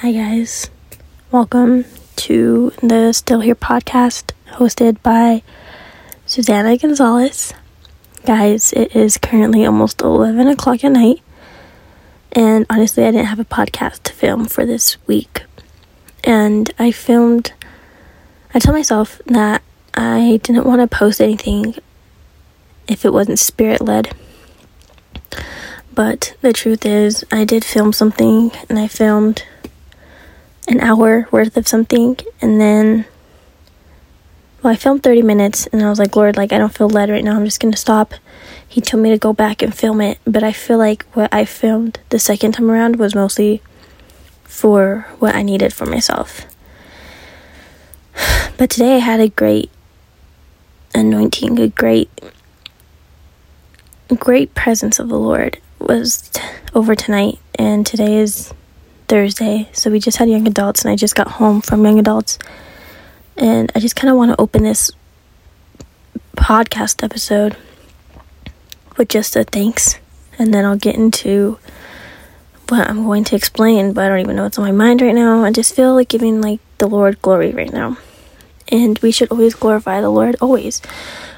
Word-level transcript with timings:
Hi, 0.00 0.12
guys. 0.12 0.70
Welcome 1.32 1.84
to 2.14 2.70
the 2.80 3.12
Still 3.12 3.40
Here 3.40 3.56
podcast 3.56 4.30
hosted 4.46 5.02
by 5.02 5.42
Suezana 6.24 6.80
Gonzales. 6.80 7.52
Guys, 8.24 8.72
it 8.74 8.94
is 8.94 9.18
currently 9.18 9.66
almost 9.66 10.00
11 10.00 10.46
o'clock 10.46 10.84
at 10.84 10.92
night, 10.92 11.20
and 12.30 12.64
honestly, 12.70 13.02
I 13.02 13.10
didn't 13.10 13.26
have 13.26 13.40
a 13.40 13.44
podcast 13.44 14.04
to 14.04 14.12
film 14.12 14.44
for 14.44 14.64
this 14.64 15.04
week. 15.08 15.42
And 16.22 16.70
I 16.78 16.92
filmed, 16.92 17.52
I 18.54 18.60
told 18.60 18.76
myself 18.76 19.20
that 19.26 19.62
I 19.94 20.38
didn't 20.44 20.64
want 20.64 20.80
to 20.80 20.96
post 20.96 21.20
anything 21.20 21.74
if 22.86 23.04
it 23.04 23.12
wasn't 23.12 23.40
spirit 23.40 23.80
led. 23.80 24.14
But 25.92 26.36
the 26.40 26.52
truth 26.52 26.86
is, 26.86 27.24
I 27.32 27.44
did 27.44 27.64
film 27.64 27.92
something, 27.92 28.52
and 28.68 28.78
I 28.78 28.86
filmed 28.86 29.42
an 30.68 30.80
hour 30.80 31.26
worth 31.30 31.56
of 31.56 31.66
something 31.66 32.16
and 32.40 32.60
then 32.60 33.06
well, 34.62 34.72
I 34.72 34.76
filmed 34.76 35.02
30 35.02 35.22
minutes 35.22 35.66
and 35.68 35.82
I 35.82 35.88
was 35.88 35.98
like, 36.00 36.16
Lord, 36.16 36.36
like 36.36 36.52
I 36.52 36.58
don't 36.58 36.76
feel 36.76 36.88
led 36.88 37.10
right 37.10 37.22
now. 37.22 37.36
I'm 37.36 37.44
just 37.44 37.60
going 37.60 37.72
to 37.72 37.78
stop. 37.78 38.14
He 38.66 38.80
told 38.80 39.02
me 39.02 39.10
to 39.10 39.18
go 39.18 39.32
back 39.32 39.62
and 39.62 39.74
film 39.74 40.00
it, 40.00 40.18
but 40.24 40.42
I 40.42 40.52
feel 40.52 40.78
like 40.78 41.04
what 41.12 41.32
I 41.32 41.44
filmed 41.44 42.00
the 42.08 42.18
second 42.18 42.52
time 42.52 42.70
around 42.70 42.96
was 42.96 43.14
mostly 43.14 43.62
for 44.44 45.06
what 45.20 45.34
I 45.34 45.42
needed 45.42 45.72
for 45.72 45.86
myself. 45.86 46.46
But 48.56 48.70
today 48.70 48.96
I 48.96 48.98
had 48.98 49.20
a 49.20 49.28
great 49.28 49.70
anointing, 50.92 51.60
a 51.60 51.68
great 51.68 52.10
great 54.18 54.52
presence 54.54 54.98
of 54.98 55.08
the 55.08 55.18
Lord 55.18 55.60
was 55.78 56.22
t- 56.22 56.42
over 56.74 56.96
tonight 56.96 57.38
and 57.54 57.86
today 57.86 58.16
is 58.16 58.52
Thursday. 59.08 59.68
So 59.72 59.90
we 59.90 59.98
just 59.98 60.18
had 60.18 60.28
young 60.28 60.46
adults, 60.46 60.84
and 60.84 60.92
I 60.92 60.96
just 60.96 61.14
got 61.14 61.28
home 61.28 61.60
from 61.60 61.84
young 61.84 61.98
adults. 61.98 62.38
And 63.36 63.72
I 63.74 63.80
just 63.80 63.96
kind 63.96 64.10
of 64.10 64.16
want 64.16 64.32
to 64.32 64.40
open 64.40 64.62
this 64.62 64.90
podcast 66.36 67.02
episode 67.02 67.56
with 68.96 69.08
just 69.08 69.36
a 69.36 69.44
thanks. 69.44 69.98
And 70.38 70.52
then 70.52 70.64
I'll 70.64 70.76
get 70.76 70.94
into 70.94 71.58
what 72.68 72.88
I'm 72.88 73.04
going 73.04 73.24
to 73.24 73.36
explain, 73.36 73.92
but 73.92 74.04
I 74.04 74.08
don't 74.08 74.20
even 74.20 74.36
know 74.36 74.44
what's 74.44 74.58
on 74.58 74.64
my 74.64 74.72
mind 74.72 75.00
right 75.00 75.14
now. 75.14 75.42
I 75.44 75.52
just 75.52 75.74
feel 75.74 75.94
like 75.94 76.08
giving 76.08 76.40
like 76.40 76.60
the 76.78 76.86
Lord 76.86 77.20
glory 77.22 77.50
right 77.52 77.72
now. 77.72 77.96
And 78.68 78.98
we 78.98 79.10
should 79.10 79.30
always 79.30 79.54
glorify 79.54 80.00
the 80.00 80.10
Lord 80.10 80.36
always 80.40 80.82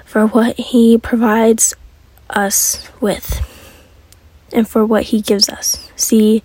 for 0.05 0.27
what 0.27 0.59
he 0.59 0.99
provides 0.99 1.75
us 2.29 2.91
with 3.01 3.47
and 4.53 4.69
for 4.69 4.85
what 4.85 5.05
he 5.05 5.21
gives 5.21 5.49
us. 5.49 5.91
See, 5.95 6.43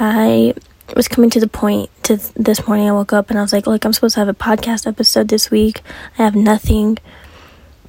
I 0.00 0.54
was 0.96 1.06
coming 1.06 1.28
to 1.30 1.40
the 1.40 1.46
point 1.46 1.90
to 2.04 2.16
this 2.34 2.66
morning. 2.66 2.88
I 2.88 2.92
woke 2.92 3.12
up 3.12 3.28
and 3.28 3.38
I 3.38 3.42
was 3.42 3.52
like, 3.52 3.66
look, 3.66 3.84
I'm 3.84 3.92
supposed 3.92 4.14
to 4.14 4.20
have 4.20 4.28
a 4.28 4.34
podcast 4.34 4.86
episode 4.86 5.28
this 5.28 5.50
week. 5.50 5.82
I 6.18 6.24
have 6.24 6.34
nothing. 6.34 6.96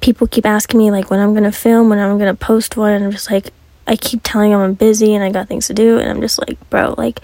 People 0.02 0.26
keep 0.26 0.44
asking 0.44 0.78
me 0.78 0.90
like 0.90 1.10
when 1.10 1.20
I'm 1.20 1.32
gonna 1.32 1.50
film, 1.50 1.88
when 1.88 1.98
I'm 1.98 2.18
gonna 2.18 2.34
post 2.34 2.76
one, 2.76 2.92
and 2.92 3.02
I'm 3.04 3.10
just 3.10 3.30
like, 3.30 3.50
I 3.86 3.96
keep 3.96 4.20
telling 4.22 4.50
them 4.50 4.60
I'm 4.60 4.74
busy 4.74 5.14
and 5.14 5.24
I 5.24 5.30
got 5.30 5.48
things 5.48 5.68
to 5.68 5.74
do, 5.74 5.98
and 5.98 6.10
I'm 6.10 6.20
just 6.20 6.38
like, 6.38 6.58
bro, 6.68 6.94
like, 6.98 7.20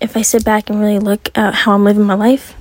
if 0.00 0.16
I 0.16 0.22
sit 0.22 0.44
back 0.44 0.70
and 0.70 0.80
really 0.80 0.98
look 1.00 1.36
at 1.36 1.54
how 1.54 1.74
I'm 1.74 1.84
living 1.84 2.04
my 2.04 2.14
life, 2.14 2.54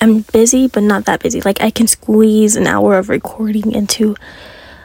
I'm 0.00 0.20
busy, 0.32 0.68
but 0.68 0.82
not 0.82 1.06
that 1.06 1.22
busy. 1.22 1.40
Like, 1.40 1.60
I 1.62 1.70
can 1.70 1.86
squeeze 1.86 2.54
an 2.54 2.66
hour 2.66 2.98
of 2.98 3.08
recording 3.08 3.72
into 3.72 4.14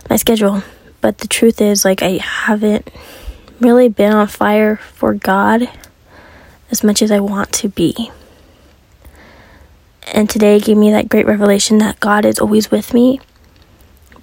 my 0.10 0.16
schedule, 0.16 0.64
but 1.02 1.20
the 1.20 1.28
truth 1.28 1.60
is, 1.60 1.84
like, 1.84 2.02
I 2.02 2.18
haven't 2.18 2.90
really 3.60 3.90
been 3.90 4.14
on 4.14 4.28
fire 4.28 4.78
for 4.78 5.14
God 5.14 5.70
as 6.72 6.84
much 6.84 7.02
as 7.02 7.12
I 7.12 7.20
want 7.20 7.52
to 7.54 7.70
be. 7.70 8.12
And 10.14 10.30
today 10.30 10.60
gave 10.60 10.78
me 10.78 10.92
that 10.92 11.10
great 11.10 11.26
revelation 11.26 11.80
that 11.80 12.00
God 12.00 12.26
is 12.26 12.40
always 12.40 12.70
with 12.70 12.94
me, 12.94 13.20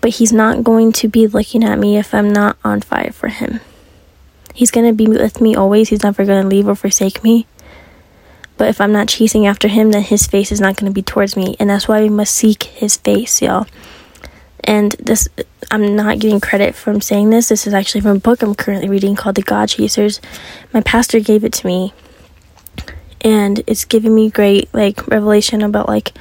but 0.00 0.11
He's 0.12 0.33
not 0.33 0.62
going 0.62 0.92
to 0.92 1.08
be 1.08 1.27
looking 1.27 1.64
at 1.64 1.79
me 1.79 1.96
if 1.96 2.14
I'm 2.14 2.33
not 2.33 2.56
on 2.64 2.80
fire 2.80 3.12
for 3.12 3.29
Him. 3.29 3.61
He's 4.55 4.70
going 4.70 4.86
to 4.86 4.92
be 4.92 5.06
with 5.06 5.40
me 5.40 5.55
always. 5.55 5.89
He's 5.89 6.02
never 6.02 6.24
going 6.24 6.42
to 6.42 6.48
leave 6.48 6.68
or 6.68 6.74
forsake 6.74 7.24
me. 7.24 7.46
But 8.58 8.68
if 8.68 8.80
I'm 8.80 8.92
not 8.92 9.08
chasing 9.08 9.46
after 9.46 9.67
Him, 9.67 9.90
then 9.90 10.02
His 10.02 10.27
face 10.27 10.52
is 10.52 10.61
not 10.61 10.77
going 10.77 10.90
to 10.90 10.95
be 10.95 11.02
towards 11.02 11.36
me. 11.36 11.56
And 11.58 11.70
that's 11.70 11.89
why 11.89 12.01
we 12.01 12.08
must 12.08 12.35
seek 12.35 12.64
His 12.64 12.96
face, 12.96 13.42
y'all. 13.42 13.67
And 14.64 14.92
this, 14.92 15.28
I'm 15.70 15.96
not 15.96 16.18
getting 16.18 16.40
credit 16.40 16.74
from 16.74 17.00
saying 17.00 17.30
this. 17.30 17.48
This 17.48 17.67
is 17.67 17.74
actually 17.74 18.02
from 18.02 18.17
a 18.17 18.20
book 18.20 18.42
I'm 18.42 18.55
currently 18.55 18.89
reading 18.89 19.17
called 19.17 19.34
The 19.34 19.42
God 19.42 19.68
Chasers. 19.68 20.20
My 20.73 20.80
pastor 20.80 21.18
gave 21.18 21.45
it 21.45 21.52
to 21.55 21.67
me, 21.67 21.92
and 23.23 23.62
it's 23.67 23.84
giving 23.84 24.14
me 24.14 24.30
great 24.30 24.73
like 24.73 25.06
revelation 25.08 25.62
about 25.62 25.89
like 25.89 26.12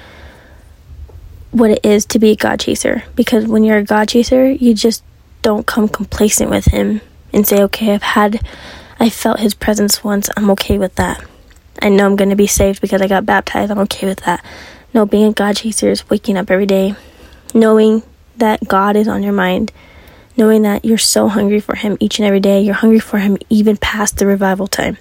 what 1.51 1.69
it 1.69 1.85
is 1.85 2.05
to 2.05 2.19
be 2.19 2.31
a 2.31 2.35
God 2.35 2.59
chaser. 2.59 3.03
Because 3.15 3.45
when 3.45 3.63
you're 3.63 3.77
a 3.77 3.83
God 3.83 4.07
chaser, 4.07 4.49
you 4.49 4.73
just 4.73 5.03
don't 5.41 5.67
come 5.67 5.87
complacent 5.87 6.49
with 6.49 6.65
Him 6.65 7.01
and 7.31 7.45
say, 7.45 7.61
"Okay, 7.63 7.93
I've 7.93 8.03
had, 8.03 8.41
I 8.99 9.09
felt 9.09 9.39
His 9.39 9.53
presence 9.53 10.03
once. 10.03 10.29
I'm 10.35 10.49
okay 10.51 10.79
with 10.79 10.95
that. 10.95 11.23
I 11.81 11.89
know 11.89 12.05
I'm 12.05 12.15
going 12.15 12.29
to 12.29 12.35
be 12.35 12.47
saved 12.47 12.81
because 12.81 13.01
I 13.01 13.07
got 13.07 13.25
baptized. 13.25 13.71
I'm 13.71 13.79
okay 13.79 14.07
with 14.07 14.21
that." 14.21 14.43
No, 14.93 15.05
being 15.05 15.25
a 15.25 15.33
God 15.33 15.57
chaser 15.57 15.89
is 15.89 16.09
waking 16.09 16.37
up 16.37 16.51
every 16.51 16.65
day, 16.65 16.95
knowing 17.53 18.03
that 18.37 18.67
God 18.67 18.95
is 18.95 19.07
on 19.07 19.23
your 19.23 19.33
mind, 19.33 19.71
knowing 20.37 20.61
that 20.63 20.85
you're 20.85 20.97
so 20.97 21.27
hungry 21.27 21.59
for 21.59 21.75
Him 21.75 21.97
each 21.99 22.19
and 22.19 22.25
every 22.25 22.39
day. 22.39 22.61
You're 22.61 22.73
hungry 22.75 22.99
for 22.99 23.19
Him 23.19 23.37
even 23.49 23.77
past 23.77 24.17
the 24.17 24.25
revival 24.25 24.67
time, 24.67 24.97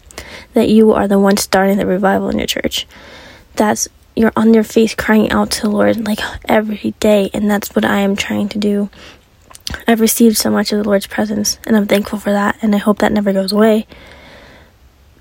that 0.54 0.68
you 0.68 0.92
are 0.92 1.08
the 1.08 1.18
one 1.18 1.36
starting 1.36 1.78
the 1.78 1.86
revival 1.86 2.28
in 2.28 2.38
your 2.38 2.46
church. 2.46 2.86
That's 3.56 3.88
you're 4.16 4.32
on 4.36 4.52
your 4.52 4.64
face 4.64 4.94
crying 4.94 5.30
out 5.30 5.50
to 5.52 5.62
the 5.62 5.70
Lord 5.70 6.06
like 6.06 6.20
every 6.46 6.94
day, 7.00 7.30
and 7.32 7.50
that's 7.50 7.74
what 7.74 7.84
I 7.84 8.00
am 8.00 8.16
trying 8.16 8.48
to 8.50 8.58
do. 8.58 8.90
I've 9.86 10.00
received 10.00 10.36
so 10.36 10.50
much 10.50 10.72
of 10.72 10.78
the 10.78 10.88
Lord's 10.88 11.06
presence, 11.06 11.58
and 11.66 11.76
I'm 11.76 11.86
thankful 11.86 12.18
for 12.18 12.32
that, 12.32 12.58
and 12.60 12.74
I 12.74 12.78
hope 12.78 12.98
that 12.98 13.12
never 13.12 13.32
goes 13.32 13.52
away. 13.52 13.86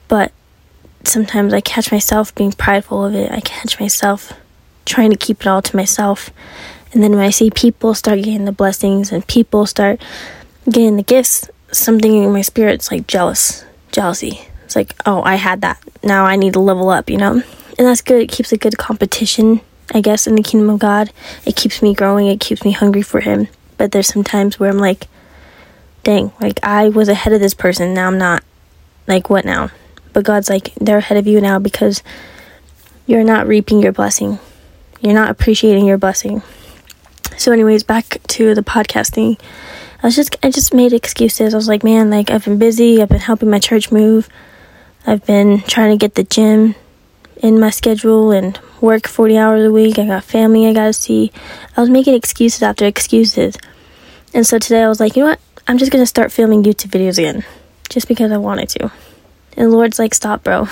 But 0.07 0.31
sometimes 1.03 1.53
I 1.53 1.61
catch 1.61 1.91
myself 1.91 2.33
being 2.33 2.51
prideful 2.51 3.05
of 3.05 3.15
it. 3.15 3.31
I 3.31 3.41
catch 3.41 3.79
myself 3.79 4.33
trying 4.85 5.11
to 5.11 5.17
keep 5.17 5.41
it 5.41 5.47
all 5.47 5.61
to 5.61 5.75
myself 5.75 6.31
and 6.93 7.03
then 7.03 7.11
when 7.11 7.21
I 7.21 7.29
see 7.29 7.51
people 7.51 7.93
start 7.93 8.17
getting 8.17 8.45
the 8.45 8.51
blessings 8.51 9.11
and 9.11 9.25
people 9.27 9.65
start 9.65 10.01
getting 10.65 10.95
the 10.95 11.03
gifts, 11.03 11.49
something 11.71 12.23
in 12.23 12.33
my 12.33 12.41
spirit's 12.41 12.91
like 12.91 13.07
jealous, 13.07 13.63
jealousy. 13.91 14.41
It's 14.65 14.75
like, 14.75 14.95
oh, 15.05 15.21
I 15.23 15.35
had 15.35 15.61
that. 15.61 15.81
Now 16.03 16.25
I 16.25 16.35
need 16.35 16.53
to 16.53 16.59
level 16.59 16.89
up, 16.89 17.09
you 17.09 17.17
know? 17.17 17.33
And 17.33 17.87
that's 17.87 18.01
good. 18.01 18.21
It 18.21 18.31
keeps 18.31 18.51
a 18.51 18.57
good 18.57 18.77
competition, 18.77 19.61
I 19.93 20.01
guess, 20.01 20.27
in 20.27 20.35
the 20.35 20.43
kingdom 20.43 20.69
of 20.69 20.79
God. 20.79 21.11
It 21.45 21.55
keeps 21.55 21.81
me 21.81 21.93
growing, 21.93 22.27
it 22.27 22.39
keeps 22.39 22.63
me 22.63 22.71
hungry 22.71 23.01
for 23.01 23.21
Him. 23.21 23.47
But 23.77 23.91
there's 23.91 24.07
some 24.07 24.23
times 24.23 24.59
where 24.59 24.69
I'm 24.69 24.77
like, 24.77 25.07
dang, 26.03 26.31
like 26.41 26.59
I 26.63 26.89
was 26.89 27.07
ahead 27.07 27.33
of 27.33 27.39
this 27.39 27.53
person, 27.53 27.93
now 27.93 28.07
I'm 28.07 28.17
not. 28.17 28.43
Like, 29.07 29.29
what 29.29 29.45
now? 29.45 29.71
But 30.13 30.23
God's 30.23 30.49
like, 30.49 30.73
they're 30.75 30.99
ahead 30.99 31.17
of 31.17 31.25
you 31.25 31.41
now 31.41 31.57
because 31.57 32.03
you're 33.07 33.23
not 33.23 33.47
reaping 33.47 33.81
your 33.81 33.91
blessing. 33.91 34.37
You're 35.01 35.13
not 35.13 35.31
appreciating 35.31 35.85
your 35.85 35.97
blessing. 35.97 36.43
So, 37.37 37.51
anyways, 37.51 37.83
back 37.83 38.19
to 38.27 38.53
the 38.55 38.61
podcasting. 38.61 39.39
I 40.01 40.07
was 40.07 40.15
just, 40.15 40.35
I 40.43 40.49
just 40.49 40.73
made 40.73 40.93
excuses. 40.93 41.53
I 41.53 41.57
was 41.57 41.67
like, 41.67 41.83
man, 41.83 42.09
like 42.09 42.29
I've 42.29 42.45
been 42.45 42.57
busy. 42.57 43.01
I've 43.01 43.09
been 43.09 43.19
helping 43.19 43.49
my 43.49 43.59
church 43.59 43.91
move. 43.91 44.29
I've 45.05 45.25
been 45.25 45.61
trying 45.61 45.91
to 45.91 45.97
get 45.97 46.15
the 46.15 46.23
gym 46.23 46.75
in 47.37 47.59
my 47.59 47.69
schedule 47.69 48.31
and 48.31 48.59
work 48.81 49.07
40 49.07 49.37
hours 49.37 49.65
a 49.65 49.71
week. 49.71 49.99
I 49.99 50.05
got 50.05 50.23
family 50.23 50.67
I 50.67 50.73
gotta 50.73 50.93
see. 50.93 51.31
I 51.75 51.81
was 51.81 51.89
making 51.89 52.13
excuses 52.13 52.61
after 52.61 52.85
excuses. 52.85 53.57
And 54.33 54.45
so 54.45 54.59
today 54.59 54.83
I 54.83 54.89
was 54.89 54.99
like, 54.99 55.15
you 55.15 55.23
know 55.23 55.29
what? 55.29 55.39
I'm 55.67 55.77
just 55.77 55.91
gonna 55.91 56.05
start 56.05 56.31
filming 56.31 56.63
YouTube 56.63 56.91
videos 56.91 57.17
again. 57.17 57.43
Just 57.89 58.07
because 58.07 58.31
I 58.31 58.37
wanted 58.37 58.69
to. 58.69 58.91
And 59.57 59.71
Lord's 59.71 59.99
like, 59.99 60.13
stop, 60.13 60.43
bro. 60.43 60.67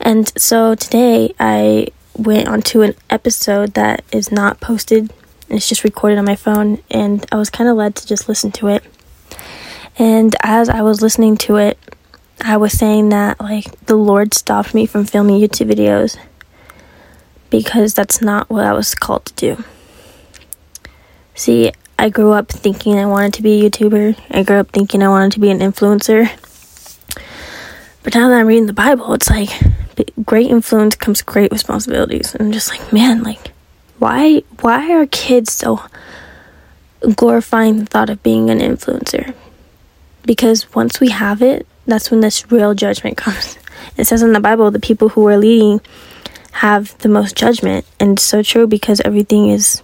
And 0.00 0.32
so 0.40 0.74
today 0.74 1.34
I 1.38 1.88
went 2.16 2.48
onto 2.48 2.82
an 2.82 2.94
episode 3.08 3.74
that 3.74 4.04
is 4.12 4.32
not 4.32 4.60
posted 4.60 5.12
it's 5.54 5.68
just 5.68 5.84
recorded 5.84 6.18
on 6.18 6.24
my 6.24 6.36
phone, 6.36 6.82
and 6.90 7.24
I 7.32 7.36
was 7.36 7.50
kind 7.50 7.68
of 7.68 7.76
led 7.76 7.96
to 7.96 8.06
just 8.06 8.28
listen 8.28 8.52
to 8.52 8.68
it. 8.68 8.84
And 9.98 10.34
as 10.42 10.68
I 10.68 10.82
was 10.82 11.02
listening 11.02 11.36
to 11.38 11.56
it, 11.56 11.78
I 12.44 12.56
was 12.56 12.72
saying 12.72 13.10
that, 13.10 13.40
like, 13.40 13.86
the 13.86 13.96
Lord 13.96 14.34
stopped 14.34 14.74
me 14.74 14.86
from 14.86 15.04
filming 15.04 15.40
YouTube 15.40 15.70
videos 15.70 16.18
because 17.50 17.94
that's 17.94 18.20
not 18.20 18.48
what 18.50 18.64
I 18.64 18.72
was 18.72 18.94
called 18.94 19.26
to 19.26 19.34
do. 19.34 19.64
See, 21.34 21.72
I 21.98 22.08
grew 22.08 22.32
up 22.32 22.48
thinking 22.48 22.98
I 22.98 23.06
wanted 23.06 23.34
to 23.34 23.42
be 23.42 23.64
a 23.64 23.70
YouTuber, 23.70 24.18
I 24.30 24.42
grew 24.42 24.56
up 24.56 24.70
thinking 24.70 25.02
I 25.02 25.08
wanted 25.08 25.32
to 25.32 25.40
be 25.40 25.50
an 25.50 25.60
influencer. 25.60 26.30
But 28.02 28.14
now 28.14 28.28
that 28.28 28.40
I'm 28.40 28.46
reading 28.46 28.66
the 28.66 28.72
Bible, 28.72 29.12
it's 29.14 29.30
like 29.30 29.50
great 30.24 30.50
influence 30.50 30.96
comes 30.96 31.22
great 31.22 31.52
responsibilities. 31.52 32.34
And 32.34 32.46
I'm 32.46 32.52
just 32.52 32.70
like, 32.70 32.92
man, 32.92 33.22
like, 33.22 33.51
why 33.98 34.42
why 34.60 34.92
are 34.92 35.06
kids 35.06 35.52
so 35.52 35.82
glorifying 37.16 37.78
the 37.78 37.86
thought 37.86 38.10
of 38.10 38.22
being 38.22 38.50
an 38.50 38.60
influencer? 38.60 39.34
Because 40.24 40.72
once 40.74 41.00
we 41.00 41.10
have 41.10 41.42
it, 41.42 41.66
that's 41.86 42.10
when 42.10 42.20
this 42.20 42.50
real 42.50 42.74
judgment 42.74 43.16
comes. 43.24 43.58
It 43.96 44.06
says 44.06 44.22
in 44.22 44.32
the 44.32 44.40
Bible 44.40 44.70
the 44.70 44.80
people 44.80 45.10
who 45.10 45.26
are 45.28 45.36
leading 45.36 45.80
have 46.52 46.96
the 46.98 47.08
most 47.08 47.36
judgment. 47.36 47.86
And 47.98 48.12
it's 48.12 48.22
so 48.22 48.42
true 48.42 48.66
because 48.66 49.00
everything 49.00 49.48
is 49.48 49.82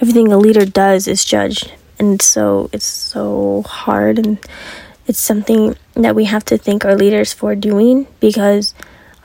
everything 0.00 0.32
a 0.32 0.38
leader 0.38 0.64
does 0.64 1.08
is 1.08 1.24
judged. 1.24 1.72
And 1.98 2.20
so 2.20 2.70
it's 2.72 2.86
so 2.86 3.62
hard 3.62 4.18
and 4.18 4.38
it's 5.06 5.20
something 5.20 5.76
that 5.94 6.14
we 6.14 6.24
have 6.24 6.44
to 6.46 6.58
thank 6.58 6.84
our 6.84 6.96
leaders 6.96 7.32
for 7.32 7.54
doing 7.54 8.06
because 8.20 8.74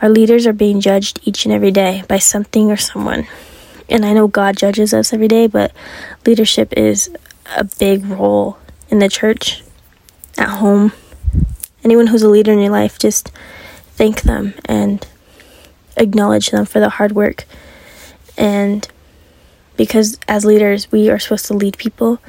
our 0.02 0.10
leaders 0.10 0.46
are 0.46 0.54
being 0.54 0.82
judged 0.82 1.20
each 1.24 1.46
and 1.46 1.54
every 1.54 1.72
day 1.72 2.04
by 2.08 2.20
something 2.20 2.72
or 2.72 2.78
someone. 2.78 3.28
And 3.90 4.06
I 4.06 4.14
know 4.14 4.28
God 4.28 4.58
judges 4.58 4.94
us 4.94 5.14
every 5.14 5.28
day, 5.28 5.48
but 5.48 5.72
leadership 6.26 6.74
is 6.78 7.10
a 7.56 7.64
big 7.64 8.06
role 8.06 8.58
in 8.90 9.00
the 9.00 9.10
church, 9.10 9.64
at 10.38 10.50
home. 10.50 10.94
Anyone 11.84 12.08
who's 12.08 12.24
a 12.24 12.30
leader 12.30 12.52
in 12.52 12.60
your 12.60 12.72
life, 12.72 13.00
just 13.00 13.32
thank 13.96 14.22
them 14.22 14.54
and 14.66 15.06
acknowledge 15.98 16.52
them 16.52 16.66
for 16.66 16.80
the 16.80 16.90
hard 16.90 17.14
work. 17.14 17.46
And 18.38 18.88
because 19.76 20.20
as 20.28 20.46
leaders, 20.46 20.92
we 20.92 21.10
are 21.10 21.20
supposed 21.20 21.46
to 21.48 21.54
lead 21.54 21.78
people, 21.78 22.20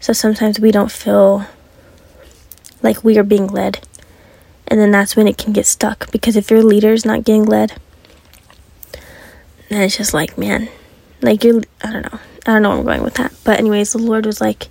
so 0.00 0.12
sometimes 0.12 0.60
we 0.60 0.70
don't 0.70 0.92
feel 0.92 1.46
like 2.82 3.02
we 3.02 3.18
are 3.18 3.24
being 3.24 3.46
led. 3.46 3.86
And 4.68 4.80
then 4.80 4.90
that's 4.90 5.16
when 5.16 5.28
it 5.28 5.38
can 5.38 5.52
get 5.52 5.66
stuck 5.66 6.10
because 6.10 6.36
if 6.36 6.50
your 6.50 6.62
leader 6.62 6.92
is 6.92 7.04
not 7.04 7.24
getting 7.24 7.44
led, 7.44 7.74
then 9.68 9.82
it's 9.82 9.96
just 9.96 10.12
like, 10.12 10.36
man, 10.36 10.68
like 11.22 11.44
you're, 11.44 11.62
I 11.82 11.92
don't 11.92 12.12
know. 12.12 12.18
I 12.46 12.52
don't 12.52 12.62
know 12.62 12.70
where 12.70 12.78
I'm 12.78 12.84
going 12.84 13.02
with 13.02 13.14
that. 13.14 13.32
But, 13.44 13.58
anyways, 13.58 13.92
the 13.92 13.98
Lord 13.98 14.26
was 14.26 14.40
like, 14.40 14.68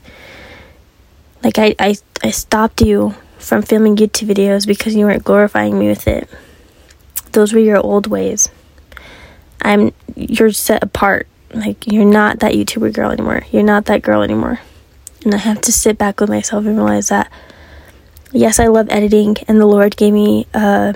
like, 1.44 1.60
I, 1.60 1.76
I, 1.80 1.96
I 2.24 2.32
stopped 2.32 2.82
you 2.82 3.16
from 3.38 3.62
filming 3.62 3.96
YouTube 3.96 4.34
videos 4.34 4.66
because 4.66 4.96
you 4.96 5.06
weren't 5.06 5.24
glorifying 5.24 5.78
me 5.78 5.88
with 5.88 6.08
it. 6.08 6.30
Those 7.34 7.54
were 7.54 7.60
your 7.60 7.78
old 7.78 8.08
ways. 8.08 8.50
I'm, 9.62 9.94
you're 10.16 10.52
set 10.52 10.84
apart. 10.84 11.28
Like, 11.54 11.86
you're 11.86 12.06
not 12.06 12.40
that 12.40 12.54
YouTuber 12.54 12.94
girl 12.94 13.12
anymore. 13.12 13.44
You're 13.52 13.64
not 13.64 13.86
that 13.86 14.02
girl 14.02 14.22
anymore. 14.22 14.60
And 15.24 15.34
I 15.34 15.38
have 15.38 15.62
to 15.62 15.72
sit 15.72 15.98
back 15.98 16.20
with 16.20 16.30
myself 16.30 16.66
and 16.66 16.78
realize 16.78 17.10
that 17.10 17.32
yes, 18.36 18.60
I 18.60 18.68
love 18.68 18.88
editing, 18.90 19.38
and 19.48 19.60
the 19.60 19.66
Lord 19.66 19.96
gave 19.98 20.14
me 20.14 20.46
uh, 20.54 20.94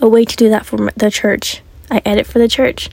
a 0.00 0.08
way 0.08 0.24
to 0.24 0.36
do 0.36 0.48
that 0.50 0.66
for 0.66 0.90
the 0.96 1.10
church. 1.10 1.62
I 1.90 2.02
edit 2.04 2.26
for 2.26 2.38
the 2.38 2.48
church. 2.48 2.90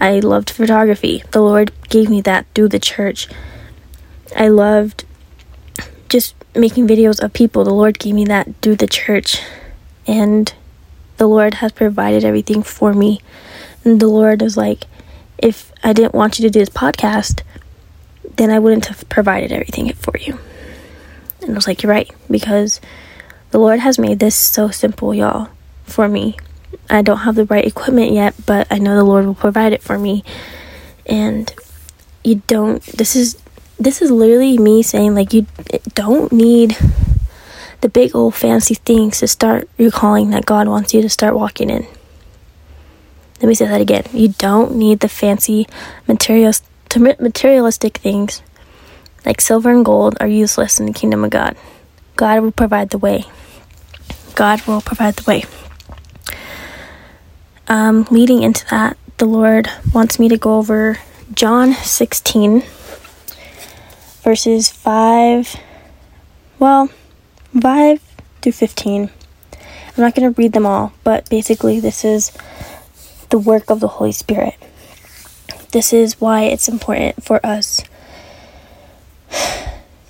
I 0.00 0.20
loved 0.20 0.50
photography. 0.50 1.22
The 1.30 1.40
Lord 1.40 1.72
gave 1.88 2.10
me 2.10 2.20
that 2.22 2.46
through 2.54 2.68
the 2.68 2.78
church. 2.78 3.28
I 4.34 4.48
loved 4.48 5.04
just 6.08 6.34
making 6.54 6.86
videos 6.86 7.22
of 7.22 7.32
people. 7.32 7.64
The 7.64 7.74
Lord 7.74 7.98
gave 7.98 8.14
me 8.14 8.24
that 8.26 8.48
through 8.62 8.76
the 8.76 8.86
church. 8.86 9.40
And 10.06 10.52
the 11.16 11.26
Lord 11.26 11.54
has 11.54 11.72
provided 11.72 12.24
everything 12.24 12.62
for 12.62 12.92
me. 12.92 13.20
And 13.84 14.00
the 14.00 14.08
Lord 14.08 14.42
was 14.42 14.56
like, 14.56 14.84
if 15.38 15.72
I 15.82 15.92
didn't 15.92 16.14
want 16.14 16.38
you 16.38 16.42
to 16.44 16.50
do 16.50 16.58
this 16.58 16.68
podcast, 16.68 17.42
then 18.36 18.50
I 18.50 18.58
wouldn't 18.58 18.86
have 18.86 19.08
provided 19.08 19.52
everything 19.52 19.92
for 19.92 20.16
you. 20.18 20.38
And 21.40 21.52
I 21.52 21.54
was 21.54 21.66
like, 21.66 21.82
You're 21.82 21.92
right, 21.92 22.10
because 22.30 22.80
the 23.50 23.58
Lord 23.58 23.80
has 23.80 23.98
made 23.98 24.18
this 24.18 24.34
so 24.34 24.68
simple, 24.70 25.14
y'all, 25.14 25.50
for 25.84 26.08
me. 26.08 26.36
I 26.88 27.02
don't 27.02 27.18
have 27.18 27.34
the 27.34 27.44
right 27.46 27.64
equipment 27.64 28.12
yet, 28.12 28.34
but 28.46 28.66
I 28.70 28.78
know 28.78 28.96
the 28.96 29.04
Lord 29.04 29.26
will 29.26 29.34
provide 29.34 29.72
it 29.72 29.82
for 29.82 29.98
me. 29.98 30.24
And 31.06 31.52
you 32.24 32.42
don't 32.46 32.82
this 32.82 33.14
is 33.14 33.38
this 33.78 34.02
is 34.02 34.10
literally 34.10 34.58
me 34.58 34.82
saying 34.82 35.14
like 35.14 35.32
you 35.32 35.46
don't 35.94 36.32
need 36.32 36.76
the 37.80 37.88
big 37.88 38.16
old 38.16 38.34
fancy 38.34 38.74
things 38.74 39.20
to 39.20 39.28
start 39.28 39.68
your 39.78 39.90
calling 39.90 40.30
that 40.30 40.46
God 40.46 40.66
wants 40.66 40.94
you 40.94 41.02
to 41.02 41.08
start 41.08 41.34
walking 41.34 41.70
in. 41.70 41.86
Let 43.40 43.48
me 43.48 43.54
say 43.54 43.66
that 43.66 43.80
again. 43.80 44.04
You 44.12 44.28
don't 44.28 44.76
need 44.76 45.00
the 45.00 45.08
fancy 45.08 45.66
materials 46.08 46.62
materialistic 46.96 47.98
things 47.98 48.42
like 49.26 49.40
silver 49.40 49.70
and 49.70 49.84
gold 49.84 50.16
are 50.20 50.28
useless 50.28 50.80
in 50.80 50.86
the 50.86 50.92
kingdom 50.92 51.24
of 51.24 51.30
God. 51.30 51.56
God 52.16 52.40
will 52.40 52.52
provide 52.52 52.90
the 52.90 52.98
way. 52.98 53.24
God 54.34 54.66
will 54.66 54.80
provide 54.80 55.16
the 55.16 55.24
way. 55.30 55.44
Um, 57.68 58.06
leading 58.10 58.42
into 58.42 58.64
that, 58.70 58.96
the 59.18 59.26
Lord 59.26 59.68
wants 59.92 60.18
me 60.18 60.28
to 60.28 60.36
go 60.36 60.56
over 60.56 60.98
John 61.34 61.72
16, 61.74 62.62
verses 64.22 64.70
5, 64.70 65.56
well, 66.58 66.88
5 67.60 68.00
to 68.42 68.52
15. 68.52 69.02
I'm 69.02 69.10
not 69.96 70.14
going 70.14 70.32
to 70.32 70.40
read 70.40 70.52
them 70.52 70.66
all, 70.66 70.92
but 71.02 71.28
basically, 71.28 71.80
this 71.80 72.04
is 72.04 72.30
the 73.30 73.38
work 73.38 73.70
of 73.70 73.80
the 73.80 73.88
Holy 73.88 74.12
Spirit. 74.12 74.54
This 75.72 75.92
is 75.92 76.20
why 76.20 76.42
it's 76.42 76.68
important 76.68 77.24
for 77.24 77.44
us 77.44 77.82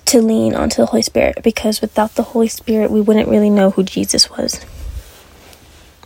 to 0.05 0.21
lean 0.21 0.55
onto 0.55 0.81
the 0.81 0.85
Holy 0.85 1.01
Spirit 1.01 1.43
because 1.43 1.81
without 1.81 2.15
the 2.15 2.23
Holy 2.23 2.47
Spirit, 2.47 2.91
we 2.91 3.01
wouldn't 3.01 3.27
really 3.27 3.49
know 3.49 3.71
who 3.71 3.83
Jesus 3.83 4.29
was. 4.29 4.65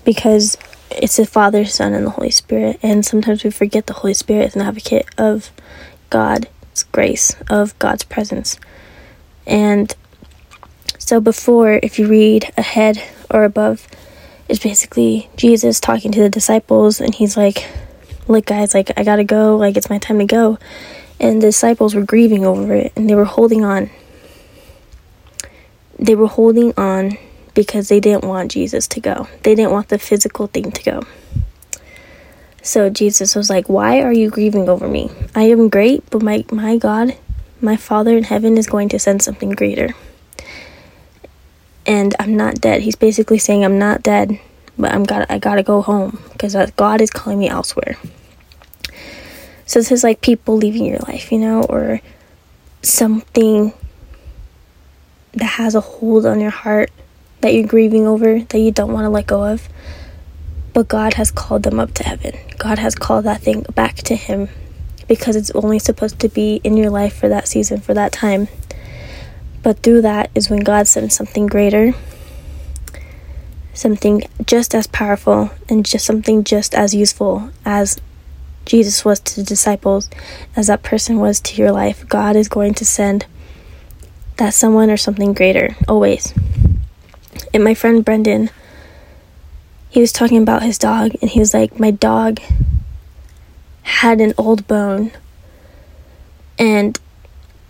Because 0.03 0.57
it's 0.97 1.17
the 1.17 1.25
Father, 1.25 1.65
Son, 1.65 1.93
and 1.93 2.05
the 2.05 2.11
Holy 2.11 2.31
Spirit, 2.31 2.79
and 2.81 3.05
sometimes 3.05 3.43
we 3.43 3.51
forget 3.51 3.87
the 3.87 3.93
Holy 3.93 4.13
Spirit 4.13 4.47
is 4.47 4.55
an 4.55 4.61
advocate 4.61 5.07
of 5.17 5.51
God's 6.09 6.83
grace, 6.91 7.35
of 7.49 7.77
God's 7.79 8.03
presence. 8.03 8.59
And 9.45 9.95
so, 10.97 11.19
before, 11.19 11.79
if 11.81 11.99
you 11.99 12.07
read 12.07 12.51
ahead 12.57 13.01
or 13.29 13.43
above, 13.43 13.87
it's 14.47 14.59
basically 14.59 15.29
Jesus 15.35 15.79
talking 15.79 16.11
to 16.11 16.21
the 16.21 16.29
disciples, 16.29 17.01
and 17.01 17.13
he's 17.13 17.37
like, 17.37 17.65
Look, 18.27 18.45
guys, 18.45 18.73
like, 18.73 18.91
I 18.97 19.03
gotta 19.03 19.23
go, 19.23 19.57
like, 19.57 19.75
it's 19.75 19.89
my 19.89 19.97
time 19.97 20.19
to 20.19 20.25
go 20.25 20.57
and 21.21 21.39
the 21.39 21.47
disciples 21.47 21.93
were 21.93 22.01
grieving 22.01 22.45
over 22.45 22.73
it 22.73 22.91
and 22.95 23.07
they 23.07 23.13
were 23.13 23.25
holding 23.25 23.63
on. 23.63 23.91
They 25.99 26.15
were 26.15 26.27
holding 26.27 26.73
on 26.77 27.17
because 27.53 27.89
they 27.89 27.99
didn't 27.99 28.23
want 28.23 28.51
Jesus 28.51 28.87
to 28.87 28.99
go. 28.99 29.27
They 29.43 29.55
didn't 29.55 29.71
want 29.71 29.89
the 29.89 29.99
physical 29.99 30.47
thing 30.47 30.71
to 30.71 30.83
go. 30.83 31.03
So 32.61 32.89
Jesus 32.89 33.35
was 33.35 33.49
like, 33.49 33.67
"Why 33.67 34.01
are 34.01 34.13
you 34.13 34.29
grieving 34.29 34.69
over 34.69 34.87
me? 34.87 35.09
I 35.35 35.43
am 35.43 35.69
great, 35.69 36.03
but 36.09 36.21
my 36.21 36.45
my 36.51 36.77
God, 36.77 37.17
my 37.59 37.75
Father 37.75 38.15
in 38.15 38.25
heaven 38.25 38.57
is 38.57 38.67
going 38.67 38.89
to 38.89 38.99
send 38.99 39.21
something 39.21 39.49
greater. 39.49 39.95
And 41.85 42.15
I'm 42.19 42.37
not 42.37 42.61
dead." 42.61 42.81
He's 42.81 42.95
basically 42.95 43.39
saying, 43.39 43.65
"I'm 43.65 43.79
not 43.79 44.03
dead, 44.03 44.39
but 44.77 44.93
I'm 44.93 45.03
got 45.03 45.29
I 45.29 45.39
got 45.39 45.55
to 45.55 45.63
go 45.63 45.81
home 45.81 46.19
because 46.31 46.55
God 46.75 47.01
is 47.01 47.09
calling 47.09 47.39
me 47.39 47.49
elsewhere." 47.49 47.97
So 49.65 49.79
this 49.79 49.91
is 49.91 50.03
like 50.03 50.21
people 50.21 50.57
leaving 50.57 50.85
your 50.85 50.99
life, 51.07 51.31
you 51.31 51.39
know, 51.39 51.63
or 51.63 52.01
something 52.83 53.73
that 55.33 55.45
has 55.45 55.75
a 55.75 55.81
hold 55.81 56.25
on 56.25 56.39
your 56.39 56.51
heart 56.51 56.91
that 57.41 57.53
you're 57.53 57.67
grieving 57.67 58.07
over 58.07 58.39
that 58.39 58.59
you 58.59 58.71
don't 58.71 58.93
want 58.93 59.05
to 59.05 59.09
let 59.09 59.27
go 59.27 59.43
of. 59.43 59.67
But 60.73 60.87
God 60.87 61.15
has 61.15 61.31
called 61.31 61.63
them 61.63 61.79
up 61.79 61.93
to 61.95 62.03
heaven. 62.03 62.37
God 62.57 62.79
has 62.79 62.95
called 62.95 63.25
that 63.25 63.41
thing 63.41 63.65
back 63.75 63.97
to 63.97 64.15
Him 64.15 64.47
because 65.07 65.35
it's 65.35 65.51
only 65.51 65.79
supposed 65.79 66.19
to 66.19 66.29
be 66.29 66.61
in 66.63 66.77
your 66.77 66.89
life 66.89 67.13
for 67.15 67.27
that 67.27 67.47
season, 67.47 67.81
for 67.81 67.93
that 67.93 68.13
time. 68.13 68.47
But 69.63 69.83
through 69.83 70.03
that 70.03 70.31
is 70.33 70.49
when 70.49 70.61
God 70.61 70.87
sends 70.87 71.15
something 71.15 71.47
greater, 71.47 71.93
something 73.73 74.23
just 74.45 74.73
as 74.73 74.87
powerful, 74.87 75.51
and 75.67 75.85
just 75.85 76.05
something 76.05 76.43
just 76.43 76.73
as 76.73 76.95
useful 76.95 77.51
as 77.65 77.99
Jesus 78.65 79.03
was 79.03 79.19
to 79.19 79.35
the 79.37 79.43
disciples, 79.43 80.09
as 80.55 80.67
that 80.67 80.83
person 80.83 81.19
was 81.19 81.39
to 81.41 81.61
your 81.61 81.71
life, 81.71 82.07
God 82.07 82.35
is 82.35 82.47
going 82.47 82.73
to 82.75 82.85
send 82.85 83.25
that 84.37 84.53
someone 84.53 84.89
or 84.89 84.97
something 84.97 85.33
greater, 85.33 85.75
always. 85.87 86.33
And 87.53 87.63
my 87.63 87.73
friend 87.73 88.03
Brendan, 88.03 88.49
he 89.89 89.99
was 89.99 90.11
talking 90.11 90.41
about 90.41 90.63
his 90.63 90.77
dog, 90.77 91.11
and 91.21 91.29
he 91.29 91.39
was 91.39 91.53
like, 91.53 91.79
My 91.79 91.91
dog 91.91 92.39
had 93.83 94.21
an 94.21 94.33
old 94.37 94.67
bone, 94.67 95.11
and 96.57 96.99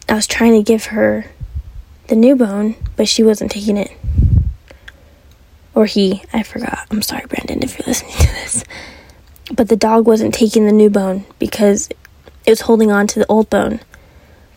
I 0.08 0.14
was 0.16 0.28
trying 0.28 0.54
to 0.54 0.64
give 0.64 0.86
her 0.86 1.26
the 2.08 2.16
new 2.16 2.36
bone, 2.36 2.76
but 2.96 3.08
she 3.08 3.24
wasn't 3.24 3.52
taking 3.52 3.78
it. 3.78 3.92
Or 5.74 5.86
he, 5.86 6.24
I 6.34 6.44
forgot. 6.44 6.88
I'm 6.92 7.02
sorry, 7.02 7.26
Brendan, 7.28 7.64
if 7.64 7.80
you're 7.80 7.88
listening 7.88 8.18
to 8.18 8.28
this. 8.28 8.64
But 9.54 9.70
the 9.70 9.78
dog 9.78 10.06
wasn't 10.06 10.34
taking 10.34 10.66
the 10.66 10.72
new 10.72 10.90
bone 10.90 11.26
because 11.40 11.90
it 12.46 12.50
was 12.50 12.62
holding 12.62 12.92
on 12.92 13.08
to 13.08 13.20
the 13.20 13.26
old 13.28 13.50
bone. 13.50 13.80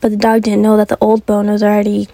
But 0.00 0.11
the 0.11 0.16
dog 0.16 0.43
didn't 0.43 0.62
know 0.62 0.76
that 0.76 0.88
the 0.88 0.99
old 1.00 1.25
bone 1.25 1.47
was 1.47 1.62
already 1.62 2.09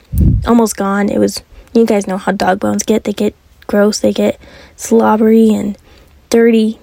almost 0.47 0.77
gone. 0.77 1.09
It 1.09 1.19
was, 1.19 1.43
you 1.73 1.87
guys 1.87 2.07
know 2.07 2.19
how 2.19 2.33
dog 2.33 2.61
bones 2.61 2.83
get. 2.83 3.05
They 3.05 3.13
get 3.13 3.35
gross, 3.67 4.01
they 4.01 4.13
get 4.13 4.41
slobbery 4.77 5.51
and 5.51 5.79
dirty, 6.29 6.79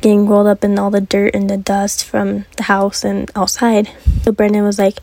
getting 0.00 0.26
rolled 0.26 0.46
up 0.46 0.64
in 0.64 0.78
all 0.78 0.90
the 0.90 1.00
dirt 1.00 1.34
and 1.34 1.48
the 1.48 1.56
dust 1.56 2.04
from 2.04 2.44
the 2.56 2.64
house 2.64 3.04
and 3.04 3.30
outside. 3.34 3.90
So 4.22 4.32
Brendan 4.32 4.64
was 4.64 4.78
like, 4.78 4.98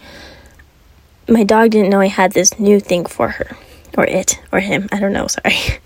My 1.27 1.43
dog 1.43 1.71
didn't 1.71 1.89
know 1.89 1.99
I 1.99 2.07
had 2.07 2.33
this 2.33 2.59
new 2.59 2.79
thing 2.79 3.05
for 3.05 3.29
her. 3.29 3.57
Or 3.97 4.05
it, 4.05 4.39
or 4.51 4.59
him. 4.59 4.87
I 4.91 4.99
don't 4.99 5.13
know, 5.13 5.27
sorry. 5.27 5.79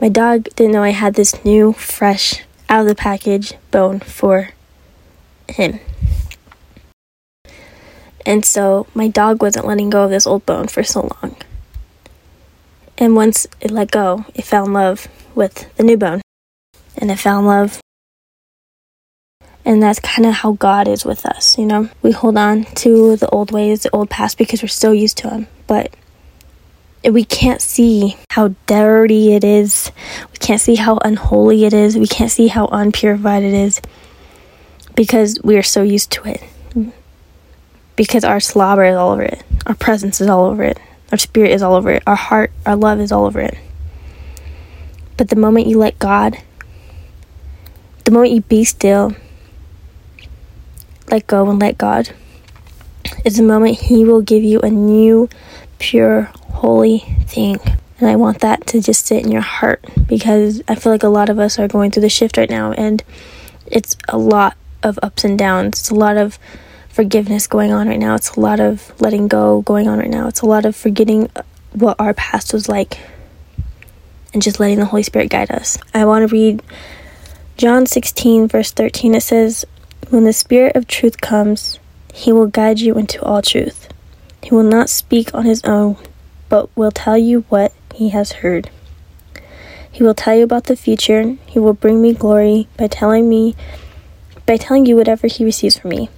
My 0.00 0.08
dog 0.08 0.48
didn't 0.56 0.72
know 0.72 0.82
I 0.82 0.90
had 0.90 1.14
this 1.14 1.44
new, 1.44 1.72
fresh, 1.72 2.42
out 2.68 2.80
of 2.80 2.86
the 2.86 2.94
package 2.94 3.54
bone 3.70 4.00
for 4.00 4.50
him. 5.48 5.78
And 8.24 8.44
so 8.44 8.86
my 8.94 9.08
dog 9.08 9.42
wasn't 9.42 9.66
letting 9.66 9.90
go 9.90 10.04
of 10.04 10.10
this 10.10 10.26
old 10.26 10.46
bone 10.46 10.68
for 10.68 10.82
so 10.82 11.10
long. 11.22 11.36
And 13.02 13.16
once 13.16 13.48
it 13.60 13.72
let 13.72 13.90
go, 13.90 14.24
it 14.32 14.44
fell 14.44 14.64
in 14.64 14.74
love 14.74 15.08
with 15.34 15.74
the 15.74 15.82
new 15.82 15.96
bone. 15.96 16.22
And 16.96 17.10
it 17.10 17.18
fell 17.18 17.40
in 17.40 17.46
love. 17.46 17.80
And 19.64 19.82
that's 19.82 19.98
kind 19.98 20.24
of 20.24 20.34
how 20.34 20.52
God 20.52 20.86
is 20.86 21.04
with 21.04 21.26
us, 21.26 21.58
you 21.58 21.66
know? 21.66 21.88
We 22.02 22.12
hold 22.12 22.36
on 22.36 22.62
to 22.62 23.16
the 23.16 23.28
old 23.30 23.50
ways, 23.50 23.82
the 23.82 23.90
old 23.90 24.08
past, 24.08 24.38
because 24.38 24.62
we're 24.62 24.68
so 24.68 24.92
used 24.92 25.16
to 25.18 25.28
them. 25.28 25.48
But 25.66 25.92
we 27.02 27.24
can't 27.24 27.60
see 27.60 28.16
how 28.30 28.54
dirty 28.66 29.32
it 29.32 29.42
is. 29.42 29.90
We 30.30 30.38
can't 30.38 30.60
see 30.60 30.76
how 30.76 30.98
unholy 30.98 31.64
it 31.64 31.72
is. 31.72 31.98
We 31.98 32.06
can't 32.06 32.30
see 32.30 32.46
how 32.46 32.66
unpurified 32.66 33.42
it 33.42 33.52
is 33.52 33.80
because 34.94 35.40
we 35.42 35.56
are 35.56 35.64
so 35.64 35.82
used 35.82 36.12
to 36.12 36.28
it. 36.28 36.92
Because 37.96 38.22
our 38.22 38.38
slobber 38.38 38.84
is 38.84 38.94
all 38.94 39.10
over 39.10 39.22
it, 39.22 39.42
our 39.66 39.74
presence 39.74 40.20
is 40.20 40.28
all 40.28 40.44
over 40.44 40.62
it, 40.62 40.78
our 41.12 41.18
spirit 41.18 41.52
is 41.52 41.62
all 41.62 41.74
over 41.74 41.90
it, 41.90 42.02
our 42.06 42.16
heart, 42.16 42.50
our 42.66 42.74
love 42.74 42.98
is 42.98 43.12
all 43.12 43.26
over 43.26 43.38
it. 43.38 43.56
But 45.18 45.28
the 45.28 45.36
moment 45.36 45.66
you 45.66 45.78
let 45.78 45.98
God, 45.98 46.38
the 48.04 48.10
moment 48.10 48.32
you 48.32 48.40
be 48.40 48.64
still, 48.64 49.14
let 51.10 51.26
go 51.26 51.48
and 51.50 51.60
let 51.60 51.76
God, 51.76 52.10
is 53.24 53.36
the 53.36 53.42
moment 53.42 53.78
He 53.78 54.04
will 54.04 54.22
give 54.22 54.42
you 54.42 54.58
a 54.60 54.70
new, 54.70 55.28
pure, 55.78 56.22
holy 56.22 57.00
thing. 57.26 57.58
And 57.98 58.08
I 58.08 58.16
want 58.16 58.40
that 58.40 58.66
to 58.68 58.80
just 58.80 59.06
sit 59.06 59.22
in 59.22 59.30
your 59.30 59.42
heart 59.42 59.84
because 60.08 60.62
I 60.66 60.74
feel 60.74 60.92
like 60.92 61.02
a 61.04 61.08
lot 61.08 61.28
of 61.28 61.38
us 61.38 61.58
are 61.58 61.68
going 61.68 61.90
through 61.90 62.00
the 62.00 62.08
shift 62.08 62.36
right 62.36 62.50
now 62.50 62.72
and 62.72 63.04
it's 63.66 63.96
a 64.08 64.18
lot 64.18 64.56
of 64.82 64.98
ups 65.02 65.24
and 65.24 65.38
downs. 65.38 65.78
It's 65.80 65.90
a 65.90 65.94
lot 65.94 66.16
of 66.16 66.38
forgiveness 66.92 67.46
going 67.46 67.72
on 67.72 67.88
right 67.88 67.98
now. 67.98 68.14
It's 68.14 68.36
a 68.36 68.40
lot 68.40 68.60
of 68.60 68.92
letting 69.00 69.26
go 69.26 69.62
going 69.62 69.88
on 69.88 69.98
right 69.98 70.10
now. 70.10 70.28
It's 70.28 70.42
a 70.42 70.46
lot 70.46 70.66
of 70.66 70.76
forgetting 70.76 71.30
what 71.72 71.96
our 71.98 72.12
past 72.14 72.52
was 72.52 72.68
like 72.68 72.98
and 74.32 74.42
just 74.42 74.60
letting 74.60 74.78
the 74.78 74.84
Holy 74.84 75.02
Spirit 75.02 75.30
guide 75.30 75.50
us. 75.50 75.78
I 75.94 76.04
want 76.04 76.28
to 76.28 76.32
read 76.32 76.62
John 77.56 77.86
16, 77.86 78.46
verse 78.48 78.70
13. 78.72 79.14
It 79.14 79.22
says, 79.22 79.64
When 80.10 80.24
the 80.24 80.32
Spirit 80.34 80.76
of 80.76 80.86
truth 80.86 81.20
comes, 81.20 81.78
he 82.12 82.30
will 82.30 82.46
guide 82.46 82.78
you 82.78 82.94
into 82.94 83.22
all 83.22 83.40
truth. 83.40 83.88
He 84.42 84.54
will 84.54 84.62
not 84.62 84.90
speak 84.90 85.34
on 85.34 85.46
his 85.46 85.64
own, 85.64 85.96
but 86.50 86.74
will 86.76 86.90
tell 86.90 87.16
you 87.16 87.46
what 87.48 87.72
he 87.94 88.10
has 88.10 88.32
heard. 88.32 88.70
He 89.90 90.02
will 90.02 90.14
tell 90.14 90.34
you 90.34 90.44
about 90.44 90.64
the 90.64 90.76
future. 90.76 91.36
He 91.46 91.58
will 91.58 91.74
bring 91.74 92.02
me 92.02 92.12
glory 92.12 92.68
by 92.76 92.88
telling 92.88 93.28
me 93.28 93.54
by 94.44 94.56
telling 94.56 94.84
you 94.84 94.96
whatever 94.96 95.26
he 95.26 95.44
receives 95.44 95.78
from 95.78 95.90
me. 95.90 96.08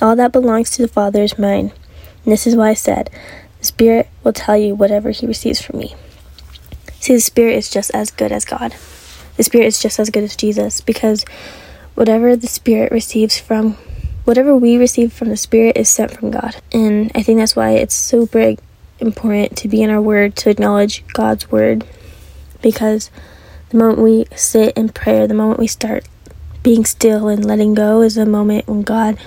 All 0.00 0.16
that 0.16 0.32
belongs 0.32 0.70
to 0.70 0.82
the 0.82 0.88
Father 0.88 1.22
is 1.22 1.38
mine. 1.38 1.72
And 2.24 2.32
this 2.32 2.46
is 2.46 2.56
why 2.56 2.70
I 2.70 2.74
said, 2.74 3.10
The 3.60 3.66
Spirit 3.66 4.08
will 4.22 4.32
tell 4.32 4.56
you 4.56 4.74
whatever 4.74 5.10
he 5.10 5.26
receives 5.26 5.62
from 5.62 5.78
me. 5.78 5.94
See, 7.00 7.14
the 7.14 7.20
Spirit 7.20 7.56
is 7.56 7.70
just 7.70 7.90
as 7.94 8.10
good 8.10 8.32
as 8.32 8.44
God. 8.44 8.74
The 9.36 9.42
Spirit 9.42 9.66
is 9.66 9.80
just 9.80 9.98
as 9.98 10.10
good 10.10 10.24
as 10.24 10.36
Jesus 10.36 10.80
because 10.80 11.24
whatever 11.94 12.36
the 12.36 12.46
Spirit 12.46 12.92
receives 12.92 13.38
from, 13.38 13.74
whatever 14.24 14.56
we 14.56 14.76
receive 14.76 15.12
from 15.12 15.28
the 15.28 15.36
Spirit 15.36 15.76
is 15.76 15.88
sent 15.88 16.10
from 16.10 16.30
God. 16.30 16.56
And 16.72 17.10
I 17.14 17.22
think 17.22 17.38
that's 17.38 17.56
why 17.56 17.72
it's 17.72 17.94
super 17.94 18.56
important 18.98 19.56
to 19.58 19.68
be 19.68 19.82
in 19.82 19.90
our 19.90 20.00
Word, 20.00 20.36
to 20.36 20.50
acknowledge 20.50 21.06
God's 21.08 21.50
Word. 21.50 21.86
Because 22.60 23.10
the 23.70 23.78
moment 23.78 23.98
we 23.98 24.26
sit 24.36 24.76
in 24.76 24.90
prayer, 24.90 25.26
the 25.26 25.34
moment 25.34 25.58
we 25.58 25.66
start 25.66 26.06
being 26.62 26.84
still 26.84 27.28
and 27.28 27.44
letting 27.44 27.74
go 27.74 28.02
is 28.02 28.16
a 28.16 28.26
moment 28.26 28.66
when 28.66 28.82
God 28.82 29.18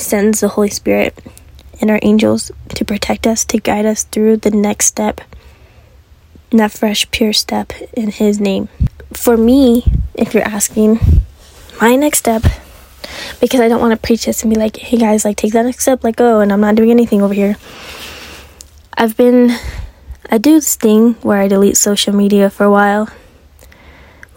sends 0.00 0.40
the 0.40 0.48
Holy 0.48 0.70
Spirit 0.70 1.18
and 1.80 1.90
our 1.90 1.98
angels 2.02 2.50
to 2.74 2.84
protect 2.84 3.26
us, 3.26 3.44
to 3.46 3.58
guide 3.58 3.86
us 3.86 4.04
through 4.04 4.38
the 4.38 4.50
next 4.50 4.86
step, 4.86 5.20
that 6.50 6.72
fresh, 6.72 7.10
pure 7.10 7.32
step 7.32 7.72
in 7.92 8.10
His 8.10 8.40
name. 8.40 8.68
For 9.12 9.36
me, 9.36 9.84
if 10.14 10.34
you're 10.34 10.44
asking, 10.44 11.00
my 11.80 11.96
next 11.96 12.18
step, 12.18 12.42
because 13.40 13.60
I 13.60 13.68
don't 13.68 13.80
want 13.80 13.92
to 13.92 14.06
preach 14.06 14.26
this 14.26 14.42
and 14.42 14.52
be 14.52 14.58
like, 14.58 14.76
hey 14.76 14.98
guys, 14.98 15.24
like 15.24 15.36
take 15.36 15.52
that 15.52 15.64
next 15.64 15.82
step, 15.82 16.04
let 16.04 16.16
go, 16.16 16.40
and 16.40 16.52
I'm 16.52 16.60
not 16.60 16.74
doing 16.74 16.90
anything 16.90 17.22
over 17.22 17.34
here. 17.34 17.56
I've 18.96 19.16
been, 19.16 19.56
I 20.30 20.38
do 20.38 20.54
this 20.54 20.76
thing 20.76 21.14
where 21.22 21.40
I 21.40 21.48
delete 21.48 21.76
social 21.76 22.14
media 22.14 22.50
for 22.50 22.64
a 22.64 22.70
while 22.70 23.08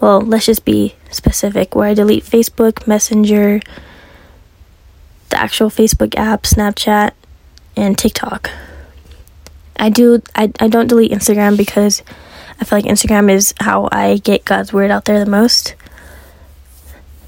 well, 0.00 0.20
let's 0.20 0.46
just 0.46 0.64
be 0.64 0.94
specific, 1.10 1.74
where 1.74 1.88
I 1.88 1.94
delete 1.94 2.24
Facebook, 2.24 2.86
Messenger, 2.86 3.60
the 5.30 5.38
actual 5.38 5.70
Facebook 5.70 6.14
app, 6.16 6.42
Snapchat, 6.42 7.12
and 7.76 7.96
TikTok. 7.98 8.50
I 9.78 9.90
do 9.90 10.22
I, 10.34 10.52
I 10.58 10.68
don't 10.68 10.86
delete 10.86 11.12
Instagram 11.12 11.56
because 11.56 12.02
I 12.60 12.64
feel 12.64 12.78
like 12.78 12.86
Instagram 12.86 13.30
is 13.30 13.54
how 13.60 13.88
I 13.92 14.16
get 14.18 14.44
God's 14.44 14.72
word 14.72 14.90
out 14.90 15.04
there 15.04 15.22
the 15.22 15.30
most. 15.30 15.74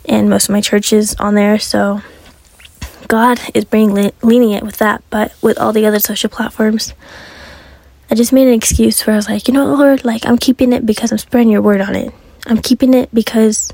And 0.07 0.31
most 0.31 0.49
of 0.49 0.55
my 0.55 0.63
church 0.63 0.93
is 0.93 1.15
on 1.17 1.35
there, 1.35 1.59
so 1.59 2.01
God 3.09 3.41
is 3.53 3.67
being 3.67 4.13
lenient 4.23 4.65
with 4.65 4.79
that, 4.79 5.03
but 5.11 5.35
with 5.43 5.59
all 5.59 5.73
the 5.73 5.85
other 5.85 5.99
social 5.99 6.31
platforms, 6.31 6.95
I 8.11 8.15
just 8.15 8.33
made 8.33 8.49
an 8.49 8.55
excuse 8.55 9.07
where 9.07 9.15
I 9.15 9.19
was 9.19 9.29
like, 9.29 9.49
you 9.49 9.55
know, 9.55 9.67
Lord, 9.67 10.05
like 10.05 10.25
I'm 10.25 10.39
keeping 10.39 10.73
it 10.73 10.87
because 10.87 11.13
I'm 11.13 11.19
spreading 11.19 11.51
your 11.51 11.61
word 11.61 11.83
on 11.83 11.95
it. 11.95 12.15
I'm 12.47 12.63
keeping 12.63 12.95
it 12.95 13.13
because 13.13 13.71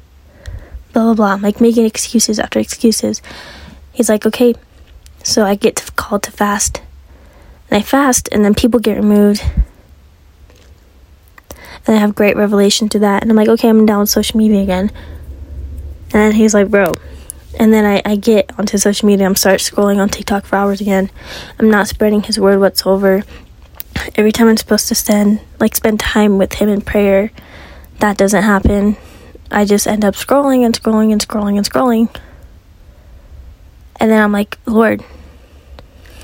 blah 0.92 1.04
blah 1.04 1.14
blah. 1.14 1.32
I'm 1.34 1.42
like 1.42 1.60
making 1.60 1.84
excuses 1.84 2.40
after 2.40 2.58
excuses. 2.58 3.22
He's 3.94 4.08
like, 4.08 4.26
okay, 4.26 4.54
so 5.22 5.44
I 5.44 5.54
get 5.54 5.96
called 5.96 6.24
to 6.24 6.30
fast, 6.30 6.82
and 7.70 7.78
I 7.78 7.82
fast, 7.82 8.28
and 8.32 8.44
then 8.44 8.54
people 8.54 8.80
get 8.80 8.96
removed, 8.96 9.42
and 11.86 11.96
I 11.96 12.00
have 12.00 12.14
great 12.14 12.36
revelation 12.36 12.88
to 12.90 12.98
that, 12.98 13.22
and 13.22 13.30
I'm 13.30 13.36
like, 13.36 13.48
okay, 13.48 13.68
I'm 13.68 13.86
down 13.86 14.00
with 14.00 14.10
social 14.10 14.36
media 14.36 14.60
again, 14.60 14.90
and 16.04 16.10
then 16.12 16.32
he's 16.32 16.54
like, 16.54 16.68
bro. 16.68 16.92
And 17.58 17.72
then 17.72 17.84
I, 17.84 18.02
I 18.04 18.16
get 18.16 18.50
onto 18.58 18.76
social 18.78 19.06
media. 19.06 19.26
I'm 19.26 19.36
start 19.36 19.60
scrolling 19.60 19.98
on 19.98 20.08
TikTok 20.08 20.44
for 20.44 20.56
hours 20.56 20.80
again. 20.80 21.08
I'm 21.58 21.70
not 21.70 21.86
spreading 21.86 22.22
his 22.22 22.38
word 22.38 22.58
whatsoever. 22.58 23.22
Every 24.16 24.32
time 24.32 24.48
I'm 24.48 24.56
supposed 24.56 24.88
to 24.88 24.96
spend 24.96 25.40
like 25.60 25.76
spend 25.76 26.00
time 26.00 26.36
with 26.36 26.54
him 26.54 26.68
in 26.68 26.80
prayer, 26.80 27.30
that 28.00 28.16
doesn't 28.16 28.42
happen. 28.42 28.96
I 29.52 29.64
just 29.64 29.86
end 29.86 30.04
up 30.04 30.14
scrolling 30.14 30.64
and 30.64 30.74
scrolling 30.74 31.12
and 31.12 31.26
scrolling 31.26 31.56
and 31.56 31.68
scrolling. 31.68 32.14
And 34.00 34.10
then 34.10 34.22
I'm 34.22 34.32
like, 34.32 34.58
Lord, 34.66 35.04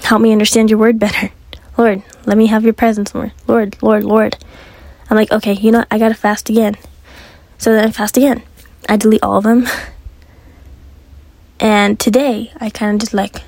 help 0.02 0.20
me 0.20 0.32
understand 0.32 0.70
your 0.70 0.78
word 0.78 0.98
better. 0.98 1.30
Lord, 1.78 2.02
let 2.26 2.36
me 2.36 2.46
have 2.46 2.64
your 2.64 2.72
presence 2.72 3.14
more. 3.14 3.32
Lord, 3.46 3.76
Lord, 3.82 4.04
Lord. 4.04 4.36
I'm 5.08 5.16
like, 5.16 5.32
okay, 5.32 5.54
you 5.54 5.72
know, 5.72 5.78
what? 5.78 5.88
I 5.90 5.98
gotta 5.98 6.14
fast 6.14 6.50
again. 6.50 6.76
So 7.58 7.72
then 7.72 7.88
I 7.88 7.90
fast 7.90 8.16
again. 8.16 8.42
I 8.88 8.96
delete 8.96 9.22
all 9.22 9.38
of 9.38 9.44
them. 9.44 9.66
And 11.60 12.00
today, 12.00 12.52
I 12.58 12.70
kind 12.70 12.94
of 12.94 13.00
just 13.00 13.12
like. 13.12 13.42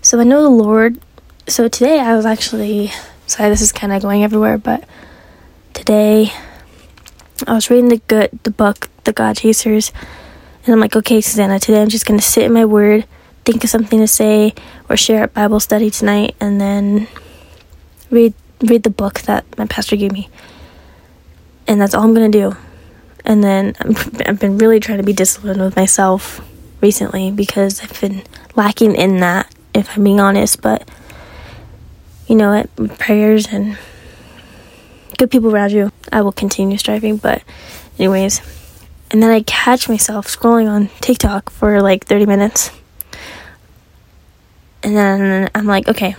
So 0.00 0.18
I 0.18 0.24
know 0.24 0.42
the 0.42 0.48
Lord. 0.48 0.98
So 1.46 1.68
today, 1.68 2.00
I 2.00 2.16
was 2.16 2.24
actually. 2.24 2.90
Sorry, 3.26 3.48
this 3.50 3.60
is 3.60 3.72
kind 3.72 3.92
of 3.92 4.02
going 4.02 4.24
everywhere, 4.24 4.58
but 4.58 4.84
today 5.74 6.32
I 7.46 7.54
was 7.54 7.70
reading 7.70 7.88
the 7.88 7.98
good 8.08 8.38
the 8.42 8.50
book, 8.50 8.88
The 9.04 9.12
God 9.12 9.36
Chasers, 9.36 9.92
and 10.64 10.72
I'm 10.72 10.80
like, 10.80 10.94
okay, 10.94 11.18
Suezana, 11.18 11.60
today 11.60 11.82
I'm 11.82 11.88
just 11.88 12.06
gonna 12.06 12.22
sit 12.22 12.44
in 12.44 12.52
my 12.52 12.64
word, 12.64 13.04
think 13.44 13.64
of 13.64 13.70
something 13.70 13.98
to 13.98 14.06
say, 14.06 14.54
or 14.88 14.96
share 14.96 15.24
at 15.24 15.34
Bible 15.34 15.60
study 15.60 15.90
tonight, 15.90 16.36
and 16.40 16.60
then 16.60 17.08
read 18.10 18.34
read 18.60 18.84
the 18.84 18.90
book 18.90 19.20
that 19.22 19.44
my 19.58 19.66
pastor 19.66 19.96
gave 19.96 20.12
me, 20.12 20.28
and 21.66 21.80
that's 21.80 21.94
all 21.94 22.04
I'm 22.04 22.14
gonna 22.14 22.28
do. 22.28 22.56
And 23.24 23.42
then 23.42 23.74
i 23.80 23.86
I've 24.26 24.40
been 24.40 24.58
really 24.58 24.80
trying 24.80 24.98
to 24.98 25.04
be 25.04 25.12
disciplined 25.12 25.60
with 25.60 25.76
myself 25.76 26.40
recently 26.80 27.30
because 27.30 27.80
I've 27.80 28.00
been 28.00 28.22
lacking 28.54 28.94
in 28.94 29.18
that, 29.18 29.52
if 29.74 29.96
I'm 29.96 30.04
being 30.04 30.20
honest. 30.20 30.62
But 30.62 30.88
you 32.26 32.36
know 32.36 32.50
what, 32.50 32.98
prayers 32.98 33.46
and 33.48 33.78
good 35.18 35.30
people 35.30 35.52
around 35.52 35.72
you, 35.72 35.92
I 36.12 36.22
will 36.22 36.32
continue 36.32 36.78
striving. 36.78 37.16
But, 37.16 37.42
anyways, 37.98 38.40
and 39.12 39.22
then 39.22 39.30
I 39.30 39.42
catch 39.42 39.90
myself 39.90 40.26
scrolling 40.26 40.70
on 40.70 40.88
TikTok 41.00 41.50
for 41.50 41.82
like 41.82 42.06
30 42.06 42.24
minutes. 42.24 42.70
And 44.82 44.96
then 44.96 45.50
I'm 45.54 45.66
like, 45.66 45.86
okay. 45.86 46.16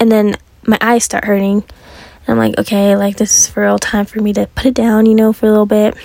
And 0.00 0.10
then 0.10 0.36
my 0.66 0.76
eyes 0.80 1.04
start 1.04 1.24
hurting. 1.24 1.62
And 1.62 2.28
I'm 2.28 2.38
like, 2.38 2.58
okay, 2.58 2.96
like 2.96 3.16
this 3.16 3.38
is 3.38 3.48
for 3.48 3.62
real 3.62 3.78
time 3.78 4.04
for 4.04 4.20
me 4.20 4.32
to 4.32 4.48
put 4.48 4.66
it 4.66 4.74
down, 4.74 5.06
you 5.06 5.14
know, 5.14 5.32
for 5.32 5.46
a 5.46 5.50
little 5.50 5.64
bit. 5.64 5.96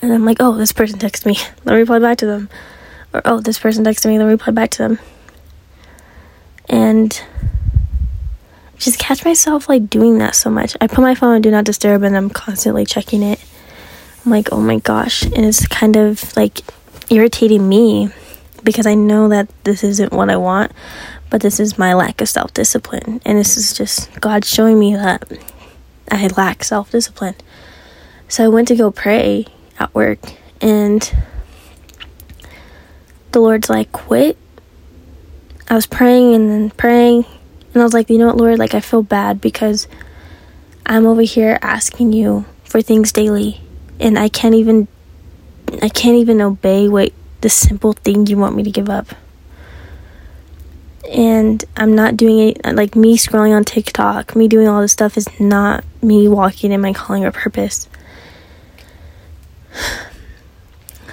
And 0.00 0.10
I'm 0.10 0.24
like, 0.24 0.38
oh, 0.40 0.56
this 0.56 0.72
person 0.72 0.98
texted 0.98 1.26
me. 1.26 1.36
Let 1.64 1.74
me 1.74 1.80
reply 1.80 1.98
back 1.98 2.16
to 2.18 2.26
them. 2.26 2.48
Or, 3.12 3.20
oh, 3.26 3.40
this 3.40 3.58
person 3.58 3.84
texted 3.84 4.06
me. 4.06 4.18
Let 4.18 4.24
me 4.24 4.32
reply 4.32 4.52
back 4.52 4.70
to 4.70 4.88
them. 4.88 4.98
And 6.70 7.22
just 8.78 8.98
catch 8.98 9.22
myself 9.22 9.68
like 9.68 9.90
doing 9.90 10.16
that 10.18 10.34
so 10.34 10.48
much. 10.48 10.76
I 10.80 10.86
put 10.86 11.00
my 11.00 11.14
phone 11.14 11.34
on 11.34 11.42
do 11.42 11.50
not 11.50 11.64
disturb 11.64 12.02
and 12.04 12.16
I'm 12.16 12.30
constantly 12.30 12.86
checking 12.86 13.22
it. 13.22 13.38
I'm 14.28 14.32
like, 14.32 14.52
oh 14.52 14.60
my 14.60 14.78
gosh. 14.80 15.22
And 15.22 15.46
it's 15.46 15.66
kind 15.66 15.96
of 15.96 16.36
like 16.36 16.60
irritating 17.08 17.66
me 17.66 18.10
because 18.62 18.86
I 18.86 18.94
know 18.94 19.30
that 19.30 19.48
this 19.64 19.82
isn't 19.82 20.12
what 20.12 20.28
I 20.28 20.36
want, 20.36 20.72
but 21.30 21.40
this 21.40 21.58
is 21.58 21.78
my 21.78 21.94
lack 21.94 22.20
of 22.20 22.28
self 22.28 22.52
discipline. 22.52 23.22
And 23.24 23.38
this 23.38 23.56
is 23.56 23.72
just 23.72 24.20
God 24.20 24.44
showing 24.44 24.78
me 24.78 24.94
that 24.94 25.32
I 26.10 26.26
lack 26.36 26.62
self 26.62 26.90
discipline. 26.90 27.36
So 28.28 28.44
I 28.44 28.48
went 28.48 28.68
to 28.68 28.76
go 28.76 28.90
pray 28.90 29.46
at 29.78 29.94
work 29.94 30.20
and 30.60 31.10
the 33.32 33.40
Lord's 33.40 33.70
like, 33.70 33.92
quit. 33.92 34.36
I 35.70 35.74
was 35.74 35.86
praying 35.86 36.34
and 36.34 36.50
then 36.50 36.70
praying 36.72 37.24
and 37.72 37.80
I 37.80 37.82
was 37.82 37.94
like, 37.94 38.10
you 38.10 38.18
know 38.18 38.26
what, 38.26 38.36
Lord, 38.36 38.58
like 38.58 38.74
I 38.74 38.80
feel 38.80 39.02
bad 39.02 39.40
because 39.40 39.88
I'm 40.84 41.06
over 41.06 41.22
here 41.22 41.58
asking 41.62 42.12
you 42.12 42.44
for 42.64 42.82
things 42.82 43.10
daily 43.10 43.62
and 44.00 44.18
I 44.18 44.28
can't 44.28 44.54
even 44.54 44.88
I 45.82 45.88
can't 45.88 46.16
even 46.16 46.40
obey 46.40 46.88
what 46.88 47.12
the 47.40 47.50
simple 47.50 47.92
thing 47.92 48.26
you 48.26 48.36
want 48.36 48.56
me 48.56 48.62
to 48.62 48.70
give 48.70 48.88
up. 48.88 49.06
And 51.08 51.64
I'm 51.76 51.94
not 51.94 52.16
doing 52.16 52.50
it 52.50 52.74
like 52.74 52.94
me 52.96 53.16
scrolling 53.16 53.54
on 53.56 53.64
TikTok, 53.64 54.36
me 54.36 54.48
doing 54.48 54.68
all 54.68 54.80
this 54.80 54.92
stuff 54.92 55.16
is 55.16 55.28
not 55.40 55.84
me 56.02 56.28
walking 56.28 56.72
in 56.72 56.80
my 56.80 56.92
calling 56.92 57.24
or 57.24 57.32
purpose. 57.32 57.88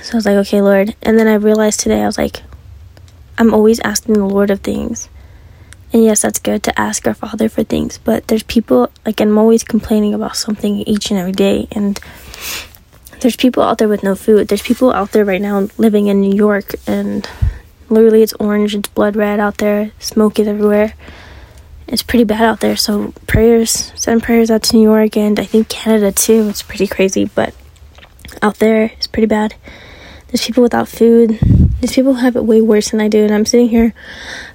So 0.01 0.13
I 0.13 0.15
was 0.17 0.25
like, 0.25 0.35
okay, 0.35 0.61
Lord. 0.61 0.95
And 1.01 1.17
then 1.17 1.27
I 1.27 1.33
realized 1.35 1.79
today, 1.79 2.03
I 2.03 2.05
was 2.05 2.17
like, 2.17 2.43
I'm 3.37 3.53
always 3.53 3.79
asking 3.79 4.15
the 4.15 4.25
Lord 4.25 4.51
of 4.51 4.59
things. 4.59 5.09
And 5.93 6.03
yes, 6.03 6.21
that's 6.21 6.39
good 6.39 6.61
to 6.63 6.79
ask 6.79 7.07
our 7.07 7.13
Father 7.13 7.47
for 7.47 7.63
things, 7.63 7.97
but 7.97 8.27
there's 8.27 8.43
people, 8.43 8.91
like, 9.05 9.21
I'm 9.21 9.37
always 9.37 9.63
complaining 9.63 10.13
about 10.13 10.35
something 10.35 10.79
each 10.81 11.09
and 11.09 11.19
every 11.19 11.31
day. 11.31 11.67
And 11.71 11.99
there's 13.19 13.35
people 13.35 13.63
out 13.63 13.77
there 13.77 13.87
with 13.87 14.03
no 14.03 14.15
food. 14.15 14.47
There's 14.47 14.61
people 14.61 14.91
out 14.91 15.11
there 15.11 15.25
right 15.25 15.41
now 15.41 15.67
living 15.77 16.07
in 16.07 16.21
New 16.21 16.35
York, 16.35 16.75
and 16.87 17.27
literally 17.89 18.23
it's 18.23 18.33
orange, 18.33 18.75
it's 18.75 18.89
blood 18.89 19.15
red 19.15 19.39
out 19.39 19.57
there, 19.57 19.91
smoke 19.99 20.39
is 20.39 20.47
everywhere. 20.47 20.93
It's 21.87 22.03
pretty 22.03 22.23
bad 22.23 22.41
out 22.41 22.61
there. 22.61 22.75
So, 22.75 23.13
prayers, 23.27 23.91
send 23.95 24.23
prayers 24.23 24.49
out 24.49 24.63
to 24.63 24.75
New 24.75 24.81
York 24.81 25.15
and 25.15 25.39
I 25.39 25.45
think 25.45 25.69
Canada 25.69 26.11
too. 26.11 26.47
It's 26.49 26.63
pretty 26.63 26.87
crazy, 26.87 27.25
but 27.25 27.53
out 28.41 28.57
there 28.57 28.85
it's 28.97 29.07
pretty 29.07 29.27
bad. 29.27 29.53
There's 30.27 30.45
people 30.45 30.63
without 30.63 30.87
food 30.87 31.39
these 31.85 31.93
people 31.93 32.15
have 32.15 32.35
it 32.35 32.45
way 32.45 32.61
worse 32.61 32.91
than 32.91 33.01
I 33.01 33.07
do, 33.07 33.23
and 33.23 33.33
I'm 33.33 33.45
sitting 33.45 33.69
here 33.69 33.93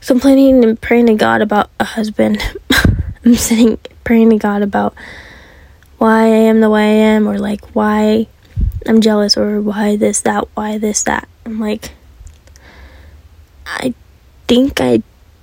complaining 0.05 0.64
and 0.64 0.81
praying 0.81 1.07
to 1.07 1.14
God 1.14 1.43
about 1.43 1.71
a 1.79 1.85
husband. 1.85 2.43
I'm 3.25 3.35
sitting 3.37 3.79
praying 4.02 4.31
to 4.31 4.37
God 4.37 4.62
about 4.62 4.95
why 5.99 6.25
I 6.25 6.26
am 6.50 6.61
the 6.61 6.71
way 6.71 6.83
I 6.83 7.14
am, 7.14 7.29
or 7.29 7.38
like 7.38 7.64
why 7.73 8.26
I'm 8.87 9.01
jealous, 9.01 9.37
or 9.37 9.61
why 9.61 9.97
this, 9.97 10.21
that, 10.23 10.49
why 10.55 10.79
this, 10.79 11.03
that. 11.03 11.29
I'm 11.45 11.61
like, 11.61 11.93
I 13.67 13.95
think 14.49 14.81
I 14.81 15.03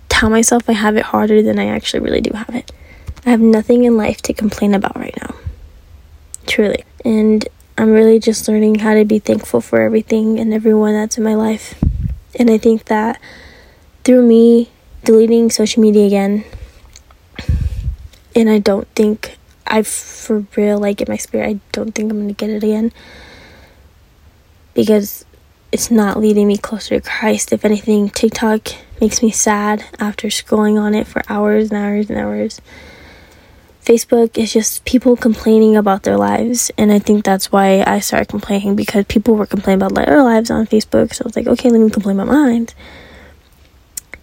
tell 0.09 0.29
myself 0.29 0.69
I 0.69 0.73
have 0.73 0.97
it 0.97 1.05
harder 1.05 1.41
than 1.41 1.59
I 1.59 1.67
actually 1.67 1.99
really 2.01 2.21
do 2.21 2.35
have 2.35 2.53
it. 2.55 2.71
I 3.25 3.29
have 3.29 3.41
nothing 3.41 3.83
in 3.83 3.97
life 3.97 4.21
to 4.23 4.33
complain 4.33 4.73
about 4.73 4.95
right 4.95 5.15
now. 5.21 5.35
Truly. 6.45 6.83
And 7.05 7.47
I'm 7.77 7.91
really 7.91 8.19
just 8.19 8.47
learning 8.47 8.79
how 8.79 8.95
to 8.95 9.05
be 9.05 9.19
thankful 9.19 9.61
for 9.61 9.81
everything 9.81 10.39
and 10.39 10.53
everyone 10.53 10.93
that's 10.93 11.17
in 11.17 11.23
my 11.23 11.35
life. 11.35 11.75
And 12.39 12.49
I 12.49 12.57
think 12.57 12.85
that 12.85 13.21
through 14.03 14.25
me 14.25 14.71
deleting 15.03 15.51
social 15.51 15.81
media 15.81 16.05
again, 16.05 16.43
and 18.35 18.49
I 18.49 18.59
don't 18.59 18.87
think 18.89 19.37
I 19.65 19.83
for 19.83 20.45
real 20.55 20.79
like 20.79 21.01
in 21.01 21.07
my 21.09 21.17
spirit, 21.17 21.49
I 21.49 21.59
don't 21.71 21.93
think 21.93 22.11
I'm 22.11 22.21
gonna 22.21 22.33
get 22.33 22.49
it 22.49 22.63
again 22.63 22.91
because 24.77 25.25
it's 25.71 25.89
not 25.89 26.19
leading 26.19 26.47
me 26.47 26.55
closer 26.55 26.99
to 26.99 27.01
Christ. 27.01 27.51
If 27.51 27.65
anything, 27.65 28.11
TikTok 28.11 28.69
makes 29.01 29.23
me 29.23 29.31
sad 29.31 29.83
after 29.97 30.27
scrolling 30.27 30.79
on 30.79 30.93
it 30.93 31.07
for 31.07 31.23
hours 31.27 31.71
and 31.71 31.79
hours 31.79 32.11
and 32.11 32.19
hours. 32.19 32.61
Facebook 33.83 34.37
is 34.37 34.53
just 34.53 34.85
people 34.85 35.17
complaining 35.17 35.75
about 35.75 36.03
their 36.03 36.15
lives. 36.15 36.69
And 36.77 36.91
I 36.91 36.99
think 36.99 37.25
that's 37.25 37.51
why 37.51 37.83
I 37.87 37.99
started 38.01 38.27
complaining 38.27 38.75
because 38.75 39.05
people 39.05 39.35
were 39.35 39.47
complaining 39.47 39.81
about 39.81 39.95
their 39.95 40.21
lives 40.21 40.51
on 40.51 40.67
Facebook. 40.67 41.11
So 41.11 41.23
I 41.23 41.27
was 41.27 41.35
like, 41.35 41.47
okay, 41.47 41.71
let 41.71 41.81
me 41.81 41.89
complain 41.89 42.19
about 42.19 42.31
mine. 42.31 42.67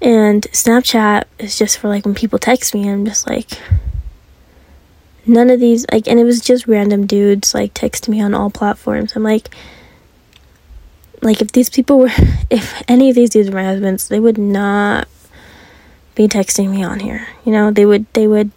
And 0.00 0.44
Snapchat 0.52 1.24
is 1.40 1.58
just 1.58 1.78
for 1.78 1.88
like 1.88 2.04
when 2.04 2.14
people 2.14 2.38
text 2.38 2.74
me, 2.74 2.88
I'm 2.88 3.04
just 3.04 3.28
like, 3.28 3.50
none 5.26 5.50
of 5.50 5.58
these, 5.58 5.84
like, 5.90 6.06
and 6.06 6.20
it 6.20 6.24
was 6.24 6.40
just 6.40 6.68
random 6.68 7.06
dudes 7.06 7.54
like 7.54 7.74
texting 7.74 8.10
me 8.10 8.20
on 8.20 8.34
all 8.34 8.50
platforms. 8.50 9.16
I'm 9.16 9.24
like, 9.24 9.48
like 11.24 11.40
if 11.40 11.52
these 11.52 11.70
people 11.70 11.98
were, 11.98 12.10
if 12.50 12.82
any 12.88 13.08
of 13.08 13.16
these 13.16 13.30
dudes 13.30 13.48
were 13.48 13.56
my 13.56 13.64
husbands, 13.64 14.08
they 14.08 14.20
would 14.20 14.38
not 14.38 15.08
be 16.14 16.28
texting 16.28 16.70
me 16.70 16.84
on 16.84 17.00
here. 17.00 17.26
You 17.44 17.52
know, 17.52 17.70
they 17.70 17.86
would, 17.86 18.06
they 18.12 18.28
would 18.28 18.52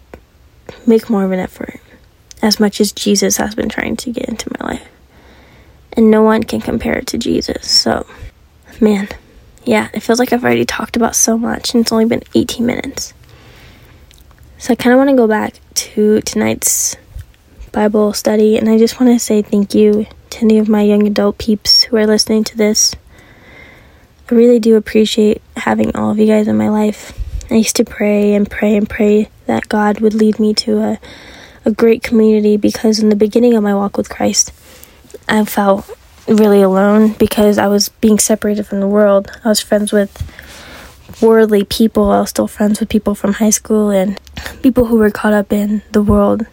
make 0.86 1.10
more 1.10 1.24
of 1.24 1.32
an 1.32 1.40
effort 1.40 1.80
as 2.42 2.60
much 2.60 2.80
as 2.80 2.92
Jesus 2.92 3.38
has 3.38 3.54
been 3.54 3.68
trying 3.68 3.96
to 3.96 4.12
get 4.12 4.28
into 4.28 4.50
my 4.60 4.72
life. 4.72 4.88
And 5.94 6.10
no 6.10 6.22
one 6.22 6.44
can 6.44 6.60
compare 6.60 6.96
it 6.98 7.06
to 7.08 7.18
Jesus. 7.18 7.68
So, 7.68 8.06
man, 8.80 9.08
yeah, 9.64 9.88
it 9.92 10.00
feels 10.00 10.18
like 10.18 10.32
I've 10.32 10.44
already 10.44 10.64
talked 10.64 10.94
about 10.94 11.16
so 11.16 11.36
much 11.36 11.74
and 11.74 11.80
it's 11.80 11.90
only 11.90 12.04
been 12.04 12.22
18 12.34 12.64
minutes. 12.64 13.14
So, 14.58 14.72
I 14.72 14.76
kind 14.76 14.92
of 14.92 14.98
want 14.98 15.10
to 15.10 15.16
go 15.16 15.26
back 15.26 15.54
to 15.74 16.20
tonight's 16.20 16.96
Bible 17.72 18.12
study 18.12 18.56
and 18.56 18.68
I 18.68 18.78
just 18.78 19.00
want 19.00 19.12
to 19.12 19.18
say 19.18 19.42
thank 19.42 19.74
you 19.74 20.06
to 20.30 20.44
any 20.44 20.58
of 20.58 20.68
my 20.68 20.82
young 20.82 21.06
adult 21.06 21.38
peeps 21.38 21.82
who 21.84 21.96
are 21.96 22.06
listening 22.06 22.44
to 22.44 22.56
this. 22.56 22.94
I 24.30 24.34
really 24.34 24.58
do 24.58 24.76
appreciate 24.76 25.42
having 25.56 25.94
all 25.96 26.10
of 26.10 26.18
you 26.18 26.26
guys 26.26 26.48
in 26.48 26.56
my 26.56 26.68
life. 26.68 27.18
I 27.50 27.54
used 27.54 27.76
to 27.76 27.84
pray 27.84 28.34
and 28.34 28.50
pray 28.50 28.76
and 28.76 28.88
pray 28.88 29.28
that 29.46 29.68
God 29.68 30.00
would 30.00 30.14
lead 30.14 30.38
me 30.38 30.52
to 30.54 30.78
a, 30.78 31.00
a 31.64 31.70
great 31.70 32.02
community 32.02 32.56
because 32.56 32.98
in 32.98 33.08
the 33.08 33.16
beginning 33.16 33.54
of 33.54 33.62
my 33.62 33.74
walk 33.74 33.96
with 33.96 34.10
Christ, 34.10 34.52
I 35.28 35.44
felt 35.44 35.88
really 36.26 36.60
alone 36.60 37.14
because 37.14 37.56
I 37.56 37.68
was 37.68 37.88
being 37.88 38.18
separated 38.18 38.66
from 38.66 38.80
the 38.80 38.88
world. 38.88 39.30
I 39.44 39.48
was 39.48 39.60
friends 39.60 39.92
with 39.92 40.22
worldly 41.22 41.64
people, 41.64 42.10
I 42.10 42.20
was 42.20 42.30
still 42.30 42.48
friends 42.48 42.80
with 42.80 42.90
people 42.90 43.14
from 43.14 43.34
high 43.34 43.50
school 43.50 43.90
and 43.90 44.20
people 44.62 44.86
who 44.86 44.98
were 44.98 45.10
caught 45.10 45.32
up 45.32 45.52
in 45.52 45.82
the 45.92 46.02
world 46.02 46.46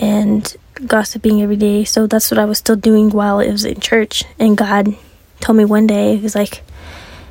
and 0.00 0.56
gossiping 0.86 1.42
every 1.42 1.56
day. 1.56 1.84
So 1.84 2.06
that's 2.06 2.30
what 2.30 2.38
I 2.38 2.44
was 2.44 2.58
still 2.58 2.76
doing 2.76 3.10
while 3.10 3.40
it 3.40 3.50
was 3.50 3.64
in 3.64 3.80
church. 3.80 4.24
And 4.38 4.56
God 4.56 4.96
told 5.40 5.56
me 5.56 5.64
one 5.64 5.86
day, 5.86 6.16
He 6.16 6.22
was 6.22 6.34
like, 6.34 6.62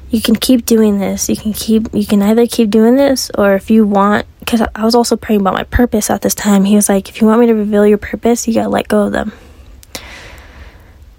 you 0.09 0.21
can 0.21 0.35
keep 0.35 0.65
doing 0.65 0.99
this. 0.99 1.29
You 1.29 1.35
can 1.35 1.53
keep 1.53 1.93
you 1.93 2.05
can 2.05 2.21
either 2.21 2.47
keep 2.47 2.69
doing 2.69 2.95
this 2.95 3.29
or 3.37 3.53
if 3.53 3.69
you 3.69 3.85
want 3.85 4.25
cuz 4.45 4.61
I 4.73 4.83
was 4.83 4.95
also 4.95 5.15
praying 5.15 5.41
about 5.41 5.53
my 5.53 5.63
purpose 5.63 6.09
at 6.09 6.21
this 6.21 6.33
time. 6.33 6.65
He 6.65 6.75
was 6.75 6.89
like, 6.89 7.09
"If 7.09 7.21
you 7.21 7.27
want 7.27 7.39
me 7.41 7.47
to 7.47 7.53
reveal 7.53 7.85
your 7.85 7.99
purpose, 7.99 8.47
you 8.47 8.53
got 8.53 8.63
to 8.63 8.69
let 8.69 8.87
go 8.87 9.03
of 9.03 9.11
them." 9.11 9.31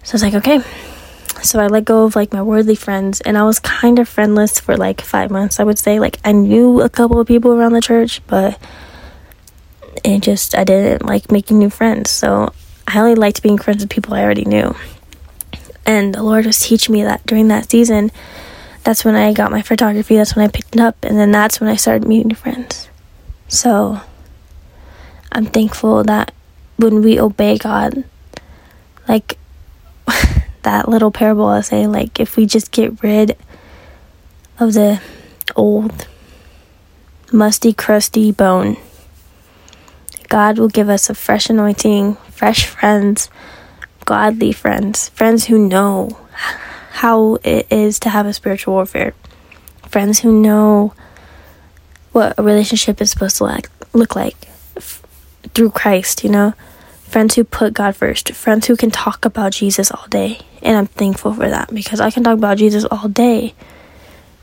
So 0.03 0.13
I 0.13 0.15
was 0.15 0.23
like, 0.23 0.35
"Okay." 0.35 0.61
So 1.43 1.61
I 1.61 1.69
let 1.69 1.85
go 1.85 2.05
of 2.05 2.17
like 2.17 2.33
my 2.33 2.43
worldly 2.43 2.75
friends 2.75 3.21
and 3.23 3.39
I 3.39 3.45
was 3.45 3.61
kind 3.61 3.99
of 3.99 4.09
friendless 4.09 4.59
for 4.61 4.77
like 4.77 5.01
5 5.01 5.31
months. 5.31 5.61
I 5.61 5.65
would 5.65 5.79
say 5.79 5.99
like 6.01 6.19
I 6.25 6.33
knew 6.33 6.81
a 6.83 6.89
couple 6.89 7.21
of 7.21 7.27
people 7.27 7.53
around 7.53 7.73
the 7.73 7.81
church, 7.81 8.21
but 8.27 8.59
it 10.05 10.21
just 10.21 10.55
I 10.55 10.65
didn't 10.65 11.07
like 11.07 11.31
making 11.31 11.59
new 11.59 11.71
friends. 11.71 12.11
So 12.11 12.53
I 12.87 12.99
only 12.99 13.15
liked 13.15 13.43
being 13.43 13.59
friends 13.59 13.83
with 13.83 13.91
people 13.91 14.15
I 14.15 14.23
already 14.23 14.45
knew. 14.45 14.75
And 15.87 16.15
the 16.15 16.23
Lord 16.23 16.47
was 16.47 16.61
teaching 16.61 16.93
me 16.93 17.03
that 17.05 17.25
during 17.27 17.49
that 17.49 17.71
season 17.71 18.11
that's 18.85 19.05
when 19.05 19.15
I 19.15 19.33
got 19.33 19.51
my 19.51 19.63
photography. 19.63 20.17
That's 20.17 20.35
when 20.35 20.45
I 20.45 20.49
picked 20.49 20.75
it 20.75 20.81
up. 20.81 21.05
And 21.05 21.19
then 21.19 21.31
that's 21.31 21.61
when 21.61 21.69
I 21.69 21.77
started 21.77 22.09
meeting 22.09 22.29
new 22.29 22.35
friends. 22.35 22.89
So 23.49 24.01
I'm 25.33 25.47
thankful 25.47 26.05
that 26.05 26.33
when 26.77 27.03
we 27.03 27.21
obey 27.21 27.59
God, 27.59 28.05
like 29.09 29.39
that 30.63 30.89
little 30.89 31.11
parable 31.11 31.47
I 31.47 31.61
say, 31.61 31.87
like 31.87 32.21
if 32.21 32.37
we 32.37 32.47
just 32.47 32.71
get 32.71 33.03
rid 33.03 33.37
of 34.59 34.73
the 34.75 35.01
old, 35.57 36.07
musty, 37.33 37.73
crusty 37.73 38.33
bone, 38.33 38.77
God 40.31 40.61
will 40.61 40.69
give 40.69 40.89
us 40.89 41.11
a 41.11 41.15
fresh 41.15 41.51
anointing, 41.51 42.15
fresh 42.31 42.65
friends, 42.65 43.29
godly 44.05 44.53
friends, 44.53 45.09
friends 45.11 45.47
who 45.47 45.69
know 45.69 46.17
how 46.93 47.35
it 47.43 47.67
is 47.71 47.99
to 48.01 48.09
have 48.09 48.27
a 48.27 48.33
spiritual 48.33 48.75
warfare. 48.75 49.13
Friends 49.89 50.21
who 50.21 50.41
know 50.41 50.95
what 52.13 52.39
a 52.39 52.45
relationship 52.45 53.01
is 53.01 53.11
supposed 53.11 53.39
to 53.39 53.45
like, 53.45 53.69
look 53.93 54.15
like 54.15 54.37
f- 54.77 55.03
through 55.53 55.71
Christ, 55.71 56.23
you 56.23 56.31
know? 56.31 56.55
Friends 57.03 57.35
who 57.35 57.43
put 57.43 57.75
God 57.75 57.97
first. 57.97 58.33
Friends 58.33 58.69
who 58.69 58.77
can 58.77 58.93
talk 58.93 59.25
about 59.25 59.51
Jesus 59.51 59.91
all 59.91 60.07
day. 60.07 60.39
And 60.63 60.77
I'm 60.77 60.87
thankful 60.87 61.35
for 61.35 61.49
that 61.49 61.75
because 61.75 61.99
I 61.99 62.13
can 62.13 62.23
talk 62.23 62.39
about 62.39 62.59
Jesus 62.59 62.85
all 62.85 63.09
day 63.09 63.55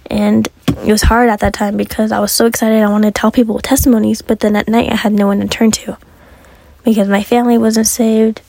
And 0.10 0.48
it 0.84 0.92
was 0.92 1.04
hard 1.04 1.30
at 1.30 1.40
that 1.42 1.54
time 1.54 1.78
because 1.78 2.12
I 2.12 2.20
was 2.20 2.32
so 2.32 2.46
excited. 2.46 2.82
I 2.82 2.90
wanted 2.90 3.14
to 3.14 3.20
tell 3.20 3.32
people 3.32 3.60
testimonies, 3.60 4.22
but 4.22 4.40
then 4.40 4.56
at 4.56 4.68
night 4.68 4.92
I 4.92 4.96
had 4.96 5.14
no 5.14 5.28
one 5.28 5.40
to 5.42 5.48
turn 5.48 5.72
to 5.72 5.98
because 6.84 7.08
my 7.10 7.24
family 7.24 7.58
wasn't 7.58 7.88
saved 7.88 8.42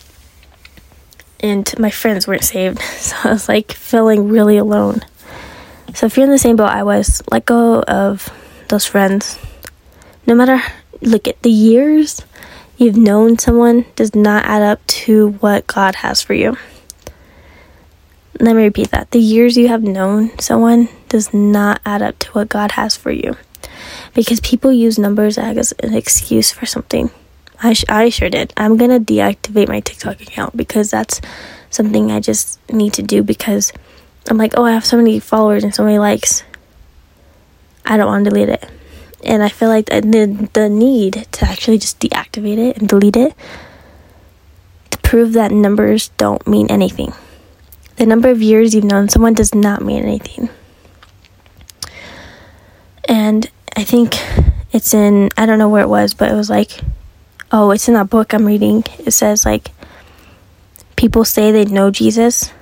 and 1.40 1.72
my 1.78 1.90
friends 1.90 2.26
weren't 2.26 2.44
saved. 2.44 2.80
So 2.98 3.16
I 3.24 3.32
was 3.32 3.48
like 3.48 3.72
feeling 3.72 4.28
really 4.28 4.56
alone. 4.56 5.02
So 5.94 6.06
if 6.06 6.16
you're 6.16 6.26
in 6.26 6.30
the 6.30 6.38
same 6.38 6.56
boat 6.56 6.70
I 6.70 6.82
was, 6.82 7.22
let 7.30 7.46
go 7.46 7.82
of 7.82 8.30
those 8.68 8.84
friends. 8.84 9.38
No 10.26 10.34
matter 10.34 10.60
look 11.00 11.26
at 11.26 11.42
the 11.42 11.50
years 11.50 12.22
you've 12.76 12.96
known 12.96 13.38
someone 13.38 13.84
does 13.96 14.14
not 14.14 14.44
add 14.44 14.62
up 14.62 14.86
to 14.86 15.30
what 15.40 15.66
God 15.66 15.96
has 15.96 16.22
for 16.22 16.34
you. 16.34 16.56
Let 18.40 18.54
me 18.54 18.62
repeat 18.62 18.92
that. 18.92 19.10
The 19.10 19.18
years 19.18 19.56
you 19.56 19.66
have 19.66 19.82
known 19.82 20.38
someone 20.38 20.88
does 21.08 21.34
not 21.34 21.80
add 21.84 22.02
up 22.02 22.18
to 22.20 22.30
what 22.32 22.48
God 22.48 22.72
has 22.72 22.96
for 22.96 23.10
you. 23.10 23.36
Because 24.14 24.38
people 24.40 24.72
use 24.72 24.98
numbers 24.98 25.38
as 25.38 25.72
an 25.72 25.94
excuse 25.94 26.52
for 26.52 26.64
something. 26.64 27.10
I, 27.60 27.72
sh- 27.72 27.84
I 27.88 28.08
sure 28.10 28.30
did. 28.30 28.52
I'm 28.56 28.76
going 28.76 28.90
to 28.90 29.00
deactivate 29.00 29.68
my 29.68 29.80
TikTok 29.80 30.20
account 30.20 30.56
because 30.56 30.90
that's 30.90 31.20
something 31.70 32.12
I 32.12 32.20
just 32.20 32.60
need 32.70 32.92
to 32.94 33.02
do 33.02 33.24
because 33.24 33.72
I'm 34.30 34.38
like, 34.38 34.54
oh, 34.56 34.64
I 34.64 34.72
have 34.72 34.86
so 34.86 34.96
many 34.96 35.18
followers 35.18 35.64
and 35.64 35.74
so 35.74 35.84
many 35.84 35.98
likes. 35.98 36.44
I 37.84 37.96
don't 37.96 38.06
want 38.06 38.24
to 38.24 38.30
delete 38.30 38.50
it. 38.50 38.70
And 39.24 39.42
I 39.42 39.48
feel 39.48 39.68
like 39.68 39.86
the, 39.86 40.48
the 40.52 40.68
need 40.68 41.26
to 41.32 41.44
actually 41.44 41.78
just 41.78 41.98
deactivate 41.98 42.58
it 42.58 42.78
and 42.78 42.88
delete 42.88 43.16
it 43.16 43.34
to 44.90 44.98
prove 44.98 45.32
that 45.32 45.50
numbers 45.50 46.10
don't 46.18 46.46
mean 46.46 46.70
anything. 46.70 47.12
The 47.98 48.06
number 48.06 48.30
of 48.30 48.40
years 48.40 48.74
you've 48.74 48.84
known 48.84 49.08
someone 49.08 49.34
does 49.34 49.54
not 49.54 49.82
mean 49.82 50.04
anything. 50.04 50.48
And 53.08 53.50
I 53.76 53.82
think 53.82 54.14
it's 54.70 54.94
in, 54.94 55.30
I 55.36 55.46
don't 55.46 55.58
know 55.58 55.68
where 55.68 55.82
it 55.82 55.88
was, 55.88 56.14
but 56.14 56.30
it 56.30 56.34
was 56.34 56.48
like, 56.48 56.70
oh, 57.50 57.72
it's 57.72 57.88
in 57.88 57.94
that 57.94 58.08
book 58.08 58.32
I'm 58.32 58.46
reading. 58.46 58.84
It 59.00 59.10
says, 59.10 59.44
like, 59.44 59.72
people 60.94 61.24
say 61.24 61.50
they 61.50 61.64
know 61.64 61.90
Jesus, 61.90 62.52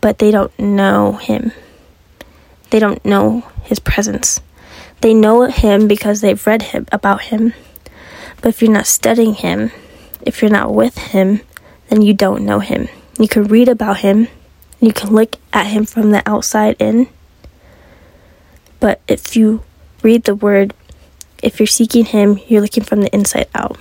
but 0.00 0.18
they 0.18 0.30
don't 0.30 0.58
know 0.58 1.12
him. 1.12 1.52
They 2.70 2.78
don't 2.78 3.04
know 3.04 3.40
his 3.64 3.78
presence. 3.78 4.40
They 5.02 5.12
know 5.12 5.42
him 5.42 5.88
because 5.88 6.22
they've 6.22 6.46
read 6.46 6.62
him 6.62 6.86
about 6.90 7.22
him. 7.22 7.52
But 8.40 8.48
if 8.48 8.62
you're 8.62 8.72
not 8.72 8.86
studying 8.86 9.34
him, 9.34 9.72
if 10.22 10.40
you're 10.40 10.50
not 10.50 10.72
with 10.72 10.96
him, 10.96 11.42
then 11.90 12.00
you 12.00 12.14
don't 12.14 12.46
know 12.46 12.60
him. 12.60 12.88
You 13.18 13.28
can 13.28 13.44
read 13.44 13.68
about 13.68 13.98
him, 13.98 14.28
you 14.80 14.92
can 14.92 15.10
look 15.10 15.36
at 15.52 15.66
him 15.66 15.84
from 15.84 16.10
the 16.10 16.22
outside 16.28 16.76
in. 16.78 17.08
But 18.78 19.00
if 19.08 19.36
you 19.36 19.62
read 20.02 20.24
the 20.24 20.34
word, 20.34 20.74
if 21.42 21.58
you're 21.58 21.66
seeking 21.66 22.04
him, 22.04 22.38
you're 22.46 22.60
looking 22.60 22.84
from 22.84 23.00
the 23.00 23.14
inside 23.14 23.48
out. 23.54 23.78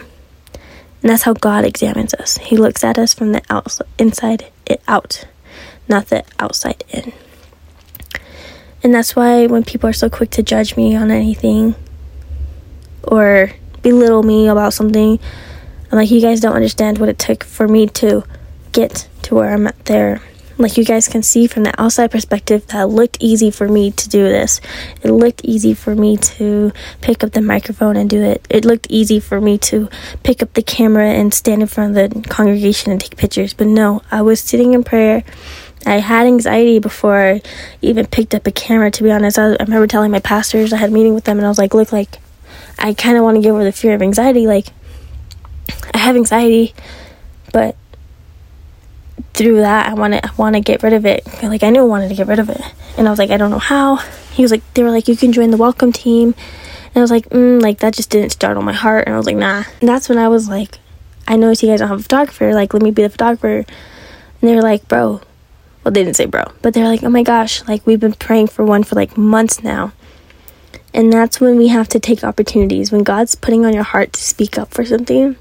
And 1.01 1.12
that's 1.12 1.23
how 1.23 1.34
God 1.34 1.65
examines 1.65 2.13
us. 2.13 2.38
He 2.38 2.58
looks 2.58 2.84
at 2.84 2.97
us 2.97 3.13
from 3.13 3.31
the 3.31 3.41
outside, 3.49 3.88
inside 3.99 4.51
out, 4.88 5.27
not 5.88 6.08
the 6.08 6.23
outside 6.39 6.84
in. 6.89 7.13
And 8.81 8.93
that's 8.93 9.15
why 9.15 9.47
when 9.47 9.63
people 9.63 9.89
are 9.89 9.93
so 9.93 10.10
quick 10.10 10.31
to 10.31 10.43
judge 10.43 10.75
me 10.75 10.95
on 10.95 11.12
anything 11.12 11.75
or 13.03 13.51
belittle 13.81 14.23
me 14.23 14.47
about 14.47 14.73
something, 14.73 15.19
I'm 15.91 15.97
like, 15.97 16.10
you 16.10 16.21
guys 16.21 16.39
don't 16.39 16.55
understand 16.55 16.97
what 16.97 17.10
it 17.10 17.19
took 17.19 17.43
for 17.43 17.67
me 17.67 17.88
to 17.88 18.23
get 18.71 19.08
to 19.23 19.36
where 19.36 19.53
I'm 19.53 19.67
at 19.67 19.86
there 19.86 20.21
like 20.57 20.77
you 20.77 20.85
guys 20.85 21.07
can 21.07 21.21
see 21.21 21.47
from 21.47 21.63
the 21.63 21.81
outside 21.81 22.11
perspective 22.11 22.65
that 22.67 22.89
looked 22.89 23.17
easy 23.19 23.51
for 23.51 23.67
me 23.67 23.91
to 23.91 24.09
do 24.09 24.23
this 24.23 24.61
it 25.01 25.11
looked 25.11 25.41
easy 25.43 25.73
for 25.73 25.95
me 25.95 26.17
to 26.17 26.71
pick 27.01 27.23
up 27.23 27.31
the 27.31 27.41
microphone 27.41 27.95
and 27.97 28.09
do 28.09 28.21
it 28.21 28.45
it 28.49 28.65
looked 28.65 28.87
easy 28.89 29.19
for 29.19 29.41
me 29.41 29.57
to 29.57 29.89
pick 30.23 30.41
up 30.41 30.53
the 30.53 30.63
camera 30.63 31.09
and 31.09 31.33
stand 31.33 31.61
in 31.61 31.67
front 31.67 31.97
of 31.97 32.11
the 32.11 32.29
congregation 32.29 32.91
and 32.91 33.01
take 33.01 33.17
pictures 33.17 33.53
but 33.53 33.67
no 33.67 34.01
i 34.11 34.21
was 34.21 34.39
sitting 34.39 34.73
in 34.73 34.83
prayer 34.83 35.23
I 35.85 35.99
had 35.99 36.25
anxiety 36.25 36.79
before 36.79 37.15
I 37.15 37.41
even 37.81 38.07
picked 38.07 38.33
up 38.33 38.47
a 38.47 38.51
camera, 38.51 38.89
to 38.89 39.03
be 39.03 39.11
honest. 39.11 39.37
I, 39.37 39.51
I 39.51 39.63
remember 39.63 39.85
telling 39.85 40.09
my 40.09 40.19
pastors, 40.19 40.73
I 40.73 40.77
had 40.77 40.89
a 40.89 40.93
meeting 40.93 41.13
with 41.13 41.25
them, 41.25 41.37
and 41.37 41.45
I 41.45 41.49
was 41.49 41.59
like, 41.59 41.75
look, 41.75 41.91
like, 41.91 42.17
I 42.79 42.95
kind 42.95 43.17
of 43.17 43.23
want 43.23 43.35
to 43.35 43.41
get 43.41 43.51
over 43.51 43.63
the 43.63 43.71
fear 43.71 43.93
of 43.93 44.01
anxiety. 44.01 44.47
Like, 44.47 44.67
I 45.93 45.99
have 45.99 46.15
anxiety, 46.15 46.73
but 47.53 47.75
through 49.35 49.57
that, 49.57 49.89
I 49.89 49.93
want 49.93 50.13
to 50.13 50.31
want 50.37 50.55
to 50.55 50.61
get 50.61 50.81
rid 50.81 50.93
of 50.93 51.05
it. 51.05 51.27
Like 51.43 51.61
I 51.61 51.69
knew 51.69 51.81
I 51.81 51.85
wanted 51.85 52.07
to 52.07 52.15
get 52.15 52.27
rid 52.27 52.39
of 52.39 52.49
it, 52.49 52.61
and 52.97 53.05
I 53.05 53.09
was 53.09 53.19
like, 53.19 53.31
I 53.31 53.37
don't 53.37 53.51
know 53.51 53.59
how. 53.59 53.97
He 54.31 54.41
was 54.41 54.51
like, 54.51 54.61
they 54.73 54.83
were 54.83 54.91
like, 54.91 55.07
you 55.07 55.17
can 55.17 55.33
join 55.33 55.51
the 55.51 55.57
welcome 55.57 55.91
team, 55.91 56.33
and 56.87 56.97
I 56.97 57.01
was 57.01 57.11
like, 57.11 57.29
mm, 57.29 57.61
like 57.61 57.79
that 57.79 57.93
just 57.93 58.09
didn't 58.09 58.31
start 58.31 58.55
on 58.55 58.63
my 58.63 58.73
heart, 58.73 59.05
and 59.05 59.13
I 59.13 59.17
was 59.17 59.25
like, 59.25 59.35
nah. 59.35 59.65
And 59.81 59.89
that's 59.89 60.07
when 60.07 60.17
I 60.17 60.29
was 60.29 60.47
like, 60.47 60.79
I 61.27 61.35
noticed 61.35 61.63
you 61.63 61.69
guys 61.69 61.79
don't 61.79 61.89
have 61.89 61.99
a 61.99 62.03
photographer. 62.03 62.53
Like, 62.53 62.73
let 62.73 62.81
me 62.81 62.91
be 62.91 63.03
the 63.03 63.09
photographer. 63.09 63.57
And 63.57 64.49
they 64.49 64.55
were 64.55 64.61
like, 64.61 64.87
bro. 64.87 65.21
Well, 65.83 65.91
they 65.91 66.03
didn't 66.03 66.15
say 66.15 66.25
bro, 66.25 66.45
but 66.63 66.73
they're 66.73 66.87
like, 66.87 67.03
oh 67.03 67.09
my 67.09 67.21
gosh, 67.21 67.63
like 67.67 67.85
we've 67.85 67.99
been 67.99 68.13
praying 68.13 68.47
for 68.47 68.65
one 68.65 68.83
for 68.83 68.95
like 68.95 69.17
months 69.17 69.61
now. 69.61 69.93
And 70.95 71.13
that's 71.13 71.39
when 71.39 71.57
we 71.57 71.67
have 71.67 71.87
to 71.89 71.99
take 71.99 72.23
opportunities. 72.23 72.91
When 72.91 73.03
God's 73.03 73.35
putting 73.35 73.65
on 73.65 73.73
your 73.73 73.83
heart 73.83 74.13
to 74.13 74.19
speak 74.19 74.57
up 74.57 74.73
for 74.73 74.83
something, 74.83 75.35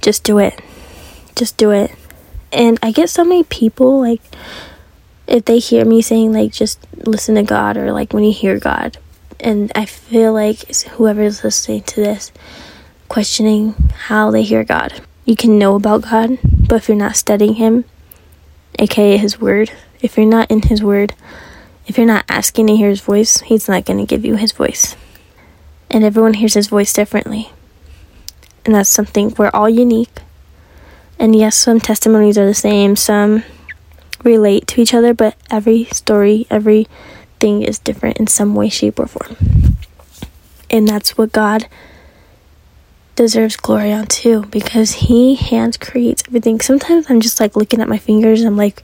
just 0.00 0.24
do 0.24 0.38
it. 0.38 0.58
Just 1.34 1.58
do 1.58 1.72
it 1.72 1.90
and 2.52 2.78
I 2.82 2.92
get 2.92 3.10
so 3.10 3.24
many 3.24 3.44
people 3.44 4.00
like 4.00 4.20
if 5.26 5.44
they 5.44 5.58
hear 5.58 5.84
me 5.84 6.02
saying 6.02 6.32
like 6.32 6.52
just 6.52 6.78
listen 7.06 7.36
to 7.36 7.42
God 7.42 7.76
or 7.76 7.92
like 7.92 8.12
when 8.12 8.24
you 8.24 8.32
hear 8.32 8.58
God 8.58 8.98
and 9.40 9.72
I 9.74 9.86
feel 9.86 10.32
like 10.32 10.74
whoever's 10.74 11.42
listening 11.42 11.82
to 11.82 11.96
this 11.96 12.32
questioning 13.08 13.74
how 14.08 14.30
they 14.30 14.42
hear 14.42 14.64
God. 14.64 15.02
You 15.26 15.36
can 15.36 15.58
know 15.58 15.74
about 15.74 16.02
God, 16.02 16.38
but 16.42 16.76
if 16.76 16.88
you're 16.88 16.96
not 16.96 17.14
studying 17.14 17.54
him, 17.54 17.84
aka 18.78 19.18
his 19.18 19.38
word, 19.38 19.70
if 20.00 20.16
you're 20.16 20.24
not 20.24 20.50
in 20.50 20.62
his 20.62 20.82
word, 20.82 21.14
if 21.86 21.98
you're 21.98 22.06
not 22.06 22.24
asking 22.28 22.68
to 22.68 22.76
hear 22.76 22.88
his 22.88 23.02
voice, 23.02 23.40
he's 23.42 23.68
not 23.68 23.84
going 23.84 23.98
to 23.98 24.06
give 24.06 24.24
you 24.24 24.36
his 24.36 24.52
voice. 24.52 24.96
And 25.90 26.04
everyone 26.04 26.34
hears 26.34 26.54
his 26.54 26.68
voice 26.68 26.92
differently. 26.92 27.50
And 28.64 28.74
that's 28.74 28.88
something 28.88 29.34
we're 29.36 29.50
all 29.52 29.68
unique 29.68 30.20
and 31.22 31.36
yes, 31.36 31.56
some 31.56 31.78
testimonies 31.78 32.36
are 32.36 32.44
the 32.44 32.52
same, 32.52 32.96
some 32.96 33.44
relate 34.24 34.66
to 34.66 34.80
each 34.80 34.92
other, 34.92 35.14
but 35.14 35.36
every 35.52 35.84
story, 35.84 36.48
everything 36.50 37.62
is 37.62 37.78
different 37.78 38.16
in 38.18 38.26
some 38.26 38.56
way, 38.56 38.68
shape, 38.68 38.98
or 38.98 39.06
form. 39.06 39.36
And 40.68 40.88
that's 40.88 41.16
what 41.16 41.30
God 41.30 41.68
deserves 43.14 43.54
glory 43.54 43.92
on 43.92 44.08
too, 44.08 44.46
because 44.46 44.94
He 44.94 45.36
hands 45.36 45.76
creates 45.76 46.24
everything. 46.26 46.60
Sometimes 46.60 47.08
I'm 47.08 47.20
just 47.20 47.38
like 47.38 47.54
looking 47.54 47.80
at 47.80 47.88
my 47.88 47.98
fingers 47.98 48.40
and 48.40 48.48
I'm 48.48 48.56
like, 48.56 48.82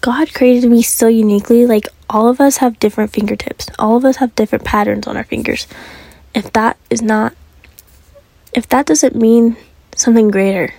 God 0.00 0.32
created 0.32 0.70
me 0.70 0.80
so 0.80 1.08
uniquely. 1.08 1.66
Like, 1.66 1.88
all 2.08 2.28
of 2.28 2.40
us 2.40 2.56
have 2.58 2.78
different 2.78 3.12
fingertips, 3.12 3.66
all 3.78 3.98
of 3.98 4.04
us 4.06 4.16
have 4.16 4.34
different 4.34 4.64
patterns 4.64 5.06
on 5.06 5.18
our 5.18 5.24
fingers. 5.24 5.66
If 6.34 6.50
that 6.54 6.78
is 6.88 7.02
not, 7.02 7.34
if 8.54 8.66
that 8.68 8.86
doesn't 8.86 9.14
mean 9.14 9.58
something 9.94 10.30
greater, 10.30 10.72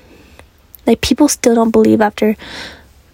like 0.87 1.01
people 1.01 1.27
still 1.27 1.53
don't 1.53 1.71
believe 1.71 2.01
after 2.01 2.35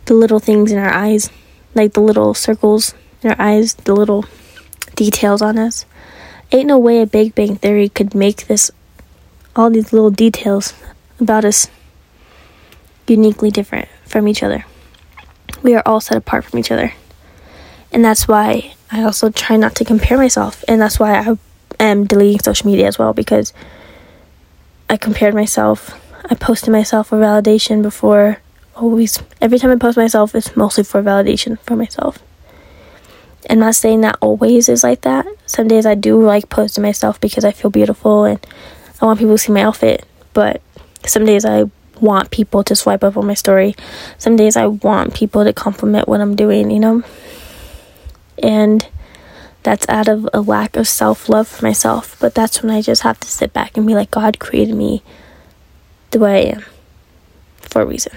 the 0.05 0.13
little 0.13 0.39
things 0.39 0.71
in 0.71 0.77
our 0.77 0.93
eyes, 0.93 1.29
like 1.73 1.93
the 1.93 2.01
little 2.01 2.33
circles 2.33 2.93
in 3.21 3.31
our 3.31 3.41
eyes, 3.41 3.73
the 3.73 3.95
little 3.95 4.25
details 4.95 5.41
on 5.41 5.57
us. 5.57 5.85
Ain't 6.51 6.67
no 6.67 6.77
way 6.77 7.01
a 7.01 7.07
Big 7.07 7.33
Bang 7.33 7.55
Theory 7.55 7.89
could 7.89 8.13
make 8.13 8.45
this 8.45 8.69
all 9.55 9.71
these 9.71 9.91
little 9.91 10.11
details 10.11 10.73
about 11.19 11.43
us 11.43 11.67
uniquely 13.07 13.49
different 13.49 13.89
from 14.05 14.27
each 14.27 14.43
other. 14.43 14.65
We 15.63 15.73
are 15.75 15.83
all 15.85 15.99
set 15.99 16.17
apart 16.17 16.45
from 16.45 16.59
each 16.59 16.71
other. 16.71 16.93
And 17.91 18.03
that's 18.03 18.27
why 18.27 18.73
I 18.91 19.03
also 19.03 19.29
try 19.29 19.55
not 19.55 19.75
to 19.75 19.85
compare 19.85 20.17
myself. 20.17 20.63
And 20.67 20.81
that's 20.81 20.99
why 20.99 21.17
I 21.17 21.37
am 21.79 22.05
deleting 22.05 22.39
social 22.39 22.69
media 22.69 22.87
as 22.87 22.99
well 22.99 23.13
because 23.13 23.53
I 24.89 24.97
compared 24.97 25.33
myself 25.33 25.99
I 26.33 26.35
posted 26.35 26.71
myself 26.71 27.09
for 27.09 27.19
validation 27.19 27.83
before 27.83 28.39
always 28.75 29.21
every 29.39 29.59
time 29.59 29.69
I 29.69 29.75
post 29.75 29.97
myself 29.97 30.33
it's 30.33 30.55
mostly 30.55 30.83
for 30.83 31.03
validation 31.03 31.59
for 31.59 31.75
myself. 31.75 32.17
I'm 33.47 33.59
not 33.59 33.75
saying 33.75 34.01
that 34.01 34.17
always 34.19 34.67
is 34.67 34.83
like 34.83 35.01
that. 35.01 35.27
Some 35.45 35.67
days 35.67 35.85
I 35.85 35.93
do 35.93 36.19
like 36.19 36.49
posting 36.49 36.81
myself 36.81 37.21
because 37.21 37.45
I 37.45 37.51
feel 37.51 37.69
beautiful 37.69 38.23
and 38.23 38.43
I 38.99 39.05
want 39.05 39.19
people 39.19 39.35
to 39.35 39.37
see 39.37 39.51
my 39.51 39.61
outfit. 39.61 40.07
But 40.33 40.59
some 41.05 41.23
days 41.23 41.45
I 41.45 41.69
want 42.01 42.31
people 42.31 42.63
to 42.63 42.75
swipe 42.75 43.03
up 43.03 43.15
on 43.15 43.27
my 43.27 43.35
story. 43.35 43.75
Some 44.17 44.35
days 44.35 44.57
I 44.57 44.65
want 44.65 45.13
people 45.13 45.43
to 45.43 45.53
compliment 45.53 46.07
what 46.07 46.19
I'm 46.19 46.35
doing, 46.35 46.71
you 46.71 46.79
know? 46.79 47.03
And 48.41 48.87
that's 49.61 49.87
out 49.87 50.07
of 50.07 50.27
a 50.33 50.41
lack 50.41 50.77
of 50.77 50.87
self 50.87 51.29
love 51.29 51.47
for 51.47 51.63
myself. 51.63 52.17
But 52.19 52.33
that's 52.33 52.63
when 52.63 52.71
I 52.71 52.81
just 52.81 53.03
have 53.03 53.19
to 53.19 53.27
sit 53.27 53.53
back 53.53 53.77
and 53.77 53.85
be 53.85 53.93
like, 53.93 54.09
God 54.09 54.39
created 54.39 54.73
me 54.73 55.03
the 56.13 56.19
way 56.19 56.47
I 56.47 56.55
am 56.55 56.65
for 57.59 57.81
a 57.81 57.85
reason. 57.85 58.13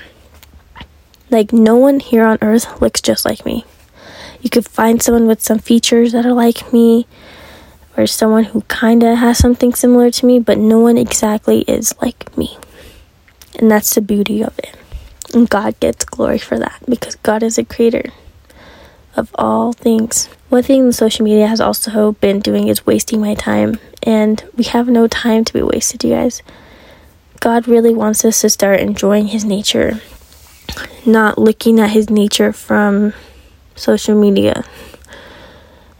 Like, 1.28 1.52
no 1.52 1.74
one 1.76 1.98
here 1.98 2.24
on 2.24 2.38
earth 2.40 2.80
looks 2.80 3.02
just 3.02 3.24
like 3.24 3.44
me. 3.44 3.64
you 4.40 4.50
could 4.50 4.68
find 4.68 5.02
someone 5.02 5.26
with 5.26 5.42
some 5.42 5.58
features 5.58 6.12
that 6.12 6.24
are 6.24 6.32
like 6.32 6.72
me 6.72 7.06
or 7.96 8.06
someone 8.06 8.44
who 8.44 8.60
kind 8.62 9.02
of 9.02 9.18
has 9.18 9.38
something 9.38 9.74
similar 9.74 10.10
to 10.10 10.26
me, 10.26 10.38
but 10.38 10.58
no 10.58 10.78
one 10.78 10.96
exactly 10.96 11.62
is 11.62 11.94
like 12.00 12.36
me. 12.36 12.56
And 13.58 13.68
that's 13.70 13.94
the 13.94 14.00
beauty 14.00 14.42
of 14.42 14.56
it. 14.58 14.76
And 15.34 15.48
God 15.48 15.80
gets 15.80 16.04
glory 16.04 16.38
for 16.38 16.58
that 16.58 16.80
because 16.88 17.16
God 17.16 17.42
is 17.42 17.58
a 17.58 17.64
creator 17.64 18.12
of 19.16 19.34
all 19.34 19.72
things. 19.72 20.28
One 20.48 20.62
thing 20.62 20.86
the 20.86 20.92
social 20.92 21.24
media 21.24 21.48
has 21.48 21.60
also 21.60 22.12
been 22.12 22.38
doing 22.38 22.68
is 22.68 22.86
wasting 22.86 23.20
my 23.20 23.34
time, 23.34 23.80
and 24.02 24.44
we 24.56 24.64
have 24.64 24.86
no 24.88 25.08
time 25.08 25.44
to 25.44 25.52
be 25.52 25.62
wasted, 25.62 26.04
you 26.04 26.10
guys. 26.10 26.42
God 27.46 27.68
really 27.68 27.94
wants 27.94 28.24
us 28.24 28.40
to 28.40 28.50
start 28.50 28.80
enjoying 28.80 29.28
His 29.28 29.44
nature, 29.44 30.00
not 31.06 31.38
looking 31.38 31.78
at 31.78 31.90
His 31.90 32.10
nature 32.10 32.52
from 32.52 33.12
social 33.76 34.20
media. 34.20 34.64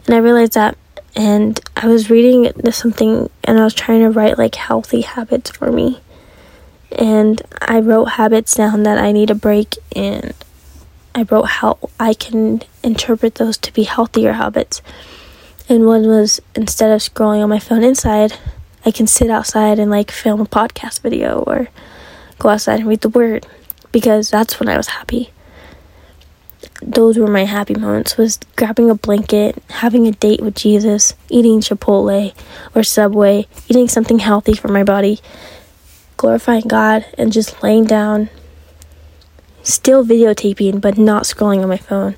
And 0.05 0.15
I 0.15 0.17
realized 0.17 0.55
that, 0.55 0.77
and 1.15 1.57
I 1.77 1.87
was 1.87 2.09
reading 2.09 2.51
something, 2.73 3.29
and 3.45 3.57
I 3.57 3.63
was 3.63 3.73
trying 3.73 4.01
to 4.01 4.09
write 4.09 4.37
like 4.37 4.55
healthy 4.55 5.03
habits 5.03 5.49
for 5.49 5.71
me. 5.71 6.01
And 6.91 7.41
I 7.61 7.79
wrote 7.79 8.19
habits 8.19 8.53
down 8.53 8.83
that 8.83 8.97
I 8.97 9.13
need 9.13 9.29
to 9.29 9.35
break, 9.35 9.75
and 9.95 10.33
I 11.15 11.21
wrote 11.21 11.47
how 11.47 11.77
I 11.97 12.13
can 12.13 12.63
interpret 12.83 13.35
those 13.35 13.57
to 13.59 13.71
be 13.71 13.83
healthier 13.83 14.33
habits. 14.33 14.81
And 15.69 15.85
one 15.85 16.07
was 16.07 16.41
instead 16.55 16.91
of 16.91 16.99
scrolling 16.99 17.41
on 17.41 17.47
my 17.47 17.59
phone 17.59 17.85
inside, 17.85 18.37
I 18.85 18.91
can 18.91 19.07
sit 19.07 19.29
outside 19.29 19.79
and 19.79 19.91
like 19.91 20.11
film 20.11 20.41
a 20.41 20.45
podcast 20.45 21.01
video 21.01 21.39
or 21.39 21.67
go 22.39 22.49
outside 22.49 22.79
and 22.79 22.89
read 22.89 23.01
the 23.01 23.09
word 23.09 23.45
because 23.91 24.29
that's 24.29 24.59
when 24.59 24.69
I 24.69 24.77
was 24.77 24.87
happy. 24.87 25.31
Those 26.81 27.17
were 27.17 27.27
my 27.27 27.45
happy 27.45 27.73
moments 27.73 28.17
was 28.17 28.39
grabbing 28.55 28.89
a 28.89 28.95
blanket, 28.95 29.61
having 29.69 30.07
a 30.07 30.11
date 30.11 30.41
with 30.41 30.55
Jesus, 30.55 31.15
eating 31.29 31.59
Chipotle 31.59 32.33
or 32.75 32.83
Subway, 32.83 33.47
eating 33.67 33.87
something 33.87 34.19
healthy 34.19 34.53
for 34.53 34.67
my 34.67 34.83
body, 34.83 35.19
glorifying 36.17 36.67
God 36.67 37.05
and 37.17 37.33
just 37.33 37.63
laying 37.63 37.85
down 37.85 38.29
still 39.67 40.05
videotaping, 40.05 40.79
but 40.79 40.97
not 40.97 41.23
scrolling 41.23 41.61
on 41.61 41.69
my 41.69 41.77
phone. 41.77 42.15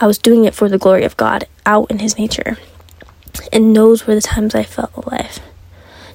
I 0.00 0.06
was 0.06 0.18
doing 0.18 0.44
it 0.44 0.54
for 0.54 0.68
the 0.68 0.78
glory 0.78 1.04
of 1.04 1.16
God 1.16 1.46
out 1.66 1.90
in 1.90 1.98
His 1.98 2.18
nature. 2.18 2.58
And 3.52 3.74
those 3.74 4.06
were 4.06 4.14
the 4.14 4.20
times 4.20 4.54
I 4.54 4.62
felt 4.62 4.94
alive. 4.94 5.40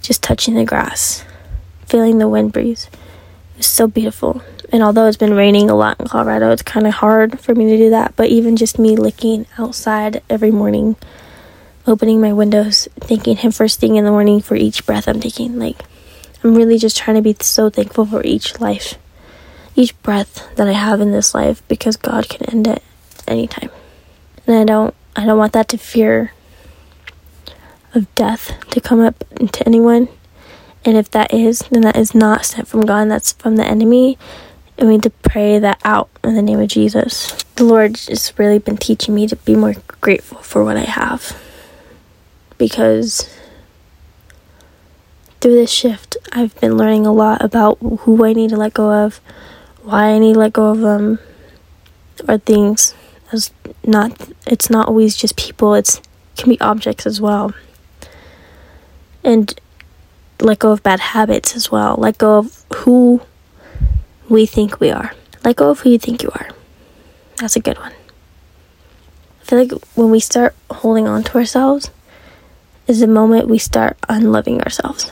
Just 0.04 0.22
touching 0.22 0.54
the 0.54 0.63
grass, 0.63 1.26
feeling 1.88 2.20
the 2.20 2.28
wind 2.28 2.54
breeze. 2.54 2.88
It 3.54 3.58
was 3.58 3.66
so 3.66 3.88
beautiful. 3.88 4.44
And 4.72 4.84
although 4.84 5.08
it's 5.08 5.18
been 5.18 5.34
raining 5.34 5.72
a 5.72 5.76
lot 5.76 6.00
in 6.00 6.08
Colorado, 6.08 6.52
it's 6.52 6.62
kind 6.62 6.86
of 6.86 6.94
hard 6.94 7.39
for 7.39 7.56
me 7.56 7.66
to 7.70 7.78
do 7.78 7.89
that. 7.89 8.16
But 8.16 8.30
even 8.30 8.56
just 8.56 8.78
me 8.78 8.96
looking 8.96 9.48
outside 9.58 10.22
every 10.30 10.52
morning, 10.52 10.96
opening 11.88 12.22
my 12.22 12.34
windows, 12.34 12.88
thanking 13.00 13.38
Him 13.38 13.52
first 13.52 13.80
thing 13.80 13.96
in 13.96 14.06
the 14.06 14.12
morning 14.12 14.42
for 14.42 14.54
each 14.54 14.86
breath 14.86 15.08
I'm 15.08 15.20
taking, 15.20 15.58
like, 15.58 15.82
I'm 16.44 16.54
really 16.54 16.78
just 16.78 16.98
trying 16.98 17.16
to 17.16 17.24
be 17.24 17.36
so 17.39 17.72
thankful 17.72 18.06
for 18.06 18.24
each 18.24 18.60
life 18.60 19.00
each 19.76 20.00
breath 20.04 20.48
that 20.56 20.68
I 20.68 20.74
have 20.74 21.02
in 21.02 21.12
this 21.12 21.34
life 21.34 21.66
because 21.68 21.98
God 21.98 22.30
can 22.30 22.50
end 22.50 22.68
it 22.68 22.84
anytime. 23.28 23.70
And 24.46 24.56
I 24.56 24.63
don't 24.63 24.94
I 25.16 25.26
don't 25.26 25.38
want 25.38 25.54
that 25.54 25.68
to 25.70 25.78
fear 25.78 26.34
of 27.93 28.13
death 28.15 28.53
to 28.69 28.82
come 28.82 28.99
up 28.99 29.23
to 29.38 29.65
anyone. 29.65 30.08
And 30.86 30.97
if 30.97 31.10
that 31.12 31.34
is, 31.34 31.60
then 31.71 31.82
that 31.82 31.95
is 31.95 32.13
not 32.13 32.45
sent 32.45 32.67
from 32.67 32.82
God, 32.82 33.10
that's 33.10 33.34
from 33.34 33.56
the 33.56 33.65
enemy. 33.65 34.17
And 34.77 34.88
we 34.88 34.95
need 34.95 35.03
to 35.03 35.10
pray 35.10 35.60
that 35.60 35.79
out 35.86 36.10
in 36.23 36.36
the 36.36 36.41
name 36.41 36.60
of 36.60 36.67
Jesus. 36.67 37.32
The 37.56 37.63
Lord 37.63 37.97
has 38.10 38.34
really 38.38 38.60
been 38.60 38.77
teaching 38.77 39.15
me 39.15 39.27
to 39.27 39.36
be 39.36 39.56
more 39.56 39.75
grateful 40.01 40.39
for 40.39 40.63
what 40.63 40.77
I 40.77 40.82
have. 40.82 41.39
Because 42.58 43.29
through 45.39 45.56
this 45.56 45.71
shift, 45.71 46.17
I've 46.32 46.60
been 46.60 46.77
learning 46.77 47.06
a 47.06 47.13
lot 47.13 47.43
about 47.43 47.77
who 47.79 48.25
I 48.25 48.34
need 48.34 48.49
to 48.49 48.58
let 48.58 48.73
go 48.73 48.91
of, 48.91 49.19
why 49.82 50.06
I 50.06 50.19
need 50.19 50.34
to 50.34 50.39
let 50.39 50.53
go 50.53 50.67
of 50.67 50.79
them 50.79 51.19
or 52.27 52.38
things. 52.38 52.95
It's 53.32 53.51
not 53.84 54.29
it's 54.47 54.69
not 54.69 54.88
always 54.88 55.15
just 55.15 55.36
people, 55.36 55.73
it's 55.73 55.97
it 55.97 56.03
can 56.38 56.49
be 56.49 56.62
objects 56.62 57.06
as 57.06 57.19
well. 57.19 57.53
And 59.24 59.60
let 60.40 60.60
go 60.60 60.72
of 60.72 60.84
bad 60.84 61.00
habits 61.00 61.56
as 61.56 61.72
well. 61.72 61.96
Let 61.98 62.18
go 62.18 62.38
of 62.40 62.66
who 62.74 63.22
we 64.30 64.46
think 64.46 64.80
we 64.80 64.92
are. 64.92 65.14
Let 65.44 65.58
go 65.58 65.70
of 65.70 65.80
who 65.82 65.92
you 65.92 66.00
think 66.00 66.24
you 66.24 66.30
are. 66.32 66.50
That's 67.38 67.56
a 67.56 67.62
good 67.62 67.78
one. 67.78 67.94
I 69.42 69.46
feel 69.46 69.60
like 69.60 69.72
when 69.96 70.10
we 70.10 70.20
start 70.20 70.56
holding 70.70 71.08
on 71.08 71.24
to 71.24 71.38
ourselves 71.38 71.92
is 72.88 73.00
the 73.00 73.08
moment 73.08 73.48
we 73.48 73.58
start 73.58 73.98
unloving 74.10 74.62
ourselves. 74.62 75.12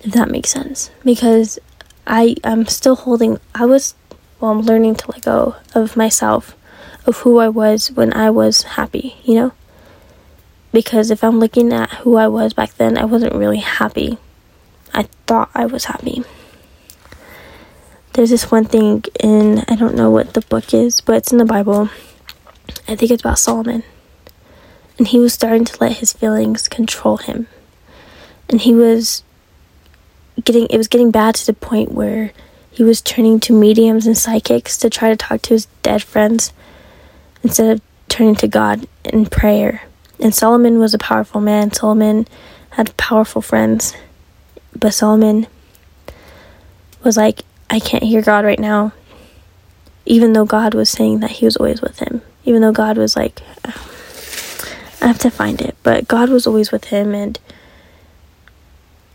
If 0.00 0.12
that 0.12 0.30
makes 0.30 0.50
sense. 0.50 0.90
Because 1.04 1.58
I 2.06 2.36
I'm 2.44 2.66
still 2.66 2.96
holding, 2.96 3.38
I 3.54 3.66
was, 3.66 3.94
well, 4.40 4.50
I'm 4.50 4.62
learning 4.62 4.96
to 4.96 5.10
let 5.10 5.22
go 5.22 5.56
of 5.74 5.96
myself, 5.96 6.56
of 7.06 7.18
who 7.18 7.38
I 7.38 7.48
was 7.48 7.92
when 7.92 8.12
I 8.12 8.30
was 8.30 8.62
happy, 8.62 9.16
you 9.24 9.34
know? 9.34 9.52
Because 10.72 11.10
if 11.10 11.22
I'm 11.22 11.38
looking 11.38 11.72
at 11.72 11.90
who 11.90 12.16
I 12.16 12.28
was 12.28 12.54
back 12.54 12.74
then, 12.74 12.96
I 12.96 13.04
wasn't 13.04 13.34
really 13.34 13.58
happy. 13.58 14.18
I 14.94 15.04
thought 15.26 15.50
I 15.54 15.66
was 15.66 15.84
happy. 15.86 16.24
There's 18.14 18.30
this 18.30 18.50
one 18.50 18.64
thing 18.64 19.04
in, 19.20 19.64
I 19.68 19.76
don't 19.76 19.94
know 19.94 20.10
what 20.10 20.34
the 20.34 20.42
book 20.42 20.74
is, 20.74 21.00
but 21.00 21.16
it's 21.16 21.32
in 21.32 21.38
the 21.38 21.44
Bible. 21.44 21.88
I 22.88 22.94
think 22.94 23.10
it's 23.10 23.22
about 23.22 23.38
Solomon. 23.38 23.82
And 24.98 25.08
he 25.08 25.18
was 25.18 25.32
starting 25.32 25.64
to 25.64 25.76
let 25.80 25.98
his 25.98 26.12
feelings 26.12 26.68
control 26.68 27.16
him. 27.18 27.48
And 28.48 28.60
he 28.60 28.74
was 28.74 29.24
getting 30.44 30.66
it 30.66 30.78
was 30.78 30.88
getting 30.88 31.10
bad 31.10 31.34
to 31.34 31.46
the 31.46 31.52
point 31.52 31.92
where 31.92 32.32
he 32.70 32.82
was 32.82 33.02
turning 33.02 33.38
to 33.40 33.52
mediums 33.52 34.06
and 34.06 34.16
psychics 34.16 34.78
to 34.78 34.88
try 34.88 35.10
to 35.10 35.16
talk 35.16 35.42
to 35.42 35.54
his 35.54 35.66
dead 35.82 36.02
friends 36.02 36.52
instead 37.42 37.70
of 37.70 37.82
turning 38.08 38.34
to 38.36 38.48
God 38.48 38.86
in 39.04 39.26
prayer. 39.26 39.82
And 40.22 40.32
Solomon 40.32 40.78
was 40.78 40.94
a 40.94 40.98
powerful 40.98 41.40
man. 41.40 41.72
Solomon 41.72 42.28
had 42.70 42.96
powerful 42.96 43.42
friends. 43.42 43.94
But 44.74 44.94
Solomon 44.94 45.48
was 47.02 47.16
like, 47.16 47.42
I 47.68 47.80
can't 47.80 48.04
hear 48.04 48.22
God 48.22 48.44
right 48.44 48.60
now. 48.60 48.92
Even 50.06 50.32
though 50.32 50.44
God 50.44 50.74
was 50.74 50.88
saying 50.88 51.20
that 51.20 51.32
he 51.32 51.44
was 51.44 51.56
always 51.56 51.82
with 51.82 51.98
him. 51.98 52.22
Even 52.44 52.62
though 52.62 52.72
God 52.72 52.96
was 52.96 53.16
like, 53.16 53.42
I 53.64 55.08
have 55.08 55.18
to 55.18 55.30
find 55.30 55.60
it. 55.60 55.76
But 55.82 56.06
God 56.06 56.30
was 56.30 56.46
always 56.46 56.70
with 56.70 56.84
him 56.84 57.14
and 57.14 57.38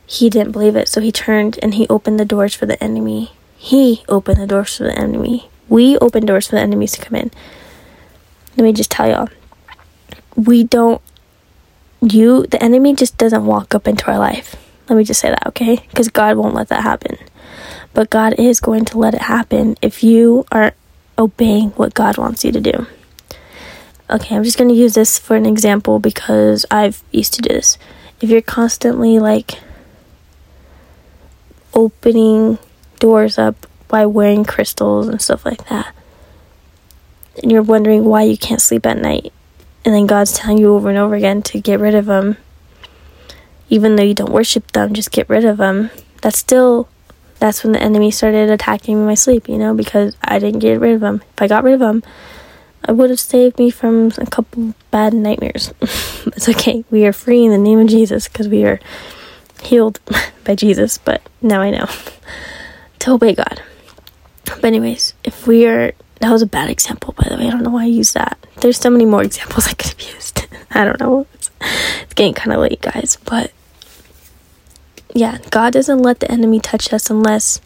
he 0.05 0.29
didn't 0.29 0.53
believe 0.53 0.75
it, 0.75 0.87
so 0.87 1.01
he 1.01 1.11
turned 1.11 1.59
and 1.61 1.73
he 1.73 1.87
opened 1.89 2.17
the 2.17 2.25
doors 2.25 2.53
for 2.53 2.65
the 2.65 2.81
enemy. 2.81 3.33
He 3.57 4.03
opened 4.07 4.39
the 4.39 4.47
doors 4.47 4.77
for 4.77 4.83
the 4.83 4.97
enemy. 4.97 5.49
We 5.67 5.97
opened 5.97 6.27
doors 6.27 6.47
for 6.47 6.55
the 6.55 6.61
enemies 6.61 6.93
to 6.93 7.01
come 7.01 7.15
in. 7.15 7.31
Let 8.55 8.63
me 8.63 8.71
just 8.71 8.89
tell 8.91 9.09
y'all. 9.09 9.29
We 10.37 10.63
don't 10.63 11.01
you 12.01 12.45
the 12.47 12.63
enemy 12.63 12.95
just 12.95 13.17
doesn't 13.17 13.45
walk 13.45 13.75
up 13.75 13.87
into 13.87 14.09
our 14.09 14.19
life. 14.19 14.55
Let 14.87 14.95
me 14.95 15.03
just 15.03 15.19
say 15.19 15.29
that, 15.29 15.47
okay? 15.47 15.83
Because 15.89 16.07
God 16.07 16.37
won't 16.37 16.55
let 16.55 16.69
that 16.69 16.83
happen. 16.83 17.17
But 17.93 18.09
God 18.09 18.35
is 18.37 18.61
going 18.61 18.85
to 18.85 18.97
let 18.97 19.13
it 19.13 19.23
happen 19.23 19.75
if 19.81 20.03
you 20.03 20.45
are 20.51 20.73
obeying 21.17 21.71
what 21.71 21.93
God 21.93 22.17
wants 22.17 22.45
you 22.45 22.51
to 22.51 22.61
do. 22.61 22.85
Okay, 24.09 24.35
I'm 24.35 24.43
just 24.43 24.57
going 24.57 24.69
to 24.69 24.75
use 24.75 24.93
this 24.93 25.19
for 25.19 25.35
an 25.35 25.45
example 25.45 25.99
because 25.99 26.65
I've 26.71 27.03
used 27.11 27.33
to 27.33 27.41
do 27.41 27.49
this. 27.49 27.77
If 28.21 28.29
you're 28.29 28.41
constantly 28.41 29.19
like 29.19 29.59
opening 31.73 32.57
doors 32.99 33.37
up 33.37 33.67
by 33.87 34.05
wearing 34.05 34.43
crystals 34.43 35.07
and 35.07 35.21
stuff 35.21 35.45
like 35.45 35.67
that. 35.69 35.93
And 37.41 37.51
you're 37.51 37.61
wondering 37.61 38.05
why 38.05 38.23
you 38.23 38.37
can't 38.37 38.61
sleep 38.61 38.85
at 38.85 38.97
night. 38.97 39.31
And 39.87 39.95
then 39.95 40.05
God's 40.05 40.33
telling 40.33 40.57
you 40.57 40.75
over 40.75 40.89
and 40.89 40.97
over 40.97 41.15
again 41.15 41.41
to 41.43 41.61
get 41.61 41.79
rid 41.79 41.95
of 41.95 42.07
them. 42.07 42.35
Even 43.69 43.95
though 43.95 44.03
you 44.03 44.13
don't 44.13 44.33
worship 44.33 44.73
them, 44.73 44.93
just 44.93 45.13
get 45.13 45.29
rid 45.29 45.45
of 45.45 45.55
them. 45.55 45.91
That's 46.21 46.37
still, 46.37 46.89
that's 47.39 47.63
when 47.63 47.71
the 47.71 47.81
enemy 47.81 48.11
started 48.11 48.49
attacking 48.49 48.95
me 48.95 49.01
in 49.03 49.07
my 49.07 49.15
sleep, 49.15 49.47
you 49.47 49.57
know, 49.57 49.73
because 49.73 50.17
I 50.21 50.39
didn't 50.39 50.59
get 50.59 50.81
rid 50.81 50.95
of 50.95 50.99
them. 50.99 51.23
If 51.31 51.41
I 51.41 51.47
got 51.47 51.63
rid 51.63 51.75
of 51.75 51.79
them, 51.79 52.03
it 52.85 52.97
would 52.97 53.09
have 53.09 53.19
saved 53.21 53.59
me 53.59 53.69
from 53.69 54.11
a 54.17 54.25
couple 54.25 54.73
bad 54.91 55.13
nightmares. 55.13 55.73
it's 55.81 56.49
okay. 56.49 56.83
We 56.91 57.05
are 57.05 57.13
free 57.13 57.45
in 57.45 57.51
the 57.51 57.57
name 57.57 57.79
of 57.79 57.87
Jesus 57.87 58.27
because 58.27 58.49
we 58.49 58.65
are 58.65 58.81
healed 59.61 60.01
by 60.43 60.55
Jesus, 60.55 60.97
but 60.97 61.21
now 61.41 61.61
I 61.61 61.69
know 61.69 61.87
to 62.99 63.13
obey 63.13 63.35
God. 63.35 63.61
But, 64.43 64.65
anyways, 64.65 65.13
if 65.23 65.47
we 65.47 65.65
are, 65.65 65.93
that 66.19 66.29
was 66.29 66.41
a 66.41 66.45
bad 66.45 66.69
example, 66.69 67.13
by 67.13 67.29
the 67.29 67.37
way. 67.37 67.47
I 67.47 67.51
don't 67.51 67.63
know 67.63 67.69
why 67.69 67.83
I 67.83 67.85
used 67.85 68.15
that. 68.15 68.37
There's 68.61 68.77
so 68.77 68.89
many 68.89 69.05
more 69.05 69.23
examples 69.23 69.67
I 69.67 69.73
could 69.73 69.91
have 69.91 70.01
used. 70.01 70.47
I 70.71 70.83
don't 70.83 70.99
know. 70.99 71.27
It's, 71.33 71.51
it's 72.01 72.13
getting 72.13 72.33
kind 72.33 72.53
of 72.53 72.59
late, 72.59 72.81
guys, 72.81 73.17
but 73.25 73.51
yeah, 75.13 75.39
God 75.49 75.73
doesn't 75.73 75.99
let 76.01 76.19
the 76.19 76.31
enemy 76.31 76.59
touch 76.59 76.93
us 76.93 77.09
unless, 77.09 77.59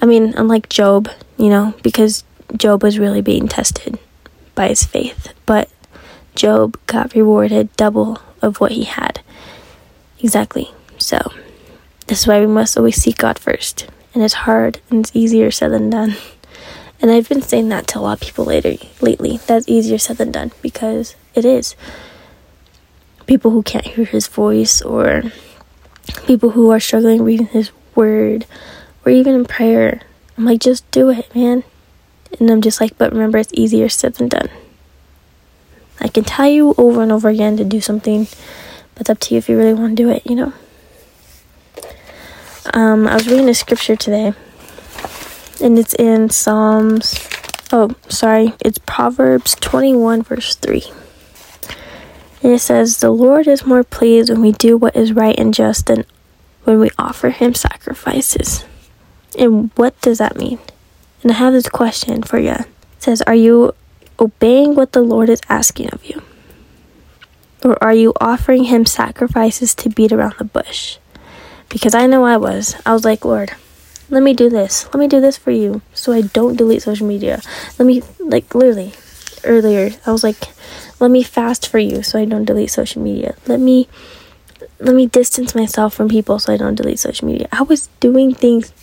I 0.00 0.06
mean, 0.06 0.34
unlike 0.36 0.68
Job, 0.68 1.10
you 1.36 1.48
know, 1.48 1.74
because 1.82 2.24
Job 2.56 2.82
was 2.82 2.98
really 2.98 3.20
being 3.20 3.48
tested 3.48 3.98
by 4.54 4.68
his 4.68 4.84
faith, 4.84 5.32
but 5.46 5.70
Job 6.34 6.78
got 6.86 7.14
rewarded 7.14 7.74
double 7.76 8.20
of 8.40 8.60
what 8.60 8.72
he 8.72 8.84
had. 8.84 9.20
Exactly. 10.20 10.70
So, 10.98 11.32
this 12.06 12.20
is 12.20 12.26
why 12.26 12.40
we 12.40 12.46
must 12.46 12.76
always 12.76 12.96
seek 12.96 13.18
God 13.18 13.38
first. 13.38 13.86
And 14.14 14.22
it's 14.22 14.34
hard 14.34 14.80
and 14.90 15.00
it's 15.00 15.14
easier 15.14 15.50
said 15.50 15.72
than 15.72 15.90
done. 15.90 16.16
And 17.02 17.10
I've 17.10 17.28
been 17.28 17.42
saying 17.42 17.68
that 17.70 17.88
to 17.88 17.98
a 17.98 18.00
lot 18.00 18.12
of 18.12 18.20
people 18.20 18.44
later 18.44 18.76
lately. 19.00 19.40
That's 19.48 19.68
easier 19.68 19.98
said 19.98 20.18
than 20.18 20.30
done 20.30 20.52
because 20.62 21.16
it 21.34 21.44
is. 21.44 21.74
People 23.26 23.50
who 23.50 23.64
can't 23.64 23.84
hear 23.84 24.04
his 24.04 24.28
voice 24.28 24.80
or 24.80 25.24
people 26.28 26.50
who 26.50 26.70
are 26.70 26.78
struggling 26.78 27.24
reading 27.24 27.48
his 27.48 27.72
word 27.96 28.46
or 29.04 29.10
even 29.10 29.34
in 29.34 29.44
prayer. 29.44 30.02
I'm 30.38 30.44
like, 30.44 30.60
just 30.60 30.88
do 30.92 31.10
it, 31.10 31.34
man. 31.34 31.64
And 32.38 32.48
I'm 32.48 32.62
just 32.62 32.80
like, 32.80 32.96
but 32.96 33.12
remember, 33.12 33.38
it's 33.38 33.52
easier 33.52 33.88
said 33.88 34.14
than 34.14 34.28
done. 34.28 34.48
I 36.00 36.06
can 36.06 36.22
tell 36.22 36.48
you 36.48 36.72
over 36.78 37.02
and 37.02 37.10
over 37.10 37.28
again 37.28 37.56
to 37.56 37.64
do 37.64 37.80
something, 37.80 38.28
but 38.94 39.02
it's 39.02 39.10
up 39.10 39.18
to 39.20 39.34
you 39.34 39.38
if 39.38 39.48
you 39.48 39.58
really 39.58 39.74
want 39.74 39.96
to 39.96 40.02
do 40.02 40.08
it, 40.08 40.24
you 40.24 40.36
know? 40.36 40.52
Um, 42.72 43.08
I 43.08 43.14
was 43.14 43.26
reading 43.26 43.48
a 43.48 43.54
scripture 43.54 43.96
today 43.96 44.34
and 45.60 45.78
it's 45.78 45.94
in 45.94 46.30
Psalms. 46.30 47.28
Oh, 47.72 47.94
sorry, 48.08 48.54
it's 48.64 48.78
Proverbs 48.78 49.54
21, 49.60 50.22
verse 50.22 50.54
3. 50.56 50.82
And 52.42 52.52
it 52.52 52.60
says, 52.60 52.98
The 52.98 53.10
Lord 53.10 53.46
is 53.46 53.64
more 53.64 53.84
pleased 53.84 54.30
when 54.30 54.40
we 54.40 54.52
do 54.52 54.76
what 54.76 54.96
is 54.96 55.12
right 55.12 55.38
and 55.38 55.54
just 55.54 55.86
than 55.86 56.04
when 56.64 56.80
we 56.80 56.90
offer 56.98 57.30
Him 57.30 57.54
sacrifices. 57.54 58.64
And 59.38 59.70
what 59.76 59.98
does 60.00 60.18
that 60.18 60.36
mean? 60.36 60.58
And 61.22 61.30
I 61.30 61.34
have 61.34 61.52
this 61.52 61.68
question 61.68 62.22
for 62.22 62.38
you. 62.38 62.52
It 62.52 62.66
says, 62.98 63.22
Are 63.22 63.34
you 63.34 63.74
obeying 64.18 64.74
what 64.74 64.92
the 64.92 65.02
Lord 65.02 65.28
is 65.28 65.40
asking 65.48 65.90
of 65.90 66.04
you? 66.04 66.22
Or 67.64 67.82
are 67.82 67.94
you 67.94 68.12
offering 68.20 68.64
Him 68.64 68.86
sacrifices 68.86 69.74
to 69.76 69.88
beat 69.88 70.12
around 70.12 70.34
the 70.38 70.44
bush? 70.44 70.98
Because 71.68 71.94
I 71.94 72.06
know 72.06 72.24
I 72.24 72.36
was. 72.36 72.74
I 72.84 72.92
was 72.92 73.04
like, 73.04 73.24
Lord, 73.24 73.52
let 74.12 74.22
me 74.22 74.34
do 74.34 74.50
this. 74.50 74.84
Let 74.84 74.96
me 74.96 75.08
do 75.08 75.22
this 75.22 75.38
for 75.38 75.50
you 75.50 75.80
so 75.94 76.12
I 76.12 76.20
don't 76.20 76.56
delete 76.56 76.82
social 76.82 77.06
media. 77.06 77.40
Let 77.78 77.86
me, 77.86 78.02
like, 78.18 78.54
literally, 78.54 78.92
earlier, 79.42 79.90
I 80.04 80.12
was 80.12 80.22
like, 80.22 80.36
let 81.00 81.10
me 81.10 81.22
fast 81.22 81.66
for 81.66 81.78
you 81.78 82.02
so 82.02 82.18
I 82.18 82.26
don't 82.26 82.44
delete 82.44 82.70
social 82.70 83.00
media. 83.00 83.34
Let 83.46 83.58
me, 83.58 83.88
let 84.78 84.94
me 84.94 85.06
distance 85.06 85.54
myself 85.54 85.94
from 85.94 86.10
people 86.10 86.38
so 86.38 86.52
I 86.52 86.58
don't 86.58 86.74
delete 86.74 86.98
social 86.98 87.26
media. 87.26 87.48
I 87.50 87.62
was 87.62 87.86
doing 88.00 88.34
things, 88.34 88.74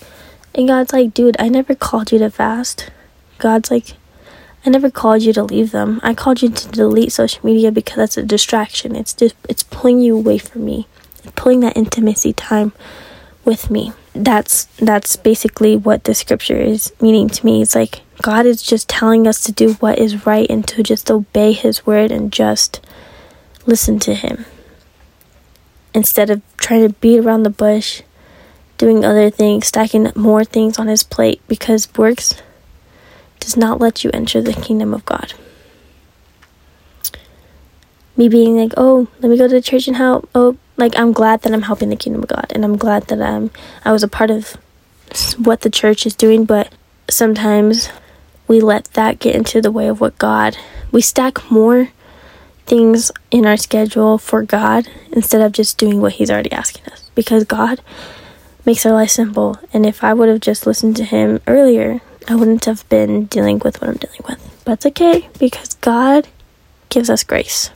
and 0.55 0.67
God's 0.67 0.93
like, 0.93 1.13
dude, 1.13 1.35
I 1.37 1.47
never 1.47 1.75
called 1.75 2.11
you 2.11 2.17
to 2.17 2.31
fast. 2.31 2.89
God's 3.37 3.69
like, 3.69 3.93
I 4.65 4.71
never 4.71 4.89
called 4.89 5.21
you 5.21 5.31
to 5.33 5.43
leave 5.43 5.69
them. 5.69 5.99
I 6.01 6.15
called 6.15 6.41
you 6.41 6.49
to 6.49 6.67
delete 6.69 7.11
social 7.11 7.45
media 7.45 7.71
because 7.71 7.97
that's 7.97 8.17
a 8.17 8.23
distraction. 8.23 8.95
It's 8.95 9.13
just, 9.13 9.35
it's 9.47 9.61
pulling 9.61 9.99
you 9.99 10.17
away 10.17 10.39
from 10.39 10.65
me, 10.65 10.87
pulling 11.35 11.59
that 11.59 11.77
intimacy 11.77 12.33
time 12.33 12.71
with 13.45 13.69
me 13.69 13.93
that's 14.23 14.65
that's 14.77 15.15
basically 15.15 15.75
what 15.75 16.03
the 16.03 16.13
scripture 16.13 16.57
is 16.57 16.91
meaning 17.01 17.29
to 17.29 17.45
me. 17.45 17.61
It's 17.61 17.75
like 17.75 18.01
God 18.21 18.45
is 18.45 18.61
just 18.61 18.89
telling 18.89 19.27
us 19.27 19.41
to 19.43 19.51
do 19.51 19.73
what 19.75 19.97
is 19.97 20.25
right 20.25 20.47
and 20.49 20.67
to 20.67 20.83
just 20.83 21.09
obey 21.09 21.53
his 21.53 21.85
word 21.85 22.11
and 22.11 22.31
just 22.31 22.85
listen 23.65 23.99
to 23.99 24.13
him. 24.13 24.45
Instead 25.93 26.29
of 26.29 26.41
trying 26.57 26.85
to 26.87 26.93
beat 26.95 27.19
around 27.19 27.43
the 27.43 27.49
bush, 27.49 28.01
doing 28.77 29.05
other 29.05 29.29
things, 29.29 29.67
stacking 29.67 30.11
more 30.15 30.43
things 30.43 30.77
on 30.77 30.87
his 30.87 31.03
plate 31.03 31.41
because 31.47 31.93
works 31.95 32.35
does 33.39 33.55
not 33.55 33.79
let 33.79 34.03
you 34.03 34.11
enter 34.13 34.41
the 34.41 34.53
kingdom 34.53 34.93
of 34.93 35.05
God. 35.05 35.33
Me 38.17 38.27
being 38.27 38.57
like, 38.57 38.73
"Oh, 38.75 39.07
let 39.21 39.29
me 39.29 39.37
go 39.37 39.47
to 39.47 39.53
the 39.53 39.61
church 39.61 39.87
and 39.87 39.95
help." 39.95 40.29
Oh, 40.35 40.57
like 40.79 40.97
I'm 40.97 41.11
glad 41.11 41.41
that 41.41 41.53
I'm 41.53 41.63
helping 41.63 41.89
the 41.89 41.95
kingdom 41.95 42.23
of 42.23 42.29
God 42.29 42.51
and 42.55 42.63
I'm 42.63 42.77
glad 42.77 43.07
that 43.07 43.21
I'm 43.21 43.51
I 43.83 43.91
was 43.91 44.03
a 44.03 44.07
part 44.07 44.31
of 44.31 44.57
what 45.37 45.61
the 45.61 45.69
church 45.69 46.05
is 46.05 46.15
doing, 46.15 46.45
but 46.45 46.71
sometimes 47.09 47.89
we 48.47 48.61
let 48.61 48.85
that 48.93 49.19
get 49.19 49.35
into 49.35 49.61
the 49.61 49.71
way 49.71 49.87
of 49.87 50.01
what 50.01 50.17
God 50.17 50.57
we 50.91 51.01
stack 51.01 51.51
more 51.51 51.89
things 52.65 53.11
in 53.31 53.45
our 53.45 53.57
schedule 53.57 54.17
for 54.17 54.43
God 54.43 54.87
instead 55.11 55.41
of 55.41 55.51
just 55.51 55.77
doing 55.77 56.01
what 56.01 56.13
he's 56.13 56.31
already 56.31 56.51
asking 56.51 56.85
us 56.91 57.09
because 57.15 57.43
God 57.43 57.81
makes 58.65 58.85
our 58.85 58.93
life 58.93 59.09
simple 59.09 59.59
and 59.73 59.85
if 59.85 60.03
I 60.03 60.13
would 60.13 60.29
have 60.29 60.39
just 60.39 60.65
listened 60.65 60.95
to 60.97 61.03
him 61.03 61.41
earlier, 61.47 62.01
I 62.27 62.35
wouldn't 62.35 62.65
have 62.65 62.87
been 62.89 63.25
dealing 63.25 63.59
with 63.59 63.81
what 63.81 63.89
I'm 63.89 63.97
dealing 63.97 64.21
with. 64.27 64.61
But 64.65 64.73
it's 64.73 64.85
okay 64.87 65.29
because 65.39 65.73
God 65.75 66.27
gives 66.89 67.09
us 67.09 67.23
grace. 67.23 67.71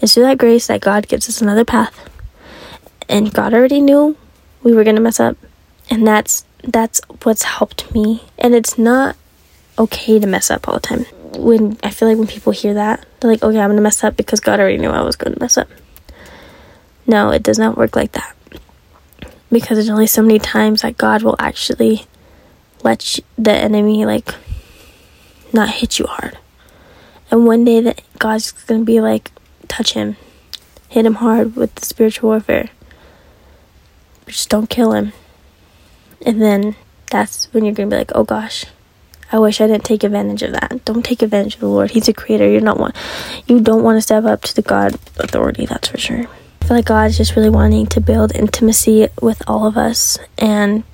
It's 0.00 0.14
through 0.14 0.24
that 0.24 0.38
grace 0.38 0.66
that 0.66 0.80
God 0.80 1.08
gives 1.08 1.28
us 1.28 1.40
another 1.40 1.64
path. 1.64 2.08
And 3.08 3.32
God 3.32 3.54
already 3.54 3.80
knew 3.80 4.16
we 4.62 4.74
were 4.74 4.84
going 4.84 4.96
to 4.96 5.02
mess 5.02 5.20
up. 5.20 5.36
And 5.90 6.06
that's 6.06 6.44
that's 6.62 7.00
what's 7.22 7.44
helped 7.44 7.92
me. 7.94 8.22
And 8.38 8.54
it's 8.54 8.76
not 8.76 9.16
okay 9.78 10.18
to 10.18 10.26
mess 10.26 10.50
up 10.50 10.68
all 10.68 10.74
the 10.74 10.80
time. 10.80 11.04
When 11.36 11.78
I 11.82 11.90
feel 11.90 12.08
like 12.08 12.18
when 12.18 12.26
people 12.26 12.52
hear 12.52 12.74
that, 12.74 13.06
they're 13.20 13.30
like, 13.30 13.42
"Okay, 13.42 13.58
I'm 13.58 13.68
going 13.68 13.76
to 13.76 13.82
mess 13.82 14.02
up 14.02 14.16
because 14.16 14.40
God 14.40 14.58
already 14.58 14.78
knew 14.78 14.90
I 14.90 15.02
was 15.02 15.16
going 15.16 15.34
to 15.34 15.40
mess 15.40 15.56
up." 15.56 15.68
No, 17.06 17.30
it 17.30 17.42
does 17.42 17.58
not 17.58 17.76
work 17.76 17.94
like 17.94 18.12
that. 18.12 18.34
Because 19.50 19.76
there's 19.76 19.90
only 19.90 20.08
so 20.08 20.22
many 20.22 20.38
times 20.38 20.82
that 20.82 20.98
God 20.98 21.22
will 21.22 21.36
actually 21.38 22.06
let 22.82 23.20
the 23.38 23.52
enemy 23.52 24.04
like 24.04 24.34
not 25.52 25.70
hit 25.70 25.98
you 25.98 26.06
hard. 26.06 26.36
And 27.30 27.46
one 27.46 27.64
day 27.64 27.80
that 27.80 28.02
God's 28.18 28.50
going 28.52 28.80
to 28.80 28.84
be 28.84 29.00
like, 29.00 29.30
touch 29.68 29.94
him. 29.94 30.16
Hit 30.88 31.06
him 31.06 31.14
hard 31.14 31.56
with 31.56 31.74
the 31.74 31.86
spiritual 31.86 32.30
warfare. 32.30 32.70
Just 34.26 34.48
don't 34.48 34.70
kill 34.70 34.92
him. 34.92 35.12
And 36.24 36.40
then 36.40 36.76
that's 37.10 37.52
when 37.52 37.64
you're 37.64 37.74
going 37.74 37.88
to 37.90 37.94
be 37.94 37.98
like, 37.98 38.12
oh 38.14 38.24
gosh, 38.24 38.66
I 39.32 39.38
wish 39.38 39.60
I 39.60 39.66
didn't 39.66 39.84
take 39.84 40.04
advantage 40.04 40.42
of 40.42 40.52
that. 40.52 40.84
Don't 40.84 41.04
take 41.04 41.22
advantage 41.22 41.54
of 41.54 41.60
the 41.60 41.68
Lord. 41.68 41.90
He's 41.90 42.08
a 42.08 42.12
creator. 42.12 42.48
You're 42.48 42.60
not 42.60 42.78
one. 42.78 42.92
You 43.46 43.60
don't 43.60 43.82
want 43.82 43.96
to 43.96 44.02
step 44.02 44.24
up 44.24 44.42
to 44.42 44.54
the 44.54 44.62
God 44.62 44.94
authority, 45.18 45.66
that's 45.66 45.88
for 45.88 45.98
sure. 45.98 46.26
I 46.62 46.66
feel 46.66 46.76
like 46.76 46.84
God 46.86 47.10
is 47.10 47.16
just 47.16 47.36
really 47.36 47.50
wanting 47.50 47.86
to 47.86 48.00
build 48.00 48.34
intimacy 48.34 49.08
with 49.20 49.42
all 49.46 49.66
of 49.66 49.76
us. 49.76 50.18
And 50.38 50.84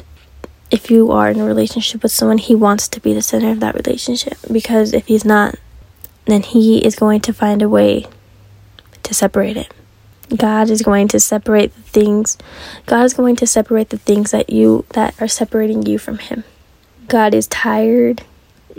if 0.70 0.90
you 0.90 1.10
are 1.12 1.30
in 1.30 1.40
a 1.40 1.44
relationship 1.44 2.02
with 2.02 2.12
someone, 2.12 2.38
He 2.38 2.54
wants 2.54 2.88
to 2.88 3.00
be 3.00 3.12
the 3.12 3.22
center 3.22 3.50
of 3.50 3.60
that 3.60 3.74
relationship. 3.74 4.38
Because 4.50 4.92
if 4.92 5.06
He's 5.06 5.24
not, 5.24 5.54
then 6.26 6.42
He 6.42 6.84
is 6.84 6.96
going 6.96 7.20
to 7.22 7.32
find 7.32 7.62
a 7.62 7.68
way 7.68 8.06
to 9.04 9.14
separate 9.14 9.56
it. 9.56 9.72
God 10.36 10.70
is 10.70 10.82
going 10.82 11.08
to 11.08 11.20
separate 11.20 11.74
the 11.74 11.82
things. 11.82 12.38
God 12.86 13.04
is 13.04 13.14
going 13.14 13.36
to 13.36 13.46
separate 13.46 13.90
the 13.90 13.98
things 13.98 14.30
that 14.30 14.50
you 14.50 14.84
that 14.90 15.20
are 15.20 15.28
separating 15.28 15.84
you 15.84 15.98
from 15.98 16.18
him. 16.18 16.44
God 17.08 17.34
is 17.34 17.46
tired 17.46 18.22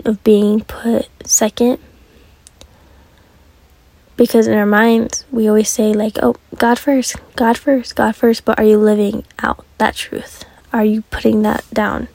of 0.04 0.22
being 0.24 0.62
put 0.62 1.08
second. 1.24 1.78
Because 4.16 4.46
in 4.46 4.56
our 4.56 4.66
minds, 4.66 5.24
we 5.30 5.48
always 5.48 5.68
say 5.68 5.92
like, 5.92 6.18
"Oh, 6.22 6.36
God 6.56 6.78
first, 6.78 7.16
God 7.36 7.58
first, 7.58 7.94
God 7.96 8.16
first," 8.16 8.44
but 8.44 8.58
are 8.58 8.64
you 8.64 8.78
living 8.78 9.24
out 9.42 9.64
that 9.78 9.94
truth? 9.94 10.44
Are 10.72 10.84
you 10.84 11.02
putting 11.10 11.42
that 11.42 11.64
down? 11.72 12.08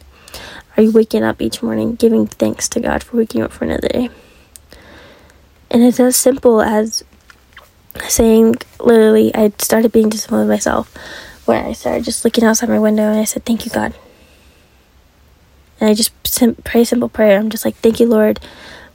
Are 0.75 0.83
you 0.83 0.91
waking 0.91 1.23
up 1.23 1.41
each 1.41 1.61
morning 1.61 1.95
giving 1.95 2.25
thanks 2.25 2.69
to 2.69 2.79
God 2.79 3.03
for 3.03 3.17
waking 3.17 3.41
up 3.41 3.51
for 3.51 3.65
another 3.65 3.89
day? 3.89 4.09
And 5.71 5.83
it's 5.83 5.99
as 5.99 6.15
simple 6.15 6.61
as 6.61 7.03
saying 8.07 8.55
literally 8.79 9.33
I 9.35 9.51
started 9.57 9.91
being 9.91 10.09
disciplined 10.09 10.47
with 10.47 10.55
myself 10.55 10.93
where 11.45 11.65
I 11.65 11.73
started 11.73 12.03
just 12.05 12.23
looking 12.23 12.43
outside 12.43 12.69
my 12.69 12.79
window 12.79 13.09
and 13.09 13.19
I 13.19 13.23
said, 13.23 13.45
Thank 13.45 13.65
you, 13.65 13.71
God. 13.71 13.93
And 15.79 15.89
I 15.89 15.93
just 15.93 16.13
pray 16.63 16.81
a 16.81 16.85
simple 16.85 17.09
prayer. 17.09 17.39
I'm 17.39 17.49
just 17.49 17.65
like, 17.65 17.75
Thank 17.77 17.99
you, 17.99 18.07
Lord, 18.07 18.39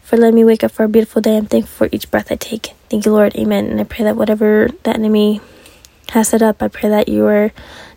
for 0.03 0.17
letting 0.17 0.37
me 0.37 0.45
wake 0.45 0.65
up 0.65 0.71
for 0.71 0.85
a 0.85 0.89
beautiful 0.89 1.21
day. 1.21 1.37
I'm 1.37 1.47
thankful 1.47 1.89
for 1.89 1.95
each 1.95 2.11
breath 2.11 2.31
I 2.31 2.37
take. 2.37 2.75
Thank 2.89 3.07
you, 3.07 3.13
Lord. 3.13 3.35
Amen. 3.37 3.67
And 3.67 3.81
I 3.81 3.85
pray 3.85 4.05
that 4.05 4.17
whatever 4.17 4.69
the 4.85 4.91
enemy 4.91 5.41
has 6.11 6.29
set 6.29 6.43
up, 6.43 6.63
I 6.63 6.69
pray 6.69 6.89
that 6.89 7.09
you 7.09 7.27
are 7.27 7.53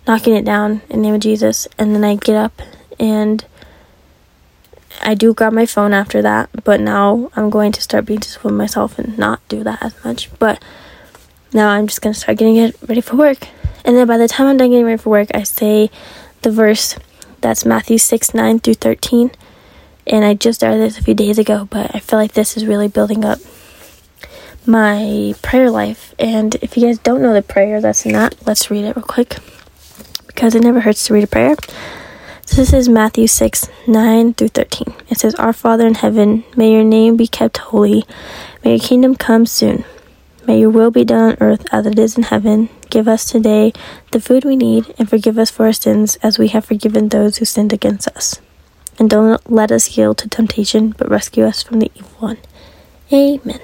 knocking 0.08 0.36
it 0.36 0.46
down 0.46 0.82
in 0.90 1.02
the 1.02 1.08
name 1.08 1.16
of 1.16 1.22
Jesus. 1.22 1.68
And 1.78 1.94
then 1.94 2.04
I 2.04 2.16
get 2.16 2.36
up 2.36 2.62
and 3.00 3.46
I 5.02 5.14
do 5.14 5.34
grab 5.34 5.54
my 5.54 5.66
phone 5.66 5.94
after 5.94 6.22
that, 6.22 6.50
but 6.64 6.80
now 6.80 7.30
I'm 7.36 7.50
going 7.50 7.72
to 7.74 7.82
start 7.82 8.06
being 8.06 8.20
disciplined 8.20 8.58
myself 8.58 8.98
and 8.98 9.18
not 9.18 9.48
do 9.48 9.64
that 9.64 9.84
as 9.84 9.94
much. 10.04 10.30
But 10.40 10.64
now 11.58 11.70
I'm 11.70 11.88
just 11.88 12.04
to 12.04 12.14
start 12.14 12.38
getting 12.38 12.58
it 12.58 12.78
ready 12.88 13.02
for 13.02 13.16
work. 13.16 13.48
And 13.84 13.98
then 13.98 14.06
by 14.06 14.18
the 14.18 14.28
time 14.28 14.48
I'm 14.48 14.58
done 14.58 14.70
getting 14.70 14.86
ready 14.86 15.02
for 15.02 15.10
work, 15.10 15.30
I 15.34 15.42
say 15.42 15.90
the 16.44 16.52
verse 16.52 16.96
that's 17.42 17.66
Matthew 17.66 17.98
6 17.98 18.34
9 18.34 18.60
through 18.60 18.76
13. 18.76 19.32
And 20.06 20.24
I 20.24 20.36
just 20.36 20.60
started 20.60 20.78
this 20.78 21.00
a 21.00 21.04
few 21.04 21.16
days 21.16 21.40
ago, 21.40 21.68
but 21.70 21.94
I 21.96 22.00
feel 22.00 22.20
like 22.20 22.34
this 22.34 22.56
is 22.56 22.66
really 22.68 22.88
building 22.88 23.26
up 23.26 23.40
my 24.68 25.34
prayer 25.42 25.72
life. 25.72 26.14
And 26.20 26.54
if 26.62 26.78
you 26.78 26.86
guys 26.86 27.00
don't 27.00 27.24
know 27.24 27.34
the 27.34 27.42
prayer 27.42 27.82
that's 27.82 28.06
in 28.06 28.14
that, 28.14 28.36
let's 28.46 28.70
read 28.70 28.86
it 28.86 28.96
real 28.96 29.04
quick 29.04 29.38
because 30.28 30.54
it 30.54 30.64
never 30.64 30.82
hurts 30.82 31.08
to 31.08 31.14
read 31.16 31.24
a 31.24 31.28
prayer. 31.28 31.56
So 32.46 32.58
this 32.58 32.72
is 32.72 32.88
Matthew 32.88 33.26
6 33.26 33.68
9 33.88 34.34
through 34.36 34.50
13. 34.50 34.94
It 35.10 35.18
says, 35.18 35.34
Our 35.36 35.54
Father 35.54 35.88
in 35.88 35.96
heaven, 35.96 36.44
may 36.56 36.72
your 36.72 36.84
name 36.84 37.18
be 37.18 37.28
kept 37.28 37.58
holy. 37.58 38.06
May 38.64 38.76
your 38.76 38.80
kingdom 38.80 39.16
come 39.16 39.48
soon. 39.48 39.84
May 40.48 40.62
your 40.62 40.70
will 40.70 40.92
be 40.92 41.04
done 41.04 41.32
on 41.32 41.38
earth 41.42 41.66
as 41.74 41.86
it 41.86 42.00
is 42.00 42.16
in 42.16 42.24
heaven. 42.24 42.70
Give 42.90 43.06
us 43.06 43.30
today 43.30 43.74
the 44.12 44.22
food 44.22 44.46
we 44.46 44.56
need, 44.56 44.96
and 44.98 45.10
forgive 45.10 45.38
us 45.38 45.52
for 45.52 45.66
our 45.66 45.74
sins 45.74 46.16
as 46.24 46.40
we 46.40 46.48
have 46.48 46.64
forgiven 46.64 47.10
those 47.10 47.38
who 47.38 47.46
sinned 47.46 47.74
against 47.74 48.08
us. 48.08 48.40
And 48.98 49.10
don't 49.10 49.52
let 49.52 49.74
us 49.74 49.98
yield 49.98 50.20
to 50.20 50.30
temptation, 50.30 50.96
but 50.98 51.10
rescue 51.10 51.44
us 51.44 51.62
from 51.62 51.82
the 51.82 51.92
evil 51.96 52.12
one. 52.20 52.38
Amen. 53.12 53.60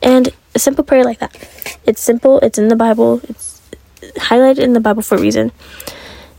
And 0.00 0.28
a 0.54 0.60
simple 0.60 0.84
prayer 0.84 1.02
like 1.02 1.18
that. 1.18 1.36
It's 1.84 2.00
simple, 2.00 2.38
it's 2.38 2.56
in 2.56 2.68
the 2.68 2.76
Bible, 2.76 3.20
it's 3.24 3.60
highlighted 4.14 4.60
in 4.60 4.74
the 4.74 4.80
Bible 4.80 5.02
for 5.02 5.16
a 5.16 5.20
reason. 5.20 5.50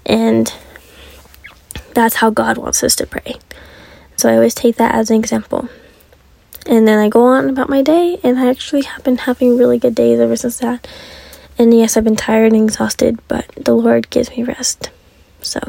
And 0.06 0.54
that's 1.94 2.16
how 2.16 2.30
God 2.30 2.58
wants 2.58 2.84
us 2.84 2.96
to 2.96 3.06
pray. 3.06 3.36
So 4.16 4.30
I 4.30 4.36
always 4.36 4.56
take 4.56 4.78
that 4.78 4.96
as 4.96 5.10
an 5.10 5.18
example. 5.18 5.68
And 6.68 6.86
then 6.88 7.00
I 7.00 7.08
go 7.08 7.24
on 7.24 7.50
about 7.50 7.70
my 7.70 7.82
day, 7.82 8.20
and 8.24 8.38
I 8.38 8.50
actually 8.50 8.84
have 8.84 9.04
been 9.04 9.18
having 9.18 9.58
really 9.58 9.80
good 9.80 9.96
days 9.96 10.20
ever 10.20 10.36
since 10.36 10.58
that. 10.58 10.86
And 11.58 11.74
yes, 11.74 11.96
I've 11.96 12.04
been 12.04 12.18
tired 12.18 12.52
and 12.52 12.64
exhausted, 12.64 13.20
but 13.28 13.48
the 13.56 13.74
Lord 13.74 14.10
gives 14.10 14.30
me 14.30 14.44
rest. 14.44 14.90
So 15.42 15.60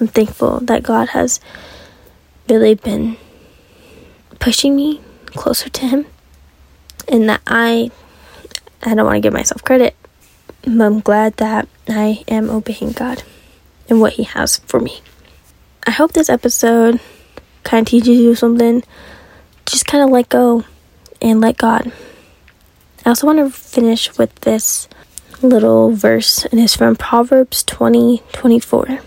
I'm 0.00 0.08
thankful 0.08 0.60
that 0.60 0.82
God 0.82 1.10
has 1.10 1.40
really 2.48 2.74
been 2.74 3.16
pushing 4.40 4.74
me 4.74 5.00
closer 5.26 5.68
to 5.68 5.86
Him, 5.86 6.06
and 7.08 7.28
that 7.28 7.40
I 7.46 7.90
I 8.82 8.94
don't 8.94 9.06
want 9.06 9.16
to 9.16 9.20
give 9.20 9.32
myself 9.32 9.64
credit, 9.64 9.96
but 10.62 10.82
I'm 10.82 11.00
glad 11.00 11.36
that 11.38 11.68
I 11.88 12.24
am 12.28 12.50
obeying 12.50 12.92
God 12.92 13.22
and 13.88 14.00
what 14.00 14.14
He 14.14 14.24
has 14.24 14.58
for 14.58 14.80
me. 14.80 15.00
I 15.86 15.92
hope 15.92 16.12
this 16.12 16.28
episode 16.28 17.00
kind 17.62 17.86
of 17.86 17.90
teaches 17.90 18.18
you 18.18 18.34
something 18.34 18.82
just 19.66 19.86
kind 19.86 20.02
of 20.02 20.10
let 20.10 20.28
go 20.28 20.64
and 21.20 21.40
let 21.40 21.58
God. 21.58 21.92
I 23.04 23.10
also 23.10 23.26
want 23.26 23.38
to 23.38 23.50
finish 23.50 24.16
with 24.16 24.34
this 24.40 24.88
little 25.42 25.92
verse, 25.92 26.44
and 26.46 26.60
it's 26.60 26.76
from 26.76 26.96
Proverbs 26.96 27.62
20 27.64 28.22
24. 28.32 29.00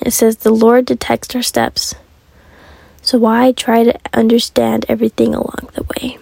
It 0.00 0.12
says, 0.12 0.38
The 0.38 0.52
Lord 0.52 0.84
detects 0.86 1.34
our 1.34 1.42
steps, 1.42 1.94
so 3.02 3.18
why 3.18 3.52
try 3.52 3.84
to 3.84 3.98
understand 4.12 4.86
everything 4.88 5.34
along 5.34 5.68
the 5.74 5.84
way? 5.96 6.18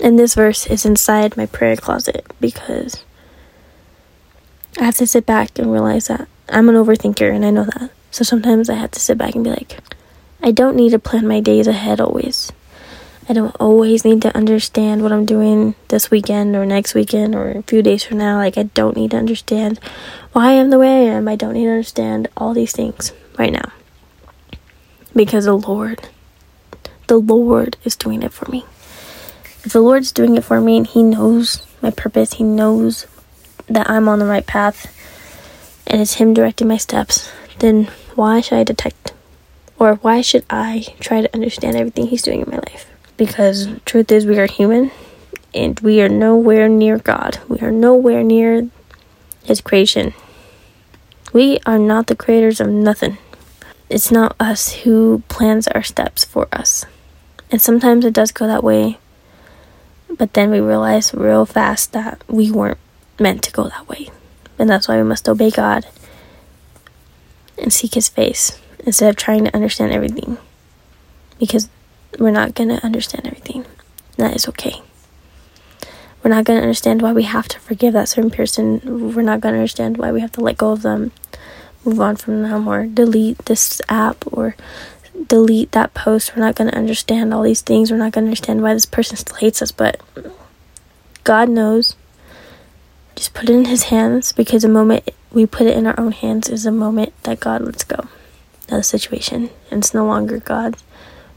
And 0.00 0.18
this 0.18 0.34
verse 0.34 0.66
is 0.66 0.84
inside 0.84 1.36
my 1.36 1.46
prayer 1.46 1.76
closet 1.76 2.26
because 2.40 3.04
I 4.78 4.84
have 4.84 4.96
to 4.96 5.06
sit 5.06 5.24
back 5.24 5.58
and 5.58 5.72
realize 5.72 6.08
that 6.08 6.28
I'm 6.48 6.68
an 6.68 6.74
overthinker, 6.74 7.34
and 7.34 7.44
I 7.44 7.50
know 7.50 7.64
that. 7.64 7.90
So 8.10 8.22
sometimes 8.22 8.68
I 8.68 8.74
have 8.74 8.90
to 8.92 9.00
sit 9.00 9.16
back 9.16 9.34
and 9.34 9.44
be 9.44 9.50
like, 9.50 9.78
I 10.42 10.50
don't 10.50 10.76
need 10.76 10.90
to 10.90 10.98
plan 10.98 11.26
my 11.26 11.40
days 11.40 11.66
ahead 11.66 12.00
always. 12.00 12.52
I 13.26 13.32
don't 13.32 13.56
always 13.58 14.04
need 14.04 14.20
to 14.22 14.36
understand 14.36 15.02
what 15.02 15.10
I'm 15.10 15.24
doing 15.24 15.74
this 15.88 16.10
weekend 16.10 16.54
or 16.54 16.66
next 16.66 16.94
weekend 16.94 17.34
or 17.34 17.50
a 17.50 17.62
few 17.62 17.82
days 17.82 18.04
from 18.04 18.18
now. 18.18 18.36
Like, 18.36 18.58
I 18.58 18.64
don't 18.64 18.96
need 18.96 19.12
to 19.12 19.16
understand 19.16 19.78
why 20.32 20.50
I 20.50 20.52
am 20.52 20.68
the 20.68 20.78
way 20.78 21.08
I 21.08 21.14
am. 21.14 21.26
I 21.26 21.36
don't 21.36 21.54
need 21.54 21.64
to 21.64 21.70
understand 21.70 22.28
all 22.36 22.52
these 22.52 22.72
things 22.72 23.12
right 23.38 23.52
now. 23.52 23.72
Because 25.16 25.46
the 25.46 25.56
Lord, 25.56 26.08
the 27.06 27.16
Lord 27.16 27.78
is 27.84 27.96
doing 27.96 28.22
it 28.22 28.32
for 28.32 28.50
me. 28.50 28.66
If 29.64 29.72
the 29.72 29.80
Lord's 29.80 30.12
doing 30.12 30.36
it 30.36 30.44
for 30.44 30.60
me 30.60 30.76
and 30.76 30.86
He 30.86 31.02
knows 31.02 31.66
my 31.80 31.90
purpose, 31.90 32.34
He 32.34 32.44
knows 32.44 33.06
that 33.68 33.88
I'm 33.88 34.06
on 34.06 34.18
the 34.18 34.26
right 34.26 34.46
path, 34.46 34.92
and 35.86 36.02
it's 36.02 36.14
Him 36.14 36.34
directing 36.34 36.68
my 36.68 36.76
steps, 36.76 37.32
then 37.60 37.84
why 38.14 38.42
should 38.42 38.58
I 38.58 38.64
detect 38.64 39.14
or 39.78 39.94
why 39.96 40.20
should 40.20 40.44
I 40.50 40.86
try 41.00 41.20
to 41.22 41.34
understand 41.34 41.76
everything 41.76 42.08
He's 42.08 42.22
doing 42.22 42.40
in 42.40 42.50
my 42.50 42.56
life? 42.56 42.93
Because 43.16 43.68
truth 43.84 44.10
is 44.10 44.26
we 44.26 44.38
are 44.38 44.46
human 44.46 44.90
and 45.54 45.78
we 45.80 46.00
are 46.00 46.08
nowhere 46.08 46.68
near 46.68 46.98
God. 46.98 47.38
We 47.48 47.58
are 47.60 47.70
nowhere 47.70 48.22
near 48.22 48.68
his 49.44 49.60
creation. 49.60 50.14
We 51.32 51.58
are 51.66 51.78
not 51.78 52.06
the 52.06 52.16
creators 52.16 52.60
of 52.60 52.68
nothing. 52.68 53.18
It's 53.88 54.10
not 54.10 54.36
us 54.40 54.72
who 54.72 55.22
plans 55.28 55.68
our 55.68 55.82
steps 55.82 56.24
for 56.24 56.48
us. 56.52 56.84
And 57.50 57.60
sometimes 57.60 58.04
it 58.04 58.14
does 58.14 58.32
go 58.32 58.46
that 58.46 58.64
way. 58.64 58.98
But 60.16 60.34
then 60.34 60.50
we 60.50 60.60
realize 60.60 61.14
real 61.14 61.46
fast 61.46 61.92
that 61.92 62.22
we 62.28 62.50
weren't 62.50 62.78
meant 63.18 63.42
to 63.44 63.52
go 63.52 63.68
that 63.68 63.88
way. 63.88 64.10
And 64.58 64.70
that's 64.70 64.88
why 64.88 64.96
we 64.96 65.02
must 65.02 65.28
obey 65.28 65.50
God 65.50 65.86
and 67.58 67.72
seek 67.72 67.94
his 67.94 68.08
face 68.08 68.60
instead 68.80 69.10
of 69.10 69.16
trying 69.16 69.44
to 69.44 69.54
understand 69.54 69.92
everything. 69.92 70.38
Because 71.38 71.68
we're 72.18 72.30
not 72.30 72.54
going 72.54 72.70
to 72.70 72.84
understand 72.84 73.26
everything. 73.26 73.66
That 74.16 74.34
is 74.34 74.48
okay. 74.48 74.82
We're 76.22 76.30
not 76.30 76.44
going 76.44 76.58
to 76.58 76.62
understand 76.62 77.02
why 77.02 77.12
we 77.12 77.24
have 77.24 77.48
to 77.48 77.60
forgive 77.60 77.92
that 77.92 78.08
certain 78.08 78.30
person. 78.30 78.80
We're 79.14 79.22
not 79.22 79.40
going 79.40 79.52
to 79.52 79.58
understand 79.58 79.98
why 79.98 80.10
we 80.10 80.20
have 80.20 80.32
to 80.32 80.40
let 80.40 80.56
go 80.56 80.72
of 80.72 80.82
them, 80.82 81.12
move 81.84 82.00
on 82.00 82.16
from 82.16 82.42
them, 82.42 82.66
or 82.66 82.86
delete 82.86 83.38
this 83.44 83.82
app 83.88 84.24
or 84.32 84.56
delete 85.28 85.72
that 85.72 85.92
post. 85.92 86.34
We're 86.34 86.42
not 86.42 86.54
going 86.54 86.70
to 86.70 86.76
understand 86.76 87.34
all 87.34 87.42
these 87.42 87.60
things. 87.60 87.90
We're 87.90 87.98
not 87.98 88.12
going 88.12 88.24
to 88.24 88.28
understand 88.28 88.62
why 88.62 88.72
this 88.72 88.86
person 88.86 89.16
still 89.16 89.36
hates 89.36 89.60
us, 89.60 89.70
but 89.70 90.00
God 91.24 91.48
knows. 91.48 91.96
Just 93.16 93.34
put 93.34 93.48
it 93.48 93.54
in 93.54 93.66
His 93.66 93.84
hands 93.84 94.32
because 94.32 94.62
the 94.62 94.68
moment 94.68 95.10
we 95.30 95.46
put 95.46 95.66
it 95.66 95.76
in 95.76 95.86
our 95.86 95.98
own 95.98 96.12
hands 96.12 96.48
is 96.48 96.64
the 96.64 96.72
moment 96.72 97.12
that 97.24 97.40
God 97.40 97.60
lets 97.60 97.84
go 97.84 97.96
of 97.96 98.08
the 98.68 98.82
situation. 98.82 99.50
And 99.70 99.82
it's 99.82 99.94
no 99.94 100.06
longer 100.06 100.38
God's 100.38 100.82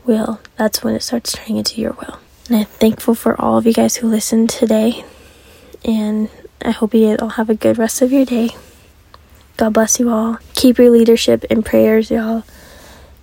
will, 0.07 0.39
that's 0.55 0.83
when 0.83 0.95
it 0.95 1.03
starts 1.03 1.33
turning 1.33 1.57
into 1.57 1.81
your 1.81 1.91
will. 1.91 2.19
And 2.47 2.57
I'm 2.57 2.65
thankful 2.65 3.13
for 3.13 3.39
all 3.39 3.57
of 3.57 3.65
you 3.65 3.73
guys 3.73 3.97
who 3.97 4.07
listened 4.07 4.49
today. 4.49 5.03
And 5.83 6.29
I 6.61 6.71
hope 6.71 6.93
you 6.93 7.15
all 7.19 7.29
have 7.29 7.49
a 7.49 7.55
good 7.55 7.77
rest 7.77 8.01
of 8.01 8.11
your 8.11 8.25
day. 8.25 8.51
God 9.57 9.73
bless 9.73 9.99
you 9.99 10.09
all. 10.09 10.37
Keep 10.53 10.77
your 10.77 10.89
leadership 10.89 11.43
in 11.45 11.61
prayers, 11.61 12.09
y'all. 12.09 12.43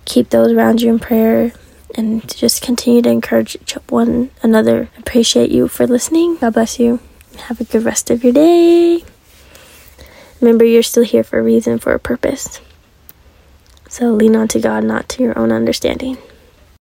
Keep 0.05 0.31
those 0.31 0.53
around 0.53 0.83
you 0.83 0.91
in 0.91 0.99
prayer 0.99 1.53
and 1.97 2.29
just 2.37 2.63
continue 2.63 3.03
to 3.03 3.11
encourage 3.11 3.57
one 3.89 4.31
another. 4.43 4.91
Appreciate 4.99 5.51
you 5.51 5.69
for 5.69 5.87
listening. 5.87 6.37
God 6.37 6.55
bless 6.55 6.79
you. 6.79 7.01
Have 7.39 7.61
a 7.61 7.65
good 7.65 7.85
rest 7.85 8.11
of 8.11 8.23
your 8.23 8.33
day. 8.33 9.05
Remember, 10.41 10.65
you're 10.65 10.83
still 10.83 11.05
here 11.05 11.25
for 11.25 11.39
a 11.39 11.43
reason, 11.43 11.79
for 11.79 11.95
a 11.95 11.99
purpose. 11.99 12.61
So 13.89 14.11
lean 14.11 14.37
on 14.37 14.49
to 14.49 14.61
God, 14.61 14.85
not 14.85 15.09
to 15.11 15.23
your 15.23 15.39
own 15.39 15.53
understanding. 15.53 16.19